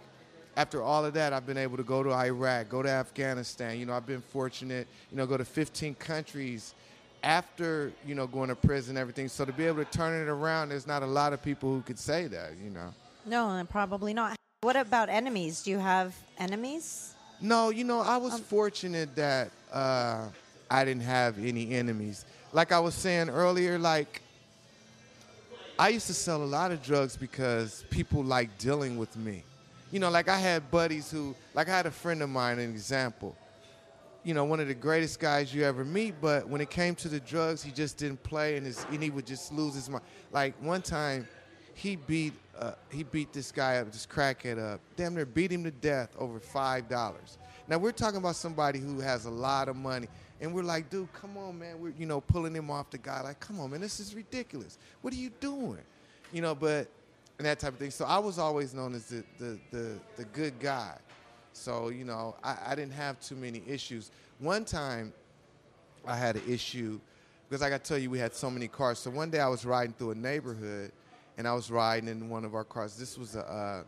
after 0.56 0.82
all 0.82 1.04
of 1.04 1.12
that, 1.14 1.32
I've 1.32 1.46
been 1.46 1.58
able 1.58 1.76
to 1.76 1.82
go 1.82 2.02
to 2.02 2.12
Iraq, 2.12 2.70
go 2.70 2.82
to 2.82 2.88
Afghanistan. 2.88 3.78
You 3.78 3.86
know, 3.86 3.92
I've 3.92 4.06
been 4.06 4.22
fortunate, 4.22 4.88
you 5.10 5.16
know, 5.16 5.26
go 5.26 5.36
to 5.36 5.44
15 5.44 5.94
countries 5.96 6.74
after, 7.22 7.92
you 8.06 8.14
know, 8.14 8.26
going 8.26 8.48
to 8.48 8.54
prison 8.54 8.92
and 8.92 8.98
everything. 8.98 9.28
So 9.28 9.44
to 9.44 9.52
be 9.52 9.66
able 9.66 9.84
to 9.84 9.90
turn 9.90 10.20
it 10.20 10.28
around, 10.30 10.70
there's 10.70 10.86
not 10.86 11.02
a 11.02 11.06
lot 11.06 11.32
of 11.32 11.42
people 11.42 11.70
who 11.70 11.82
could 11.82 11.98
say 11.98 12.26
that, 12.28 12.52
you 12.62 12.70
know. 12.70 12.94
no, 13.26 13.50
and 13.50 13.68
probably 13.68 14.14
not. 14.14 14.36
What 14.62 14.76
about 14.76 15.10
enemies? 15.10 15.62
Do 15.62 15.70
you 15.70 15.78
have 15.78 16.14
enemies? 16.38 17.14
No, 17.40 17.68
you 17.68 17.84
know, 17.84 18.00
I 18.00 18.16
was 18.16 18.40
fortunate 18.40 19.14
that 19.16 19.50
uh, 19.70 20.28
I 20.70 20.84
didn't 20.84 21.02
have 21.02 21.38
any 21.38 21.72
enemies. 21.72 22.24
Like 22.52 22.72
I 22.72 22.80
was 22.80 22.94
saying 22.94 23.28
earlier, 23.28 23.78
like 23.78 24.22
I 25.78 25.90
used 25.90 26.06
to 26.06 26.14
sell 26.14 26.42
a 26.42 26.46
lot 26.46 26.72
of 26.72 26.82
drugs 26.82 27.14
because 27.16 27.84
people 27.90 28.24
like 28.24 28.56
dealing 28.56 28.96
with 28.96 29.14
me. 29.16 29.44
You 29.96 30.00
know, 30.00 30.10
like 30.10 30.28
I 30.28 30.36
had 30.36 30.70
buddies 30.70 31.10
who, 31.10 31.34
like 31.54 31.70
I 31.70 31.76
had 31.78 31.86
a 31.86 31.90
friend 31.90 32.20
of 32.20 32.28
mine, 32.28 32.58
an 32.58 32.68
example. 32.68 33.34
You 34.24 34.34
know, 34.34 34.44
one 34.44 34.60
of 34.60 34.68
the 34.68 34.74
greatest 34.74 35.18
guys 35.18 35.54
you 35.54 35.62
ever 35.64 35.86
meet, 35.86 36.16
but 36.20 36.46
when 36.46 36.60
it 36.60 36.68
came 36.68 36.94
to 36.96 37.08
the 37.08 37.18
drugs, 37.18 37.62
he 37.62 37.70
just 37.70 37.96
didn't 37.96 38.22
play, 38.22 38.58
and, 38.58 38.66
his, 38.66 38.84
and 38.90 39.02
he 39.02 39.08
would 39.08 39.24
just 39.24 39.54
lose 39.54 39.74
his 39.74 39.88
mind. 39.88 40.04
Like 40.30 40.54
one 40.60 40.82
time, 40.82 41.26
he 41.72 41.96
beat 41.96 42.34
uh, 42.58 42.72
he 42.92 43.04
beat 43.04 43.32
this 43.32 43.50
guy 43.50 43.78
up, 43.78 43.90
this 43.90 44.06
crackhead 44.06 44.58
up, 44.62 44.82
damn 44.96 45.14
near 45.14 45.24
beat 45.24 45.50
him 45.50 45.64
to 45.64 45.70
death 45.70 46.14
over 46.18 46.40
five 46.40 46.90
dollars. 46.90 47.38
Now 47.66 47.78
we're 47.78 47.90
talking 47.90 48.18
about 48.18 48.36
somebody 48.36 48.78
who 48.78 49.00
has 49.00 49.24
a 49.24 49.30
lot 49.30 49.70
of 49.70 49.76
money, 49.76 50.08
and 50.42 50.52
we're 50.52 50.62
like, 50.62 50.90
dude, 50.90 51.10
come 51.14 51.38
on, 51.38 51.58
man. 51.58 51.80
We're 51.80 51.94
you 51.98 52.04
know 52.04 52.20
pulling 52.20 52.54
him 52.54 52.70
off 52.70 52.90
the 52.90 52.98
guy, 52.98 53.22
like, 53.22 53.40
come 53.40 53.60
on, 53.60 53.70
man, 53.70 53.80
this 53.80 53.98
is 53.98 54.14
ridiculous. 54.14 54.76
What 55.00 55.14
are 55.14 55.16
you 55.16 55.30
doing? 55.40 55.80
You 56.34 56.42
know, 56.42 56.54
but 56.54 56.90
and 57.38 57.46
that 57.46 57.58
type 57.58 57.74
of 57.74 57.78
thing. 57.78 57.90
So 57.90 58.04
I 58.04 58.18
was 58.18 58.38
always 58.38 58.74
known 58.74 58.94
as 58.94 59.06
the 59.06 59.24
the 59.38 59.58
the, 59.70 59.98
the 60.16 60.24
good 60.26 60.58
guy. 60.58 60.96
So 61.52 61.88
you 61.88 62.04
know, 62.04 62.36
I, 62.42 62.56
I 62.68 62.74
didn't 62.74 62.92
have 62.94 63.20
too 63.20 63.36
many 63.36 63.62
issues. 63.66 64.10
One 64.38 64.64
time, 64.64 65.12
I 66.06 66.16
had 66.16 66.36
an 66.36 66.42
issue 66.48 67.00
because 67.48 67.60
like 67.62 67.68
I 67.68 67.76
got 67.76 67.84
to 67.84 67.88
tell 67.88 67.98
you, 67.98 68.10
we 68.10 68.18
had 68.18 68.34
so 68.34 68.50
many 68.50 68.68
cars. 68.68 68.98
So 68.98 69.10
one 69.10 69.30
day 69.30 69.40
I 69.40 69.48
was 69.48 69.64
riding 69.64 69.94
through 69.94 70.12
a 70.12 70.14
neighborhood, 70.14 70.92
and 71.38 71.46
I 71.46 71.54
was 71.54 71.70
riding 71.70 72.08
in 72.08 72.28
one 72.28 72.44
of 72.44 72.54
our 72.54 72.64
cars. 72.64 72.96
This 72.96 73.16
was 73.16 73.36
a 73.36 73.44
uh, 73.46 73.82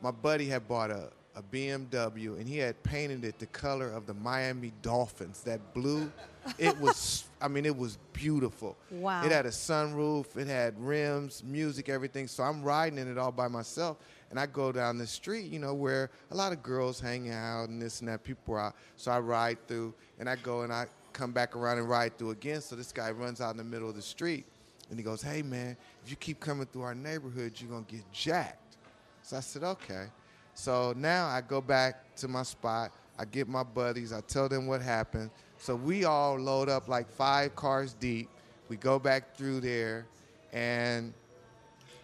my 0.00 0.10
buddy 0.10 0.46
had 0.46 0.66
bought 0.66 0.90
a, 0.90 1.10
a 1.34 1.42
BMW, 1.42 2.38
and 2.38 2.46
he 2.48 2.58
had 2.58 2.82
painted 2.82 3.24
it 3.24 3.38
the 3.38 3.46
color 3.46 3.90
of 3.90 4.06
the 4.06 4.14
Miami 4.14 4.72
Dolphins, 4.82 5.40
that 5.42 5.72
blue. 5.72 6.12
It 6.58 6.78
was, 6.78 7.24
I 7.40 7.48
mean, 7.48 7.64
it 7.64 7.76
was 7.76 7.98
beautiful. 8.12 8.76
Wow. 8.90 9.24
It 9.24 9.32
had 9.32 9.46
a 9.46 9.50
sunroof, 9.50 10.36
it 10.36 10.46
had 10.46 10.78
rims, 10.78 11.42
music, 11.44 11.88
everything. 11.88 12.26
So 12.28 12.42
I'm 12.42 12.62
riding 12.62 12.98
in 12.98 13.10
it 13.10 13.16
all 13.16 13.32
by 13.32 13.48
myself, 13.48 13.96
and 14.30 14.38
I 14.38 14.46
go 14.46 14.72
down 14.72 14.98
the 14.98 15.06
street, 15.06 15.50
you 15.50 15.58
know, 15.58 15.74
where 15.74 16.10
a 16.30 16.34
lot 16.36 16.52
of 16.52 16.62
girls 16.62 17.00
hang 17.00 17.30
out 17.30 17.68
and 17.68 17.80
this 17.80 18.00
and 18.00 18.08
that. 18.08 18.24
People 18.24 18.54
are 18.54 18.60
out. 18.60 18.74
So 18.96 19.10
I 19.10 19.18
ride 19.18 19.58
through, 19.66 19.94
and 20.18 20.28
I 20.28 20.36
go 20.36 20.62
and 20.62 20.72
I 20.72 20.86
come 21.12 21.32
back 21.32 21.56
around 21.56 21.78
and 21.78 21.88
ride 21.88 22.18
through 22.18 22.30
again. 22.30 22.60
So 22.60 22.76
this 22.76 22.92
guy 22.92 23.10
runs 23.10 23.40
out 23.40 23.52
in 23.52 23.56
the 23.56 23.64
middle 23.64 23.88
of 23.88 23.96
the 23.96 24.02
street, 24.02 24.44
and 24.90 24.98
he 24.98 25.04
goes, 25.04 25.22
"Hey 25.22 25.42
man, 25.42 25.76
if 26.04 26.10
you 26.10 26.16
keep 26.16 26.40
coming 26.40 26.66
through 26.66 26.82
our 26.82 26.94
neighborhood, 26.94 27.52
you're 27.58 27.70
gonna 27.70 27.84
get 27.88 28.10
jacked." 28.12 28.76
So 29.22 29.36
I 29.36 29.40
said, 29.40 29.62
"Okay." 29.62 30.08
So 30.54 30.94
now 30.96 31.26
I 31.26 31.40
go 31.40 31.60
back 31.60 32.14
to 32.16 32.28
my 32.28 32.42
spot. 32.42 32.92
I 33.18 33.24
get 33.24 33.48
my 33.48 33.62
buddies. 33.62 34.12
I 34.12 34.20
tell 34.20 34.48
them 34.48 34.66
what 34.66 34.82
happened. 34.82 35.30
So 35.58 35.76
we 35.76 36.04
all 36.04 36.36
load 36.38 36.68
up 36.68 36.88
like 36.88 37.08
five 37.08 37.54
cars 37.54 37.94
deep. 37.94 38.28
We 38.68 38.76
go 38.76 38.98
back 38.98 39.36
through 39.36 39.60
there, 39.60 40.06
and 40.52 41.12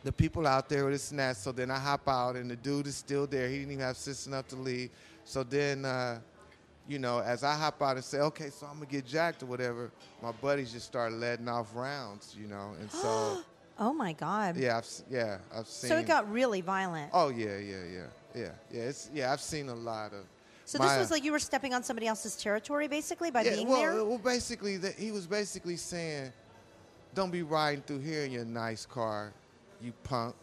the 0.04 0.12
people 0.12 0.46
out 0.46 0.68
there 0.68 0.84
with 0.86 1.10
and 1.10 1.18
that. 1.18 1.36
So 1.36 1.50
then 1.50 1.70
I 1.70 1.78
hop 1.78 2.08
out, 2.08 2.36
and 2.36 2.50
the 2.50 2.56
dude 2.56 2.86
is 2.86 2.96
still 2.96 3.26
there. 3.26 3.48
He 3.48 3.58
didn't 3.58 3.72
even 3.72 3.84
have 3.84 3.96
sense 3.96 4.26
enough 4.26 4.48
to 4.48 4.56
leave. 4.56 4.90
So 5.24 5.42
then, 5.42 5.84
uh, 5.84 6.20
you 6.86 6.98
know, 6.98 7.18
as 7.18 7.44
I 7.44 7.54
hop 7.54 7.82
out 7.82 7.96
and 7.96 8.04
say, 8.04 8.18
okay, 8.20 8.50
so 8.50 8.66
I'm 8.66 8.74
gonna 8.74 8.86
get 8.86 9.06
jacked 9.06 9.42
or 9.42 9.46
whatever, 9.46 9.90
my 10.22 10.32
buddies 10.32 10.72
just 10.72 10.86
start 10.86 11.12
letting 11.12 11.48
off 11.48 11.74
rounds, 11.74 12.34
you 12.38 12.48
know, 12.48 12.74
and 12.80 12.90
so 12.90 13.38
Oh 13.78 13.92
my 13.92 14.12
God. 14.12 14.56
yeah, 14.56 14.78
I've 14.78 14.88
yeah, 15.10 15.38
I've 15.54 15.66
seen. 15.68 15.90
So 15.90 15.98
it 15.98 16.06
got 16.06 16.30
really 16.30 16.60
violent. 16.62 17.10
Oh 17.12 17.28
yeah, 17.28 17.58
yeah, 17.58 17.84
yeah, 17.92 18.06
yeah, 18.34 18.50
yeah. 18.70 18.82
It's 18.82 19.10
yeah. 19.12 19.32
I've 19.32 19.40
seen 19.40 19.68
a 19.68 19.74
lot 19.74 20.12
of, 20.12 20.24
So 20.64 20.78
this 20.78 20.98
was 20.98 21.10
like 21.10 21.24
you 21.24 21.32
were 21.32 21.38
stepping 21.38 21.74
on 21.74 21.82
somebody 21.82 22.06
else's 22.06 22.36
territory, 22.36 22.88
basically, 22.88 23.30
by 23.30 23.42
yeah, 23.42 23.54
being 23.54 23.68
well, 23.68 23.80
there. 23.80 24.00
Uh, 24.00 24.04
well, 24.04 24.18
basically, 24.18 24.76
the, 24.76 24.90
he 24.92 25.10
was 25.10 25.26
basically 25.26 25.76
saying, 25.76 26.32
"Don't 27.14 27.30
be 27.30 27.42
riding 27.42 27.82
through 27.82 28.00
here 28.00 28.24
in 28.24 28.32
your 28.32 28.44
nice 28.44 28.86
car, 28.86 29.32
you 29.80 29.92
punk." 30.04 30.34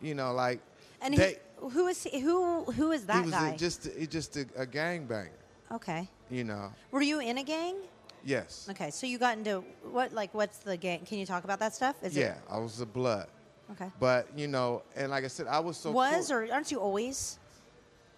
You 0.00 0.14
know, 0.14 0.32
like 0.32 0.60
and 1.00 1.14
they, 1.14 1.36
who, 1.56 1.68
who 1.68 1.86
is 1.88 2.02
he, 2.02 2.20
who? 2.20 2.64
Who 2.64 2.92
is 2.92 3.06
that 3.06 3.16
he 3.16 3.26
was 3.26 3.34
uh, 3.34 3.40
guy? 3.40 3.48
A, 3.50 3.56
just 3.56 3.86
a, 3.86 4.06
just 4.06 4.36
a, 4.36 4.46
a 4.56 4.66
gangbanger. 4.66 5.30
okay. 5.70 6.08
You 6.30 6.44
know, 6.44 6.72
Were 6.90 7.02
you 7.02 7.20
in 7.20 7.38
a 7.38 7.42
gang? 7.44 7.76
yes, 8.24 8.66
Okay, 8.70 8.90
so 8.90 9.06
you 9.06 9.18
got 9.18 9.36
into 9.36 9.62
what? 9.90 10.12
Like, 10.12 10.32
what's 10.32 10.58
the 10.58 10.76
gang? 10.76 11.00
Can 11.04 11.18
you 11.18 11.26
talk 11.26 11.44
about 11.44 11.58
that 11.58 11.74
stuff? 11.74 11.96
Is 12.02 12.16
yeah, 12.16 12.36
I 12.50 12.58
was 12.58 12.80
a 12.80 12.86
blood. 12.86 13.28
Okay? 13.72 13.90
But 13.98 14.28
you 14.36 14.48
know, 14.48 14.82
and 14.96 15.10
like 15.10 15.24
I 15.24 15.28
said, 15.28 15.46
I 15.46 15.60
was 15.60 15.76
so 15.76 15.90
was 15.90 16.28
cool. 16.28 16.38
or 16.38 16.52
aren't 16.52 16.70
you 16.70 16.80
always? 16.80 17.38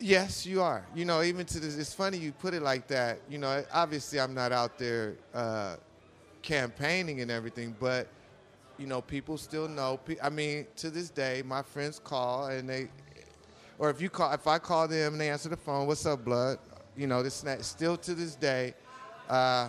Yes, 0.01 0.45
you 0.45 0.61
are. 0.61 0.85
You 0.95 1.05
know, 1.05 1.23
even 1.23 1.47
to 1.47 1.61
this, 1.61 1.79
it's 1.79 1.95
funny 1.95 2.19
you 2.19 2.33
put 2.33 2.53
it 2.53 2.63
like 2.63 2.89
that. 2.89 3.21
You 3.29 3.39
know, 3.39 3.65
obviously 3.73 4.21
I'm 4.21 4.35
not 4.35 4.53
out 4.53 4.77
there 4.79 5.15
uh, 5.33 5.77
campaigning 6.43 7.21
and 7.21 7.31
everything, 7.31 7.75
but 7.79 8.09
you 8.79 8.87
know, 8.87 9.01
people 9.01 9.39
still 9.39 9.69
know. 9.69 10.01
I 10.23 10.31
mean, 10.31 10.67
to 10.77 10.91
this 10.91 11.11
day, 11.11 11.43
my 11.45 11.63
friends 11.63 12.01
call 12.03 12.49
and 12.49 12.69
they, 12.69 12.89
or 13.79 13.89
if 13.91 14.01
you 14.01 14.11
call, 14.11 14.33
if 14.33 14.47
I 14.47 14.59
call 14.59 14.89
them 14.89 15.13
and 15.13 15.21
they 15.21 15.31
answer 15.31 15.49
the 15.49 15.57
phone, 15.57 15.87
"What's 15.87 16.05
up, 16.07 16.25
blood?" 16.25 16.59
You 16.97 17.07
know, 17.07 17.23
this 17.23 17.43
and 17.43 17.49
that. 17.49 17.65
Still 17.65 17.97
to 17.99 18.15
this 18.15 18.35
day, 18.35 18.75
uh, 19.29 19.69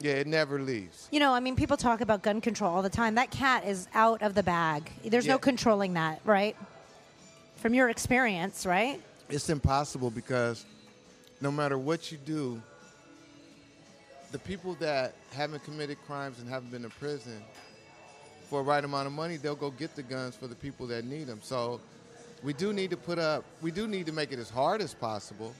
yeah, 0.00 0.12
it 0.12 0.26
never 0.26 0.60
leaves. 0.60 1.08
You 1.10 1.20
know, 1.20 1.32
I 1.32 1.40
mean, 1.40 1.56
people 1.56 1.76
talk 1.76 2.00
about 2.00 2.22
gun 2.22 2.40
control 2.40 2.74
all 2.74 2.82
the 2.82 2.88
time. 2.90 3.14
That 3.14 3.30
cat 3.30 3.66
is 3.66 3.88
out 3.94 4.22
of 4.22 4.34
the 4.34 4.42
bag. 4.42 4.90
There's 5.04 5.26
no 5.26 5.38
controlling 5.38 5.94
that, 5.94 6.20
right? 6.24 6.56
From 7.56 7.74
your 7.74 7.88
experience, 7.88 8.66
right? 8.66 9.00
it's 9.30 9.48
impossible 9.48 10.10
because 10.10 10.66
no 11.40 11.50
matter 11.50 11.78
what 11.78 12.12
you 12.12 12.18
do, 12.18 12.60
the 14.32 14.38
people 14.38 14.74
that 14.80 15.14
haven't 15.32 15.64
committed 15.64 15.96
crimes 16.06 16.40
and 16.40 16.48
haven't 16.48 16.70
been 16.70 16.82
to 16.82 16.88
prison 16.88 17.42
for 18.50 18.60
a 18.60 18.62
right 18.62 18.84
amount 18.84 19.06
of 19.06 19.12
money, 19.12 19.36
they'll 19.36 19.54
go 19.54 19.70
get 19.70 19.94
the 19.96 20.02
guns 20.02 20.36
for 20.36 20.46
the 20.46 20.54
people 20.54 20.86
that 20.88 21.04
need 21.04 21.26
them. 21.26 21.40
So 21.42 21.80
we 22.42 22.52
do 22.52 22.72
need 22.72 22.90
to 22.90 22.96
put 22.96 23.18
up, 23.18 23.44
we 23.62 23.70
do 23.70 23.86
need 23.86 24.06
to 24.06 24.12
make 24.12 24.32
it 24.32 24.38
as 24.38 24.50
hard 24.50 24.82
as 24.82 24.92
possible, 24.92 25.54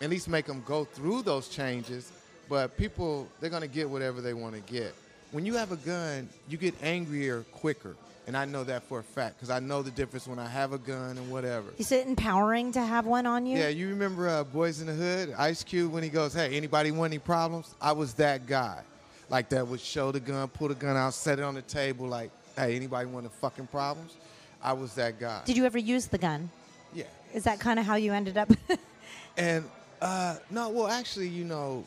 at 0.00 0.10
least 0.10 0.28
make 0.28 0.46
them 0.46 0.62
go 0.66 0.84
through 0.84 1.22
those 1.22 1.48
changes. 1.48 2.12
But 2.48 2.76
people, 2.76 3.28
they're 3.40 3.50
going 3.50 3.62
to 3.62 3.68
get 3.68 3.88
whatever 3.88 4.20
they 4.20 4.34
want 4.34 4.54
to 4.54 4.72
get. 4.72 4.94
When 5.32 5.44
you 5.44 5.54
have 5.54 5.72
a 5.72 5.76
gun, 5.76 6.28
you 6.48 6.56
get 6.56 6.74
angrier 6.82 7.44
quicker. 7.52 7.94
And 8.26 8.36
I 8.36 8.44
know 8.44 8.62
that 8.64 8.82
for 8.82 8.98
a 8.98 9.02
fact 9.02 9.36
because 9.36 9.48
I 9.48 9.58
know 9.58 9.82
the 9.82 9.90
difference 9.90 10.26
when 10.26 10.38
I 10.38 10.46
have 10.46 10.74
a 10.74 10.78
gun 10.78 11.16
and 11.16 11.30
whatever. 11.30 11.68
Is 11.78 11.92
it 11.92 12.06
empowering 12.06 12.72
to 12.72 12.84
have 12.84 13.06
one 13.06 13.24
on 13.24 13.46
you? 13.46 13.56
Yeah, 13.56 13.68
you 13.68 13.88
remember 13.88 14.28
uh, 14.28 14.44
Boys 14.44 14.82
in 14.82 14.86
the 14.86 14.92
Hood, 14.92 15.34
Ice 15.38 15.64
Cube, 15.64 15.92
when 15.92 16.02
he 16.02 16.10
goes, 16.10 16.34
"Hey, 16.34 16.54
anybody 16.54 16.90
want 16.90 17.10
any 17.10 17.18
problems?" 17.18 17.74
I 17.80 17.92
was 17.92 18.12
that 18.14 18.46
guy, 18.46 18.82
like 19.30 19.48
that 19.48 19.66
would 19.66 19.80
show 19.80 20.12
the 20.12 20.20
gun, 20.20 20.46
pull 20.48 20.68
the 20.68 20.74
gun 20.74 20.94
out, 20.94 21.14
set 21.14 21.38
it 21.38 21.42
on 21.42 21.54
the 21.54 21.62
table, 21.62 22.06
like, 22.06 22.30
"Hey, 22.54 22.76
anybody 22.76 23.06
want 23.06 23.24
the 23.24 23.30
fucking 23.30 23.68
problems?" 23.68 24.14
I 24.62 24.74
was 24.74 24.92
that 24.96 25.18
guy. 25.18 25.40
Did 25.46 25.56
you 25.56 25.64
ever 25.64 25.78
use 25.78 26.06
the 26.06 26.18
gun? 26.18 26.50
yeah, 26.92 27.04
Is 27.32 27.44
that 27.44 27.60
kind 27.60 27.78
of 27.78 27.86
how 27.86 27.94
you 27.94 28.12
ended 28.12 28.36
up? 28.36 28.50
and 29.38 29.64
uh, 30.02 30.36
no, 30.50 30.68
well, 30.68 30.88
actually, 30.88 31.28
you 31.28 31.44
know, 31.44 31.84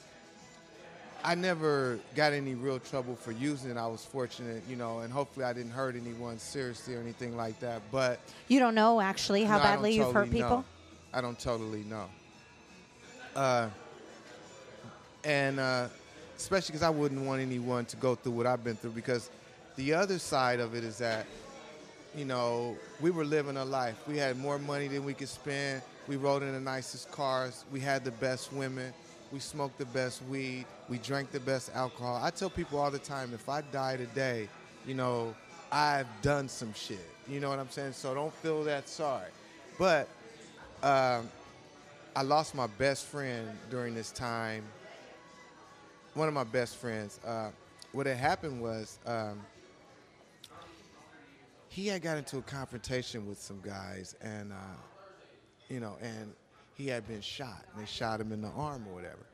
I 1.23 1.35
never 1.35 1.99
got 2.15 2.33
any 2.33 2.55
real 2.55 2.79
trouble 2.79 3.15
for 3.15 3.31
using 3.31 3.71
it. 3.71 3.77
I 3.77 3.87
was 3.87 4.03
fortunate, 4.03 4.63
you 4.67 4.75
know, 4.75 4.99
and 4.99 5.13
hopefully 5.13 5.45
I 5.45 5.53
didn't 5.53 5.71
hurt 5.71 5.95
anyone 5.95 6.39
seriously 6.39 6.95
or 6.95 6.99
anything 6.99 7.37
like 7.37 7.59
that. 7.59 7.81
But 7.91 8.19
you 8.47 8.59
don't 8.59 8.75
know 8.75 8.99
actually 8.99 9.43
how 9.43 9.57
No, 9.57 9.63
badly 9.63 9.93
you've 9.93 10.13
hurt 10.13 10.31
people. 10.31 10.49
know. 10.49 10.65
I 11.13 11.21
don't 11.21 11.39
totally 11.39 11.83
know. 11.83 12.05
Uh, 13.35 13.69
and 15.23 15.59
uh, 15.59 15.87
especially 16.37 16.73
because 16.73 16.83
I 16.83 16.89
wouldn't 16.89 17.21
want 17.21 17.41
anyone 17.41 17.85
to 17.85 17.97
go 17.97 18.15
through 18.15 18.33
what 18.33 18.47
I've 18.47 18.63
been 18.63 18.75
through. 18.75 18.91
Because 18.91 19.29
the 19.75 19.93
other 19.93 20.17
side 20.17 20.59
of 20.59 20.73
it 20.75 20.83
is 20.83 20.97
that, 20.97 21.27
you 22.15 22.25
know, 22.25 22.75
we 22.99 23.11
were 23.11 23.25
living 23.25 23.57
a 23.57 23.65
life. 23.65 23.95
We 24.07 24.17
had 24.17 24.37
more 24.39 24.57
money 24.57 24.87
than 24.87 25.05
we 25.05 25.13
could 25.13 25.29
spend. 25.29 25.81
We 26.07 26.15
rode 26.15 26.41
in 26.41 26.51
the 26.53 26.59
nicest 26.59 27.11
cars. 27.11 27.63
We 27.71 27.79
had 27.79 28.03
the 28.03 28.11
best 28.11 28.51
women. 28.51 28.91
We 29.31 29.39
smoked 29.39 29.77
the 29.77 29.85
best 29.85 30.21
weed. 30.29 30.65
We 30.89 30.97
drank 30.97 31.31
the 31.31 31.39
best 31.39 31.71
alcohol. 31.73 32.19
I 32.21 32.31
tell 32.31 32.49
people 32.49 32.79
all 32.79 32.91
the 32.91 32.99
time, 32.99 33.33
if 33.33 33.47
I 33.47 33.61
die 33.61 33.97
today, 33.97 34.49
you 34.85 34.93
know, 34.93 35.33
I've 35.71 36.07
done 36.21 36.49
some 36.49 36.73
shit. 36.73 37.07
You 37.27 37.39
know 37.39 37.49
what 37.49 37.59
I'm 37.59 37.69
saying? 37.69 37.93
So 37.93 38.13
don't 38.13 38.33
feel 38.33 38.63
that 38.65 38.89
sorry. 38.89 39.29
But 39.79 40.09
um, 40.83 41.29
I 42.15 42.23
lost 42.23 42.55
my 42.55 42.67
best 42.67 43.05
friend 43.05 43.47
during 43.69 43.95
this 43.95 44.11
time. 44.11 44.63
One 46.13 46.27
of 46.27 46.33
my 46.33 46.43
best 46.43 46.75
friends. 46.75 47.19
Uh, 47.25 47.51
what 47.93 48.05
had 48.05 48.17
happened 48.17 48.61
was 48.61 48.99
um, 49.05 49.39
he 51.69 51.87
had 51.87 52.01
got 52.01 52.17
into 52.17 52.37
a 52.37 52.41
confrontation 52.41 53.27
with 53.27 53.41
some 53.41 53.61
guys, 53.61 54.15
and 54.21 54.51
uh, 54.51 54.55
you 55.69 55.79
know, 55.79 55.95
and 56.01 56.33
he 56.81 56.87
had 56.87 57.07
been 57.07 57.21
shot. 57.21 57.65
And 57.71 57.81
they 57.81 57.87
shot 57.89 58.19
him 58.19 58.31
in 58.31 58.41
the 58.41 58.49
arm 58.49 58.85
or 58.89 58.95
whatever. 58.95 59.25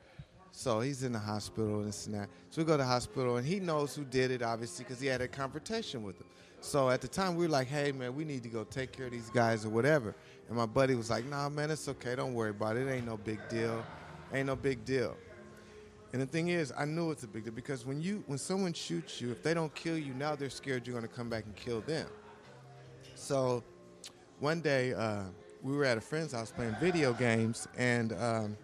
So 0.51 0.79
he's 0.79 1.03
in 1.03 1.11
the 1.11 1.19
hospital 1.19 1.79
and 1.79 1.87
this 1.87 2.07
and 2.07 2.15
that. 2.15 2.29
So 2.49 2.61
we 2.61 2.65
go 2.65 2.73
to 2.73 2.77
the 2.77 2.85
hospital, 2.85 3.37
and 3.37 3.45
he 3.47 3.59
knows 3.59 3.95
who 3.95 4.03
did 4.03 4.31
it, 4.31 4.41
obviously, 4.41 4.85
because 4.85 4.99
he 4.99 5.07
had 5.07 5.21
a 5.21 5.27
confrontation 5.27 6.03
with 6.03 6.19
him. 6.19 6.25
So 6.61 6.89
at 6.89 7.01
the 7.01 7.07
time, 7.07 7.35
we 7.35 7.45
were 7.45 7.51
like, 7.51 7.67
hey, 7.67 7.91
man, 7.91 8.15
we 8.15 8.25
need 8.25 8.41
to 8.43 8.49
go 8.49 8.63
take 8.63 8.91
care 8.91 9.05
of 9.05 9.11
these 9.11 9.29
guys 9.29 9.65
or 9.65 9.69
whatever. 9.69 10.15
And 10.47 10.57
my 10.57 10.65
buddy 10.65 10.95
was 10.95 11.09
like, 11.09 11.25
nah, 11.25 11.47
man, 11.49 11.69
it's 11.69 11.87
okay. 11.87 12.15
Don't 12.15 12.33
worry 12.33 12.49
about 12.49 12.75
it. 12.75 12.87
It 12.87 12.91
ain't 12.91 13.05
no 13.05 13.17
big 13.17 13.39
deal. 13.49 13.83
Ain't 14.33 14.47
no 14.47 14.55
big 14.55 14.83
deal. 14.83 15.15
And 16.13 16.21
the 16.21 16.25
thing 16.25 16.47
is, 16.47 16.73
I 16.75 16.85
knew 16.85 17.11
it's 17.11 17.23
a 17.23 17.27
big 17.27 17.43
deal 17.43 17.53
because 17.53 17.85
when 17.85 18.01
you 18.01 18.23
when 18.27 18.39
someone 18.39 18.73
shoots 18.73 19.21
you, 19.21 19.29
if 19.31 19.43
they 19.43 19.53
don't 19.53 19.73
kill 19.75 19.97
you, 19.97 20.13
now 20.13 20.35
they're 20.35 20.49
scared 20.49 20.87
you're 20.87 20.97
going 20.97 21.07
to 21.07 21.13
come 21.13 21.29
back 21.29 21.45
and 21.45 21.55
kill 21.55 21.81
them. 21.81 22.07
So 23.13 23.63
one 24.39 24.61
day 24.61 24.93
uh, 24.93 25.23
we 25.67 25.75
were 25.75 25.83
at 25.83 25.97
a 25.97 26.01
friend's 26.01 26.31
house 26.31 26.49
playing 26.49 26.75
video 26.79 27.11
games, 27.11 27.67
and 27.77 28.13
um, 28.13 28.57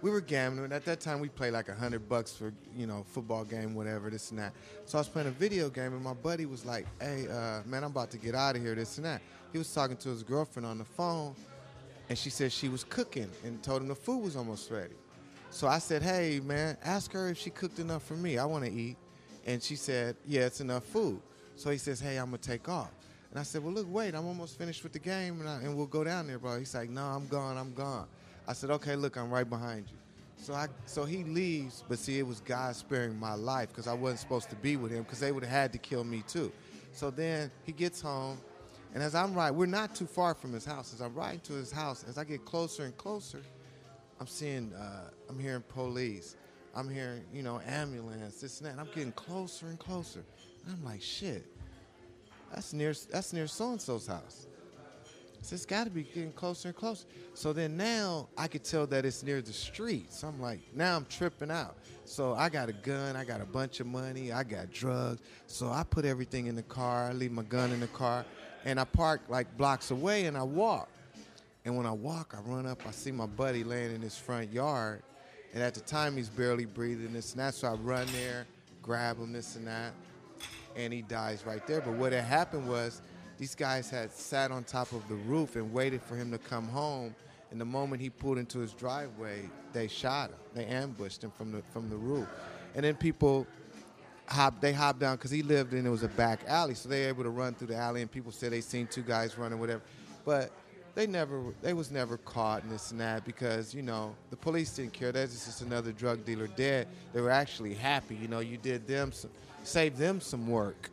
we 0.00 0.10
were 0.10 0.20
gambling. 0.20 0.72
At 0.72 0.84
that 0.86 0.98
time, 0.98 1.20
we 1.20 1.28
played 1.28 1.52
like 1.52 1.68
a 1.68 1.74
hundred 1.74 2.08
bucks 2.08 2.32
for 2.32 2.52
you 2.76 2.88
know 2.88 3.04
football 3.06 3.44
game, 3.44 3.74
whatever, 3.74 4.10
this 4.10 4.30
and 4.30 4.40
that. 4.40 4.52
So 4.86 4.98
I 4.98 5.00
was 5.00 5.08
playing 5.08 5.28
a 5.28 5.32
video 5.32 5.70
game, 5.70 5.92
and 5.92 6.02
my 6.02 6.14
buddy 6.14 6.46
was 6.46 6.66
like, 6.66 6.86
"Hey, 7.00 7.28
uh, 7.28 7.60
man, 7.64 7.84
I'm 7.84 7.92
about 7.92 8.10
to 8.10 8.18
get 8.18 8.34
out 8.34 8.56
of 8.56 8.62
here, 8.62 8.74
this 8.74 8.96
and 8.96 9.06
that." 9.06 9.22
He 9.52 9.58
was 9.58 9.72
talking 9.72 9.96
to 9.98 10.08
his 10.08 10.24
girlfriend 10.24 10.66
on 10.66 10.78
the 10.78 10.84
phone, 10.84 11.36
and 12.08 12.18
she 12.18 12.28
said 12.28 12.50
she 12.50 12.68
was 12.68 12.82
cooking 12.82 13.30
and 13.44 13.62
told 13.62 13.82
him 13.82 13.88
the 13.88 13.94
food 13.94 14.24
was 14.24 14.34
almost 14.34 14.68
ready. 14.68 14.94
So 15.50 15.68
I 15.68 15.78
said, 15.78 16.02
"Hey, 16.02 16.40
man, 16.40 16.76
ask 16.84 17.12
her 17.12 17.28
if 17.28 17.38
she 17.38 17.50
cooked 17.50 17.78
enough 17.78 18.02
for 18.02 18.14
me. 18.14 18.36
I 18.36 18.46
want 18.46 18.64
to 18.64 18.72
eat." 18.72 18.96
And 19.46 19.62
she 19.62 19.76
said, 19.76 20.16
"Yeah, 20.26 20.46
it's 20.46 20.60
enough 20.60 20.82
food." 20.82 21.20
So 21.54 21.70
he 21.70 21.78
says, 21.78 22.00
"Hey, 22.00 22.16
I'm 22.16 22.26
gonna 22.26 22.38
take 22.38 22.68
off." 22.68 22.90
And 23.32 23.40
I 23.40 23.42
said, 23.42 23.64
"Well, 23.64 23.72
look, 23.72 23.86
wait, 23.90 24.14
I'm 24.14 24.26
almost 24.26 24.58
finished 24.58 24.82
with 24.82 24.92
the 24.92 24.98
game, 24.98 25.40
and, 25.40 25.48
I, 25.48 25.56
and 25.62 25.74
we'll 25.76 25.86
go 25.86 26.04
down 26.04 26.26
there, 26.26 26.38
bro." 26.38 26.58
He's 26.58 26.74
like, 26.74 26.90
"No, 26.90 27.02
I'm 27.02 27.26
gone. 27.26 27.56
I'm 27.56 27.72
gone." 27.72 28.06
I 28.46 28.52
said, 28.52 28.70
"Okay, 28.70 28.94
look, 28.94 29.16
I'm 29.16 29.30
right 29.30 29.48
behind 29.48 29.86
you." 29.90 29.96
So 30.36 30.54
I, 30.54 30.68
so 30.86 31.04
he 31.04 31.24
leaves, 31.24 31.82
but 31.88 31.98
see, 31.98 32.18
it 32.18 32.26
was 32.26 32.40
God 32.40 32.76
sparing 32.76 33.18
my 33.18 33.34
life 33.34 33.68
because 33.68 33.86
I 33.86 33.94
wasn't 33.94 34.20
supposed 34.20 34.50
to 34.50 34.56
be 34.56 34.76
with 34.76 34.92
him 34.92 35.02
because 35.02 35.20
they 35.20 35.32
would 35.32 35.44
have 35.44 35.52
had 35.52 35.72
to 35.72 35.78
kill 35.78 36.04
me 36.04 36.22
too. 36.28 36.52
So 36.92 37.10
then 37.10 37.50
he 37.64 37.72
gets 37.72 38.00
home, 38.00 38.38
and 38.92 39.02
as 39.02 39.14
I'm 39.14 39.34
riding, 39.34 39.56
we're 39.56 39.66
not 39.66 39.94
too 39.94 40.06
far 40.06 40.34
from 40.34 40.52
his 40.52 40.64
house. 40.64 40.92
As 40.92 41.00
I'm 41.00 41.14
riding 41.14 41.40
to 41.40 41.54
his 41.54 41.72
house, 41.72 42.04
as 42.08 42.18
I 42.18 42.24
get 42.24 42.44
closer 42.44 42.84
and 42.84 42.96
closer, 42.98 43.40
I'm 44.20 44.26
seeing, 44.26 44.72
uh, 44.74 45.10
I'm 45.28 45.38
hearing 45.38 45.62
police. 45.68 46.36
I'm 46.74 46.88
hearing, 46.88 47.22
you 47.32 47.42
know, 47.42 47.60
ambulance, 47.66 48.40
this 48.40 48.58
and 48.58 48.66
that. 48.66 48.72
And 48.72 48.80
I'm 48.80 48.88
getting 48.94 49.12
closer 49.12 49.66
and 49.66 49.78
closer. 49.78 50.24
And 50.64 50.74
I'm 50.74 50.84
like, 50.84 51.02
shit, 51.02 51.44
that's 52.54 52.72
near, 52.72 52.94
that's 53.10 53.32
near 53.32 53.46
so 53.46 53.72
and 53.72 53.80
so's 53.80 54.06
house. 54.06 54.46
So 55.42 55.54
it's 55.54 55.66
got 55.66 55.84
to 55.84 55.90
be 55.90 56.04
getting 56.04 56.32
closer 56.32 56.68
and 56.68 56.76
closer. 56.76 57.04
So 57.34 57.52
then 57.52 57.76
now 57.76 58.28
I 58.38 58.46
could 58.46 58.62
tell 58.62 58.86
that 58.86 59.04
it's 59.04 59.24
near 59.24 59.42
the 59.42 59.52
street. 59.52 60.12
So 60.12 60.28
I'm 60.28 60.40
like, 60.40 60.60
now 60.72 60.94
I'm 60.94 61.04
tripping 61.06 61.50
out. 61.50 61.76
So 62.04 62.34
I 62.34 62.48
got 62.48 62.68
a 62.68 62.72
gun, 62.72 63.16
I 63.16 63.24
got 63.24 63.40
a 63.40 63.44
bunch 63.44 63.80
of 63.80 63.88
money, 63.88 64.30
I 64.30 64.44
got 64.44 64.70
drugs. 64.70 65.20
So 65.48 65.68
I 65.70 65.82
put 65.82 66.04
everything 66.04 66.46
in 66.46 66.54
the 66.54 66.62
car, 66.62 67.08
I 67.08 67.12
leave 67.12 67.32
my 67.32 67.42
gun 67.42 67.72
in 67.72 67.80
the 67.80 67.88
car, 67.88 68.24
and 68.64 68.78
I 68.78 68.84
park 68.84 69.22
like 69.28 69.56
blocks 69.56 69.90
away 69.90 70.26
and 70.26 70.36
I 70.36 70.44
walk. 70.44 70.88
And 71.64 71.76
when 71.76 71.86
I 71.86 71.92
walk, 71.92 72.36
I 72.36 72.48
run 72.48 72.66
up, 72.66 72.86
I 72.86 72.90
see 72.92 73.10
my 73.12 73.26
buddy 73.26 73.64
laying 73.64 73.94
in 73.94 74.00
his 74.00 74.16
front 74.16 74.52
yard. 74.52 75.02
And 75.54 75.62
at 75.62 75.74
the 75.74 75.80
time, 75.80 76.16
he's 76.16 76.28
barely 76.28 76.64
breathing, 76.64 77.12
this 77.12 77.32
and 77.32 77.40
that. 77.40 77.54
So 77.54 77.68
I 77.68 77.74
run 77.74 78.06
there, 78.12 78.46
grab 78.80 79.18
him, 79.18 79.32
this 79.32 79.56
and 79.56 79.66
that, 79.66 79.92
and 80.76 80.92
he 80.92 81.02
dies 81.02 81.44
right 81.46 81.66
there. 81.66 81.80
But 81.80 81.94
what 81.94 82.12
had 82.12 82.24
happened 82.24 82.68
was 82.68 83.02
these 83.38 83.54
guys 83.54 83.90
had 83.90 84.12
sat 84.12 84.50
on 84.50 84.64
top 84.64 84.92
of 84.92 85.06
the 85.08 85.14
roof 85.14 85.56
and 85.56 85.72
waited 85.72 86.02
for 86.02 86.16
him 86.16 86.30
to 86.30 86.38
come 86.38 86.68
home. 86.68 87.14
And 87.50 87.60
the 87.60 87.64
moment 87.64 88.00
he 88.00 88.08
pulled 88.08 88.38
into 88.38 88.60
his 88.60 88.72
driveway, 88.72 89.50
they 89.72 89.88
shot 89.88 90.30
him. 90.30 90.36
They 90.54 90.64
ambushed 90.66 91.22
him 91.22 91.30
from 91.30 91.52
the 91.52 91.62
from 91.72 91.90
the 91.90 91.96
roof. 91.96 92.28
And 92.74 92.84
then 92.84 92.94
people 92.94 93.46
hop 94.26 94.60
they 94.60 94.72
hopped 94.72 95.00
down 95.00 95.16
because 95.16 95.30
he 95.30 95.42
lived 95.42 95.74
in 95.74 95.86
it 95.86 95.90
was 95.90 96.02
a 96.02 96.08
back 96.08 96.40
alley, 96.46 96.74
so 96.74 96.88
they 96.88 97.02
were 97.02 97.08
able 97.08 97.24
to 97.24 97.30
run 97.30 97.54
through 97.54 97.68
the 97.68 97.76
alley. 97.76 98.00
And 98.00 98.10
people 98.10 98.32
said 98.32 98.52
they 98.52 98.60
seen 98.60 98.86
two 98.86 99.02
guys 99.02 99.36
running, 99.36 99.58
whatever. 99.58 99.82
But 100.24 100.50
they 100.94 101.06
never 101.06 101.42
they 101.62 101.72
was 101.72 101.90
never 101.90 102.16
caught 102.18 102.62
in 102.64 102.70
this 102.70 102.90
and 102.90 103.00
that 103.00 103.24
because 103.24 103.74
you 103.74 103.82
know 103.82 104.14
the 104.30 104.36
police 104.36 104.70
didn't 104.76 104.92
care. 104.92 105.12
That's 105.12 105.44
just 105.44 105.62
another 105.62 105.92
drug 105.92 106.24
dealer 106.24 106.48
dead. 106.48 106.88
They 107.12 107.20
were 107.20 107.30
actually 107.30 107.74
happy. 107.74 108.14
You 108.16 108.28
know, 108.28 108.40
you 108.40 108.56
did 108.56 108.86
them 108.86 109.12
some, 109.12 109.30
saved 109.62 109.96
them 109.96 110.20
some 110.20 110.46
work. 110.48 110.90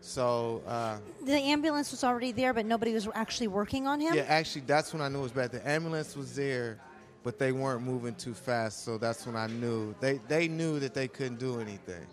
So 0.00 0.62
uh, 0.66 0.98
The 1.24 1.32
ambulance 1.32 1.90
was 1.90 2.04
already 2.04 2.32
there, 2.32 2.52
but 2.52 2.66
nobody 2.66 2.92
was 2.92 3.08
actually 3.14 3.48
working 3.48 3.86
on 3.86 4.00
him. 4.00 4.14
yeah, 4.14 4.24
actually, 4.28 4.62
that's 4.66 4.92
when 4.92 5.00
I 5.00 5.08
knew 5.08 5.20
it 5.20 5.22
was 5.22 5.32
bad. 5.32 5.50
The 5.50 5.66
ambulance 5.66 6.14
was 6.14 6.36
there, 6.36 6.78
but 7.22 7.38
they 7.38 7.52
weren't 7.52 7.82
moving 7.82 8.14
too 8.14 8.34
fast. 8.34 8.84
So 8.84 8.98
that's 8.98 9.26
when 9.26 9.34
I 9.34 9.46
knew 9.46 9.94
they 10.00 10.20
they 10.28 10.46
knew 10.46 10.78
that 10.80 10.92
they 10.92 11.08
couldn't 11.08 11.38
do 11.38 11.58
anything. 11.58 12.06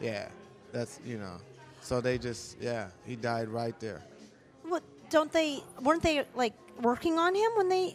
Yeah, 0.00 0.28
that's 0.72 1.00
you 1.04 1.18
know. 1.18 1.36
So 1.82 2.00
they 2.00 2.16
just 2.16 2.56
yeah, 2.60 2.88
he 3.04 3.14
died 3.14 3.48
right 3.48 3.78
there. 3.78 4.00
What 4.62 4.82
don't 5.10 5.30
they? 5.30 5.62
Weren't 5.82 6.02
they 6.02 6.24
like 6.34 6.54
working 6.80 7.18
on 7.18 7.34
him 7.34 7.50
when 7.56 7.68
they? 7.68 7.94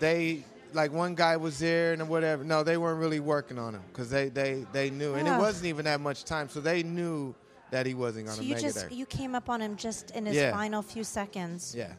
they 0.00 0.42
like 0.72 0.92
one 0.92 1.14
guy 1.14 1.36
was 1.36 1.58
there 1.58 1.92
and 1.92 2.08
whatever. 2.08 2.44
No, 2.44 2.62
they 2.62 2.76
weren't 2.76 3.00
really 3.00 3.20
working 3.20 3.58
on 3.58 3.74
him 3.74 3.82
because 3.88 4.10
they, 4.10 4.28
they 4.28 4.66
they 4.72 4.90
knew, 4.90 5.14
and 5.14 5.26
it 5.28 5.36
wasn't 5.38 5.66
even 5.66 5.84
that 5.86 6.00
much 6.00 6.24
time, 6.24 6.48
so 6.48 6.60
they 6.60 6.82
knew 6.82 7.34
that 7.70 7.86
he 7.86 7.94
wasn't 7.94 8.26
going 8.26 8.36
So 8.36 8.42
to 8.42 8.48
you 8.48 8.54
make 8.54 8.62
just 8.62 8.76
it 8.78 8.80
there. 8.88 8.92
you 8.98 9.06
came 9.06 9.34
up 9.34 9.48
on 9.50 9.60
him 9.60 9.76
just 9.76 10.10
in 10.12 10.26
his 10.26 10.36
Yeah. 10.36 10.52
final 10.52 10.82
few 10.82 11.04
seconds. 11.04 11.74
yeah, 11.76 11.92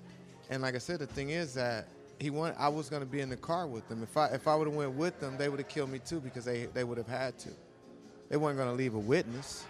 and 0.50 0.62
like 0.62 0.76
I 0.76 0.80
said, 0.80 1.00
the 1.00 1.08
thing 1.08 1.30
is 1.30 1.54
that 1.56 1.88
he 2.20 2.30
want 2.30 2.56
I 2.58 2.68
was 2.70 2.90
going 2.90 3.02
to 3.02 3.08
be 3.08 3.22
in 3.22 3.30
the 3.30 3.38
car 3.38 3.66
with 3.68 3.88
them. 3.88 4.02
If 4.04 4.18
I 4.18 4.28
if 4.28 4.48
I 4.48 4.56
would 4.56 4.68
have 4.68 4.76
went 4.76 4.94
with 4.94 5.20
them, 5.20 5.38
they 5.38 5.48
would 5.50 5.60
have 5.60 5.70
killed 5.70 5.90
me 5.92 6.00
too 6.00 6.20
because 6.20 6.46
they 6.46 6.66
they 6.74 6.84
would 6.84 6.98
have 6.98 7.08
had 7.08 7.38
to. 7.40 7.50
They 8.30 8.38
weren't 8.38 8.58
going 8.58 8.70
to 8.70 8.76
leave 8.76 8.94
a 8.94 9.00
witness. 9.00 9.64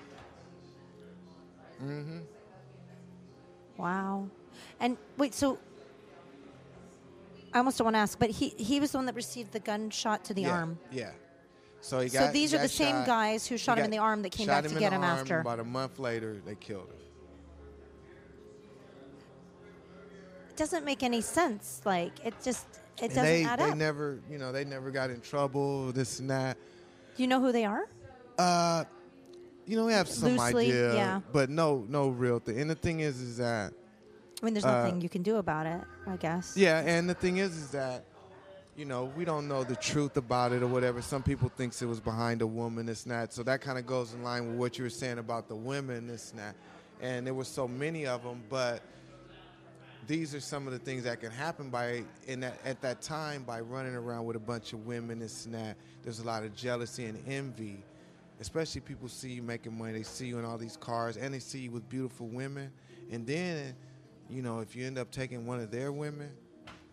Mm-hmm. 1.83 2.19
Wow. 3.77 4.27
And 4.79 4.97
wait, 5.17 5.33
so 5.33 5.57
I 7.53 7.57
almost 7.57 7.77
don't 7.77 7.85
want 7.85 7.95
to 7.95 7.99
ask, 7.99 8.19
but 8.19 8.29
he 8.29 8.49
he 8.49 8.79
was 8.79 8.91
the 8.91 8.97
one 8.97 9.05
that 9.05 9.15
received 9.15 9.51
the 9.51 9.59
gunshot 9.59 10.23
to 10.25 10.33
the 10.33 10.43
yeah, 10.43 10.51
arm. 10.51 10.79
Yeah. 10.91 11.11
So 11.81 11.99
he 11.99 12.09
got. 12.09 12.27
So 12.27 12.31
these 12.31 12.53
are 12.53 12.59
the 12.59 12.67
same 12.67 13.05
guys 13.05 13.47
who 13.47 13.57
shot 13.57 13.77
him 13.77 13.85
in 13.85 13.91
the 13.91 13.97
arm 13.97 14.21
that 14.23 14.31
came 14.31 14.47
back 14.47 14.65
to 14.65 14.75
get 14.75 14.93
him 14.93 15.03
arm, 15.03 15.19
after. 15.19 15.39
About 15.39 15.59
a 15.59 15.63
month 15.63 15.99
later, 15.99 16.41
they 16.45 16.55
killed 16.55 16.87
him. 16.87 16.95
It 20.49 20.57
doesn't 20.57 20.83
make 20.83 21.03
any 21.03 21.21
sense. 21.21 21.81
Like 21.85 22.13
it 22.25 22.33
just 22.43 22.65
it 22.97 23.03
And 23.03 23.09
doesn't 23.09 23.23
they, 23.23 23.45
add 23.45 23.59
they 23.59 23.69
up. 23.71 23.77
never, 23.77 24.19
you 24.29 24.37
know, 24.37 24.51
they 24.51 24.65
never 24.65 24.91
got 24.91 25.09
in 25.09 25.21
trouble. 25.21 25.91
This 25.91 26.19
and 26.19 26.29
that. 26.29 26.57
Do 27.15 27.23
you 27.23 27.27
know 27.27 27.39
who 27.39 27.51
they 27.51 27.65
are? 27.65 27.87
Uh, 28.37 28.83
you 29.65 29.75
know, 29.77 29.85
we 29.85 29.93
have 29.93 30.07
some 30.07 30.35
Loosely, 30.35 30.67
idea, 30.67 30.93
yeah. 30.95 31.21
but 31.31 31.49
no, 31.49 31.85
no 31.87 32.09
real 32.09 32.39
thing. 32.39 32.59
And 32.59 32.69
the 32.69 32.75
thing 32.75 33.01
is, 33.01 33.21
is 33.21 33.37
that 33.37 33.73
I 34.41 34.45
mean, 34.45 34.53
there's 34.53 34.65
Uh, 34.65 34.83
nothing 34.83 35.01
you 35.01 35.09
can 35.09 35.21
do 35.23 35.37
about 35.37 35.65
it. 35.65 35.81
I 36.07 36.15
guess. 36.17 36.55
yeah, 36.55 36.79
and 36.79 37.09
the 37.09 37.13
thing 37.13 37.37
is, 37.37 37.55
is 37.57 37.71
that 37.71 38.05
you 38.77 38.85
know 38.85 39.11
we 39.17 39.25
don't 39.25 39.47
know 39.47 39.63
the 39.63 39.75
truth 39.75 40.15
about 40.17 40.53
it 40.53 40.63
or 40.63 40.67
whatever. 40.67 41.01
Some 41.01 41.23
people 41.23 41.49
thinks 41.49 41.81
it 41.81 41.85
was 41.87 41.99
behind 41.99 42.41
a 42.41 42.47
woman, 42.47 42.85
this 42.85 43.03
and 43.03 43.11
that. 43.11 43.33
So 43.33 43.43
that 43.43 43.61
kind 43.61 43.77
of 43.77 43.85
goes 43.85 44.13
in 44.13 44.23
line 44.23 44.47
with 44.47 44.55
what 44.57 44.77
you 44.77 44.83
were 44.85 44.89
saying 44.89 45.17
about 45.17 45.47
the 45.49 45.55
women, 45.55 46.07
this 46.07 46.31
and 46.31 46.39
that. 46.39 46.55
And 47.01 47.25
there 47.27 47.33
were 47.33 47.45
so 47.45 47.67
many 47.67 48.05
of 48.05 48.23
them, 48.23 48.41
but 48.49 48.81
these 50.07 50.33
are 50.33 50.39
some 50.39 50.65
of 50.67 50.73
the 50.73 50.79
things 50.79 51.03
that 51.03 51.19
can 51.19 51.31
happen 51.31 51.69
by 51.69 52.03
in 52.27 52.39
that 52.39 52.59
at 52.65 52.81
that 52.81 53.01
time 53.01 53.43
by 53.43 53.59
running 53.59 53.95
around 53.95 54.25
with 54.25 54.35
a 54.35 54.39
bunch 54.39 54.73
of 54.73 54.85
women 54.85 55.19
this 55.19 55.45
and 55.45 55.53
that. 55.55 55.75
There's 56.03 56.19
a 56.19 56.25
lot 56.25 56.43
of 56.43 56.55
jealousy 56.55 57.05
and 57.05 57.21
envy, 57.27 57.83
especially 58.39 58.81
people 58.81 59.09
see 59.09 59.33
you 59.33 59.43
making 59.43 59.77
money. 59.77 59.93
They 59.93 60.03
see 60.03 60.27
you 60.27 60.39
in 60.39 60.45
all 60.45 60.57
these 60.57 60.77
cars 60.77 61.17
and 61.17 61.33
they 61.33 61.39
see 61.39 61.59
you 61.59 61.71
with 61.71 61.87
beautiful 61.89 62.27
women, 62.27 62.71
and 63.11 63.27
then 63.27 63.75
you 64.29 64.41
know 64.41 64.59
if 64.59 64.75
you 64.75 64.85
end 64.85 64.97
up 64.97 65.11
taking 65.11 65.45
one 65.45 65.59
of 65.59 65.71
their 65.71 65.91
women, 65.91 66.31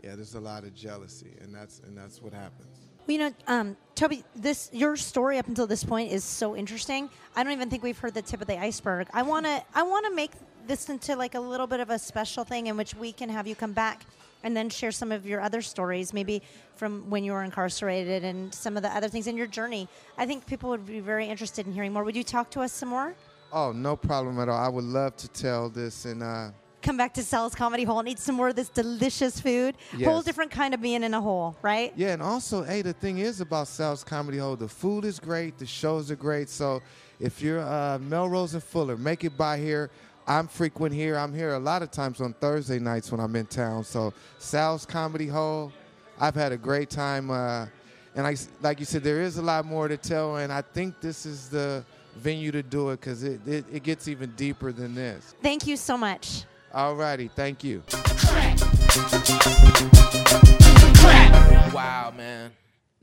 yeah, 0.02 0.14
there's 0.14 0.34
a 0.34 0.40
lot 0.40 0.64
of 0.64 0.74
jealousy, 0.74 1.34
and 1.40 1.54
that's 1.54 1.80
and 1.80 1.96
that's 1.96 2.20
what 2.22 2.32
happens. 2.32 2.88
Well, 3.06 3.12
you 3.16 3.18
know, 3.18 3.34
um, 3.46 3.76
Tobe, 3.94 4.24
this 4.34 4.68
your 4.72 4.96
story 4.96 5.38
up 5.38 5.46
until 5.46 5.66
this 5.66 5.84
point 5.84 6.10
is 6.10 6.24
so 6.24 6.56
interesting. 6.56 7.08
I 7.36 7.44
don't 7.44 7.52
even 7.52 7.70
think 7.70 7.82
we've 7.82 7.98
heard 7.98 8.14
the 8.14 8.22
tip 8.22 8.40
of 8.40 8.46
the 8.46 8.58
iceberg. 8.58 9.08
I 9.12 9.22
wanna, 9.22 9.62
I 9.74 9.82
wanna 9.82 10.10
make 10.10 10.32
this 10.66 10.88
into 10.88 11.14
like 11.14 11.34
a 11.34 11.40
little 11.40 11.66
bit 11.66 11.80
of 11.80 11.90
a 11.90 11.98
special 11.98 12.42
thing 12.42 12.66
in 12.66 12.76
which 12.76 12.94
we 12.94 13.12
can 13.12 13.28
have 13.28 13.46
you 13.46 13.54
come 13.54 13.72
back 13.72 14.04
and 14.42 14.56
then 14.56 14.68
share 14.68 14.90
some 14.92 15.12
of 15.12 15.26
your 15.26 15.40
other 15.40 15.62
stories, 15.62 16.12
maybe 16.12 16.42
from 16.74 17.08
when 17.08 17.24
you 17.24 17.32
were 17.32 17.42
incarcerated 17.42 18.24
and 18.24 18.54
some 18.54 18.76
of 18.76 18.82
the 18.82 18.88
other 18.94 19.08
things 19.08 19.26
in 19.26 19.36
your 19.36 19.46
journey. 19.46 19.88
I 20.18 20.26
think 20.26 20.46
people 20.46 20.70
would 20.70 20.86
be 20.86 21.00
very 21.00 21.26
interested 21.26 21.66
in 21.66 21.72
hearing 21.72 21.92
more. 21.92 22.04
Would 22.04 22.16
you 22.16 22.24
talk 22.24 22.50
to 22.50 22.60
us 22.60 22.72
some 22.72 22.88
more? 22.88 23.14
Oh, 23.52 23.72
no 23.72 23.96
problem 23.96 24.38
at 24.40 24.48
all. 24.48 24.58
I 24.58 24.68
would 24.68 24.84
love 24.84 25.16
to 25.18 25.28
tell 25.28 25.68
this, 25.68 26.04
and 26.04 26.22
uh, 26.22 26.50
Come 26.82 26.96
back 26.96 27.14
to 27.14 27.22
Sal's 27.22 27.54
Comedy 27.54 27.84
Hole 27.84 27.98
and 27.98 28.08
eat 28.08 28.18
some 28.18 28.34
more 28.34 28.48
of 28.48 28.56
this 28.56 28.68
delicious 28.68 29.40
food. 29.40 29.76
Whole 30.04 30.22
different 30.22 30.50
kind 30.50 30.72
of 30.74 30.80
being 30.80 31.02
in 31.02 31.14
a 31.14 31.20
hole, 31.20 31.56
right? 31.62 31.92
Yeah, 31.96 32.12
and 32.12 32.22
also, 32.22 32.62
hey, 32.62 32.82
the 32.82 32.92
thing 32.92 33.18
is 33.18 33.40
about 33.40 33.66
Sal's 33.66 34.04
Comedy 34.04 34.38
Hole, 34.38 34.56
the 34.56 34.68
food 34.68 35.04
is 35.04 35.18
great, 35.18 35.58
the 35.58 35.66
shows 35.66 36.10
are 36.10 36.16
great. 36.16 36.48
So 36.48 36.82
if 37.18 37.42
you're 37.42 37.60
uh, 37.60 37.98
Melrose 37.98 38.54
and 38.54 38.62
Fuller, 38.62 38.96
make 38.96 39.24
it 39.24 39.36
by 39.36 39.58
here. 39.58 39.90
I'm 40.28 40.48
frequent 40.48 40.92
here. 40.92 41.16
I'm 41.16 41.32
here 41.32 41.54
a 41.54 41.58
lot 41.58 41.82
of 41.82 41.90
times 41.90 42.20
on 42.20 42.32
Thursday 42.34 42.78
nights 42.78 43.12
when 43.12 43.20
I'm 43.20 43.34
in 43.36 43.46
town. 43.46 43.84
So 43.84 44.12
Sal's 44.38 44.84
Comedy 44.84 45.28
Hole, 45.28 45.72
I've 46.20 46.34
had 46.34 46.52
a 46.52 46.56
great 46.56 46.90
time. 46.90 47.30
Uh, 47.30 47.66
and 48.16 48.26
I, 48.26 48.34
like 48.62 48.80
you 48.80 48.86
said, 48.86 49.04
there 49.04 49.20
is 49.20 49.36
a 49.36 49.42
lot 49.42 49.66
more 49.66 49.88
to 49.88 49.96
tell, 49.96 50.36
and 50.36 50.52
I 50.52 50.62
think 50.62 51.00
this 51.00 51.26
is 51.26 51.48
the 51.48 51.84
venue 52.16 52.50
to 52.50 52.62
do 52.62 52.90
it 52.90 53.00
because 53.00 53.22
it, 53.22 53.46
it, 53.46 53.64
it 53.70 53.82
gets 53.82 54.08
even 54.08 54.30
deeper 54.36 54.72
than 54.72 54.94
this. 54.94 55.34
Thank 55.42 55.66
you 55.66 55.76
so 55.76 55.98
much. 55.98 56.44
Alrighty, 56.76 57.30
thank 57.30 57.64
you. 57.64 57.82
Wow, 61.72 62.12
man. 62.14 62.50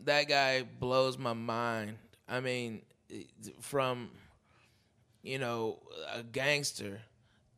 That 0.05 0.29
guy 0.29 0.61
blows 0.79 1.17
my 1.17 1.33
mind. 1.33 1.97
I 2.29 2.39
mean, 2.39 2.83
from, 3.61 4.11
you 5.23 5.39
know, 5.39 5.79
a 6.13 6.21
gangster 6.21 7.01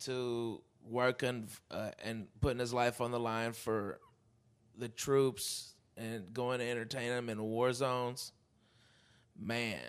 to 0.05 0.61
working 0.89 1.49
uh, 1.69 1.91
and 2.01 2.27
putting 2.39 2.59
his 2.59 2.73
life 2.73 3.01
on 3.01 3.11
the 3.11 3.19
line 3.19 3.51
for 3.51 3.99
the 4.77 4.87
troops 4.87 5.73
and 5.97 6.33
going 6.33 6.59
to 6.59 6.65
entertain 6.65 7.09
them 7.09 7.27
in 7.27 7.43
war 7.43 7.73
zones. 7.73 8.31
Man. 9.37 9.81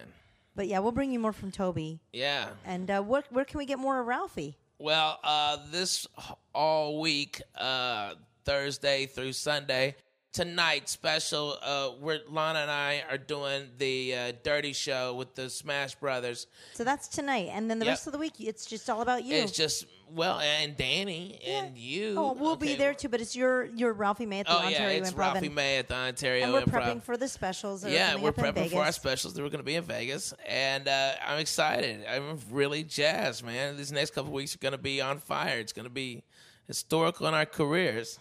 But 0.57 0.66
yeah, 0.66 0.81
we'll 0.81 0.91
bring 0.91 1.12
you 1.12 1.20
more 1.20 1.33
from 1.33 1.53
Tobe. 1.53 2.01
Yeah. 2.12 2.49
And 2.64 2.91
uh, 2.91 3.03
where, 3.03 3.22
where 3.31 3.45
can 3.45 3.59
we 3.59 3.64
get 3.64 3.79
more 3.79 4.01
of 4.01 4.09
Ralphie? 4.09 4.59
Well, 4.79 5.18
uh, 5.24 5.57
this 5.70 6.07
all 6.55 7.01
week, 7.01 7.41
uh, 7.55 8.14
Thursday 8.45 9.07
through 9.07 9.33
Sunday. 9.33 9.97
Tonight, 10.37 10.91
special. 10.91 11.57
Uh, 11.62 11.93
we're 11.99 12.18
Lahna 12.30 12.57
and 12.57 12.70
I 12.70 13.03
are 13.11 13.16
doing 13.16 13.68
the 13.78 14.14
uh, 14.14 14.32
Dirty 14.43 14.74
Show 14.74 15.14
with 15.14 15.34
the 15.34 15.49
Smash 15.49 15.95
Brothers. 15.95 16.47
So 16.74 16.84
that's 16.84 17.09
tonight, 17.09 17.49
and 17.55 17.70
then 17.70 17.78
the 17.78 17.87
Yep. 17.87 17.93
rest 17.93 18.07
of 18.07 18.12
the 18.12 18.18
week, 18.18 18.34
it's 18.39 18.66
just 18.66 18.91
all 18.91 19.01
about 19.01 19.24
you. 19.24 19.34
It's 19.34 19.53
just 19.53 19.87
well, 20.11 20.39
and 20.39 20.76
Danny 20.76 21.41
and 21.43 21.78
you. 21.78 22.16
oh, 22.18 22.34
we'll 22.34 22.55
be 22.57 22.74
there 22.74 22.93
too, 22.93 23.09
but 23.09 23.22
it's 23.22 23.34
your 23.34 23.64
your 23.64 23.95
Ralphie 23.95 24.26
May 24.26 24.41
at 24.41 24.47
the 24.47 24.53
Oh 24.53 24.59
Ontario 24.59 24.91
yeah, 24.91 24.99
it's 24.99 25.12
Improv, 25.12 25.18
Ralphie 25.18 25.47
and, 25.47 25.55
May 25.55 25.78
at 25.78 25.89
the 25.89 25.95
Ontario 25.95 26.45
and 26.45 26.53
we're 26.53 26.61
Improv. 26.61 26.82
prepping 26.82 27.03
for 27.03 27.16
the 27.16 27.28
specials. 27.28 27.87
Yeah, 27.87 28.16
we're 28.16 28.32
prepping 28.32 28.70
for 28.70 28.82
our 28.82 28.93
specials 28.93 29.32
that 29.32 29.43
we're 29.43 29.49
going 29.49 29.61
to 29.61 29.64
be 29.64 29.76
in 29.76 29.84
Vegas, 29.84 30.34
and 30.47 30.87
uh, 30.87 31.12
I'm 31.26 31.39
excited. 31.39 32.05
I'm 32.07 32.39
really 32.51 32.82
jazzed, 32.84 33.43
man. 33.43 33.78
These 33.78 33.91
next 33.91 34.11
couple 34.12 34.32
weeks 34.32 34.55
are 34.55 34.59
going 34.59 34.72
to 34.72 34.76
be 34.78 35.01
on 35.01 35.16
fire. 35.16 35.61
It's 35.61 35.72
going 35.72 35.87
to 35.87 35.91
be 35.91 36.24
historical 36.66 37.26
in 37.26 37.32
our 37.32 37.47
careers, 37.47 38.18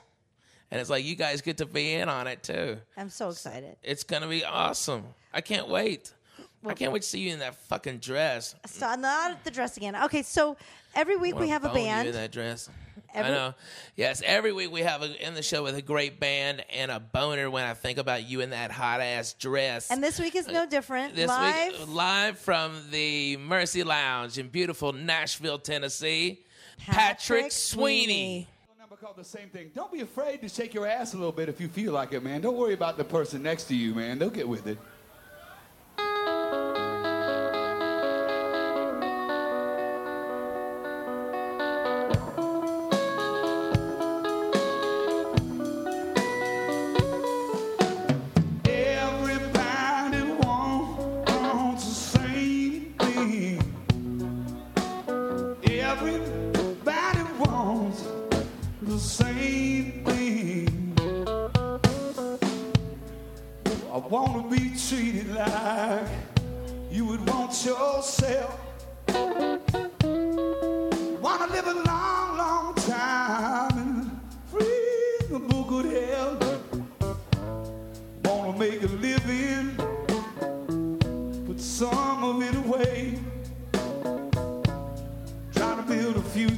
and 0.75 0.81
it's 0.81 0.89
like 0.89 1.05
you 1.05 1.15
guys 1.15 1.41
get 1.41 1.59
to 1.59 1.65
be 1.65 1.93
in 1.93 2.09
on 2.09 2.27
it 2.27 2.43
too. 2.43 2.77
I'm 2.97 3.07
so 3.07 3.29
excited. 3.29 3.77
It's 3.81 4.03
going 4.03 4.23
to 4.23 4.27
be 4.27 4.43
awesome. 4.43 5.05
I 5.33 5.39
can't 5.39 5.69
wait. 5.69 6.13
I 6.65 6.73
can't 6.73 6.91
wait 6.91 7.03
to 7.03 7.07
see 7.07 7.19
you 7.19 7.31
in 7.31 7.39
that 7.39 7.55
fucking 7.69 7.99
dress. 7.99 8.55
So 8.65 8.85
I'm 8.85 8.99
not 8.99 9.41
the 9.45 9.51
dress 9.51 9.77
again. 9.77 9.95
Okay, 10.03 10.21
so 10.21 10.57
every 10.93 11.15
week 11.15 11.39
we 11.39 11.47
have 11.47 11.63
a 11.63 11.69
bone 11.69 11.77
you 11.77 11.83
band. 11.85 12.07
in 12.09 12.13
that 12.15 12.33
dress. 12.33 12.69
Every- 13.13 13.31
I 13.31 13.33
know. 13.33 13.53
Yes, 13.95 14.21
every 14.25 14.51
week 14.51 14.69
we 14.69 14.81
have 14.81 15.01
a, 15.01 15.25
in 15.25 15.33
the 15.33 15.43
show 15.43 15.63
with 15.63 15.75
a 15.75 15.81
great 15.81 16.19
band 16.19 16.65
and 16.73 16.91
a 16.91 16.99
boner 16.99 17.49
when 17.49 17.63
I 17.63 17.73
think 17.73 17.97
about 17.99 18.27
you 18.27 18.41
in 18.41 18.49
that 18.49 18.69
hot 18.71 18.99
ass 18.99 19.31
dress. 19.33 19.89
And 19.89 20.03
this 20.03 20.19
week 20.19 20.35
is 20.35 20.47
no 20.47 20.63
uh, 20.63 20.65
different. 20.65 21.15
This 21.15 21.29
Live. 21.29 21.79
week, 21.79 21.87
live 21.87 22.37
from 22.37 22.73
the 22.91 23.37
Mercy 23.37 23.83
Lounge 23.83 24.37
in 24.37 24.49
beautiful 24.49 24.91
Nashville, 24.91 25.59
Tennessee, 25.59 26.43
Patrick, 26.79 27.53
Sweeney. 27.53 28.39
number 28.39 28.54
called 28.95 29.17
the 29.17 29.23
same 29.23 29.49
thing. 29.49 29.71
Don't 29.75 29.91
be 29.91 30.01
afraid 30.01 30.41
to 30.41 30.49
shake 30.49 30.73
your 30.73 30.87
ass 30.87 31.13
a 31.13 31.17
little 31.17 31.31
bit 31.31 31.49
if 31.49 31.59
you 31.59 31.67
feel 31.67 31.91
like 31.91 32.13
it, 32.13 32.23
man. 32.23 32.41
Don't 32.41 32.55
worry 32.55 32.73
about 32.73 32.97
the 32.97 33.03
person 33.03 33.43
next 33.43 33.65
to 33.65 33.75
you, 33.75 33.93
man. 33.93 34.17
They'll 34.19 34.29
get 34.29 34.47
with 34.47 34.67
it. 34.67 34.77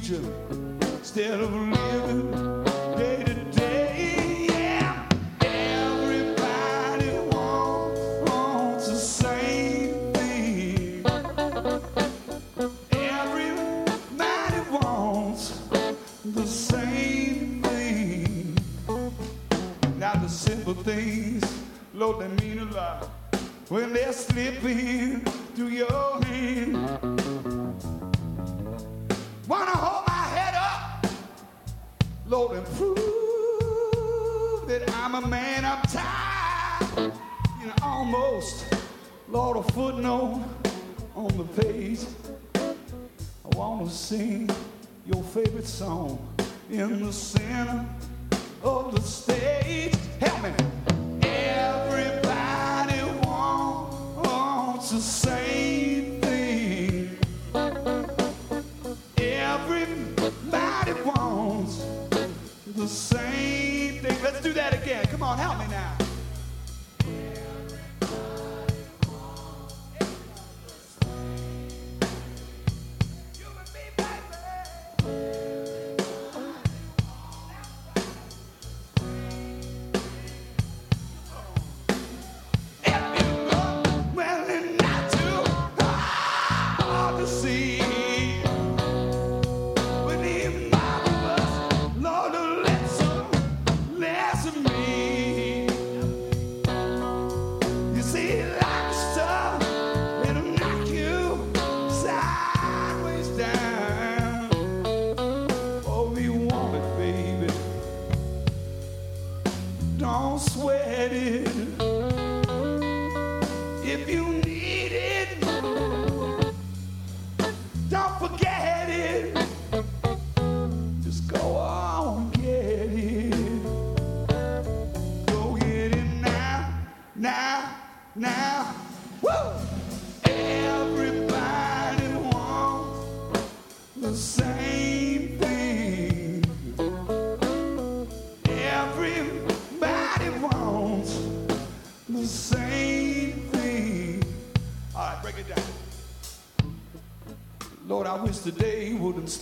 Future 0.08 0.32
instead 0.80 1.40
of 1.40 1.52
living 1.52 2.64
day 2.96 3.24
to 3.24 3.34
day. 3.52 4.46
Yeah, 4.48 5.08
everybody 5.42 7.10
wants, 7.30 8.00
wants 8.30 8.88
the 8.88 8.96
same 8.96 10.12
thing. 10.14 11.04
Everybody 12.90 14.60
wants 14.70 15.60
the 16.24 16.46
same 16.46 17.62
thing. 17.62 18.56
Now 19.98 20.14
the 20.14 20.28
simple 20.28 20.74
things, 20.74 21.44
Lord, 21.92 22.20
they 22.20 22.46
mean 22.46 22.60
a 22.60 22.64
lot 22.64 23.04
when 23.68 23.92
they're 23.92 24.12
slipping 24.12 25.20
through 25.54 25.68
your 25.68 26.24
hand. 26.24 26.97
A 35.24 35.26
man. 35.26 35.64
I'm 35.64 35.82
tired, 35.82 37.12
you 37.60 37.66
know, 37.66 37.74
almost, 37.82 38.66
Lord, 39.28 39.56
a 39.56 39.62
footnote 39.72 40.44
on 41.16 41.28
the 41.36 41.44
page. 41.62 42.00
I 42.54 43.56
wanna 43.56 43.90
sing 43.90 44.48
your 45.06 45.22
favorite 45.24 45.66
song 45.66 46.18
in 46.70 47.04
the 47.04 47.12
center 47.12 47.84
of 48.62 48.94
the 48.94 49.00
stage. 49.00 49.94
Help 50.20 50.42
me. 50.42 50.50
Everybody 51.22 53.02
wants, 53.26 54.90
the 54.92 55.00
same 55.00 56.20
thing. 56.20 57.18
Everybody 59.16 60.92
wants 61.02 61.84
the 62.76 62.86
same. 62.86 63.57
Let's 64.38 64.46
do 64.46 64.52
that 64.52 64.72
again. 64.72 65.04
Come 65.06 65.24
on, 65.24 65.36
help 65.36 65.58
me 65.58 65.66
now. 65.66 65.97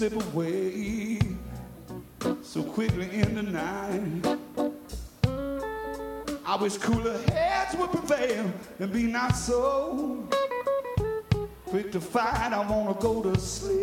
Slip 0.09 0.35
away 0.35 1.19
so 2.43 2.63
quickly 2.63 3.09
in 3.13 3.35
the 3.35 3.43
night. 3.43 4.39
I 6.45 6.57
wish 6.57 6.77
cooler 6.79 7.19
heads 7.29 7.77
would 7.77 7.91
prevail 7.91 8.53
and 8.79 8.93
be 8.93 9.05
not 9.05 9.33
so 9.33 10.29
quick 11.67 11.91
to 11.93 12.01
fight. 12.01 12.53
I 12.53 12.71
wanna 12.71 12.95
go 13.01 13.23
to 13.23 13.39
sleep 13.41 13.79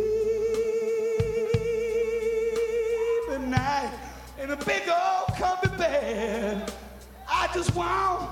at 3.32 3.42
night 3.42 3.92
in 4.42 4.52
a 4.52 4.58
big 4.58 4.84
old 4.88 5.38
comfy 5.38 5.76
bed. 5.78 6.72
I 7.30 7.50
just 7.54 7.76
want 7.76 8.30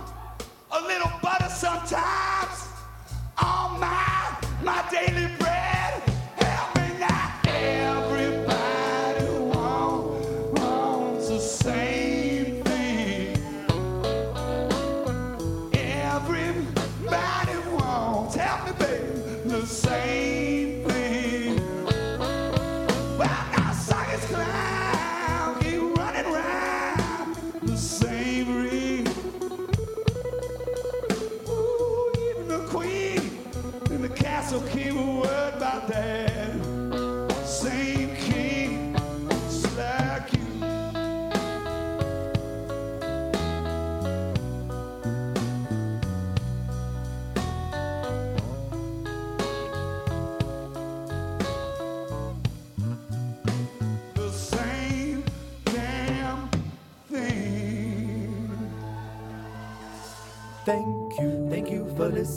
a 0.71 0.81
little 0.81 1.11
butter 1.21 1.49
sometimes 1.49 2.67
on 3.37 3.79
my 3.79 3.91
my 3.91 4.10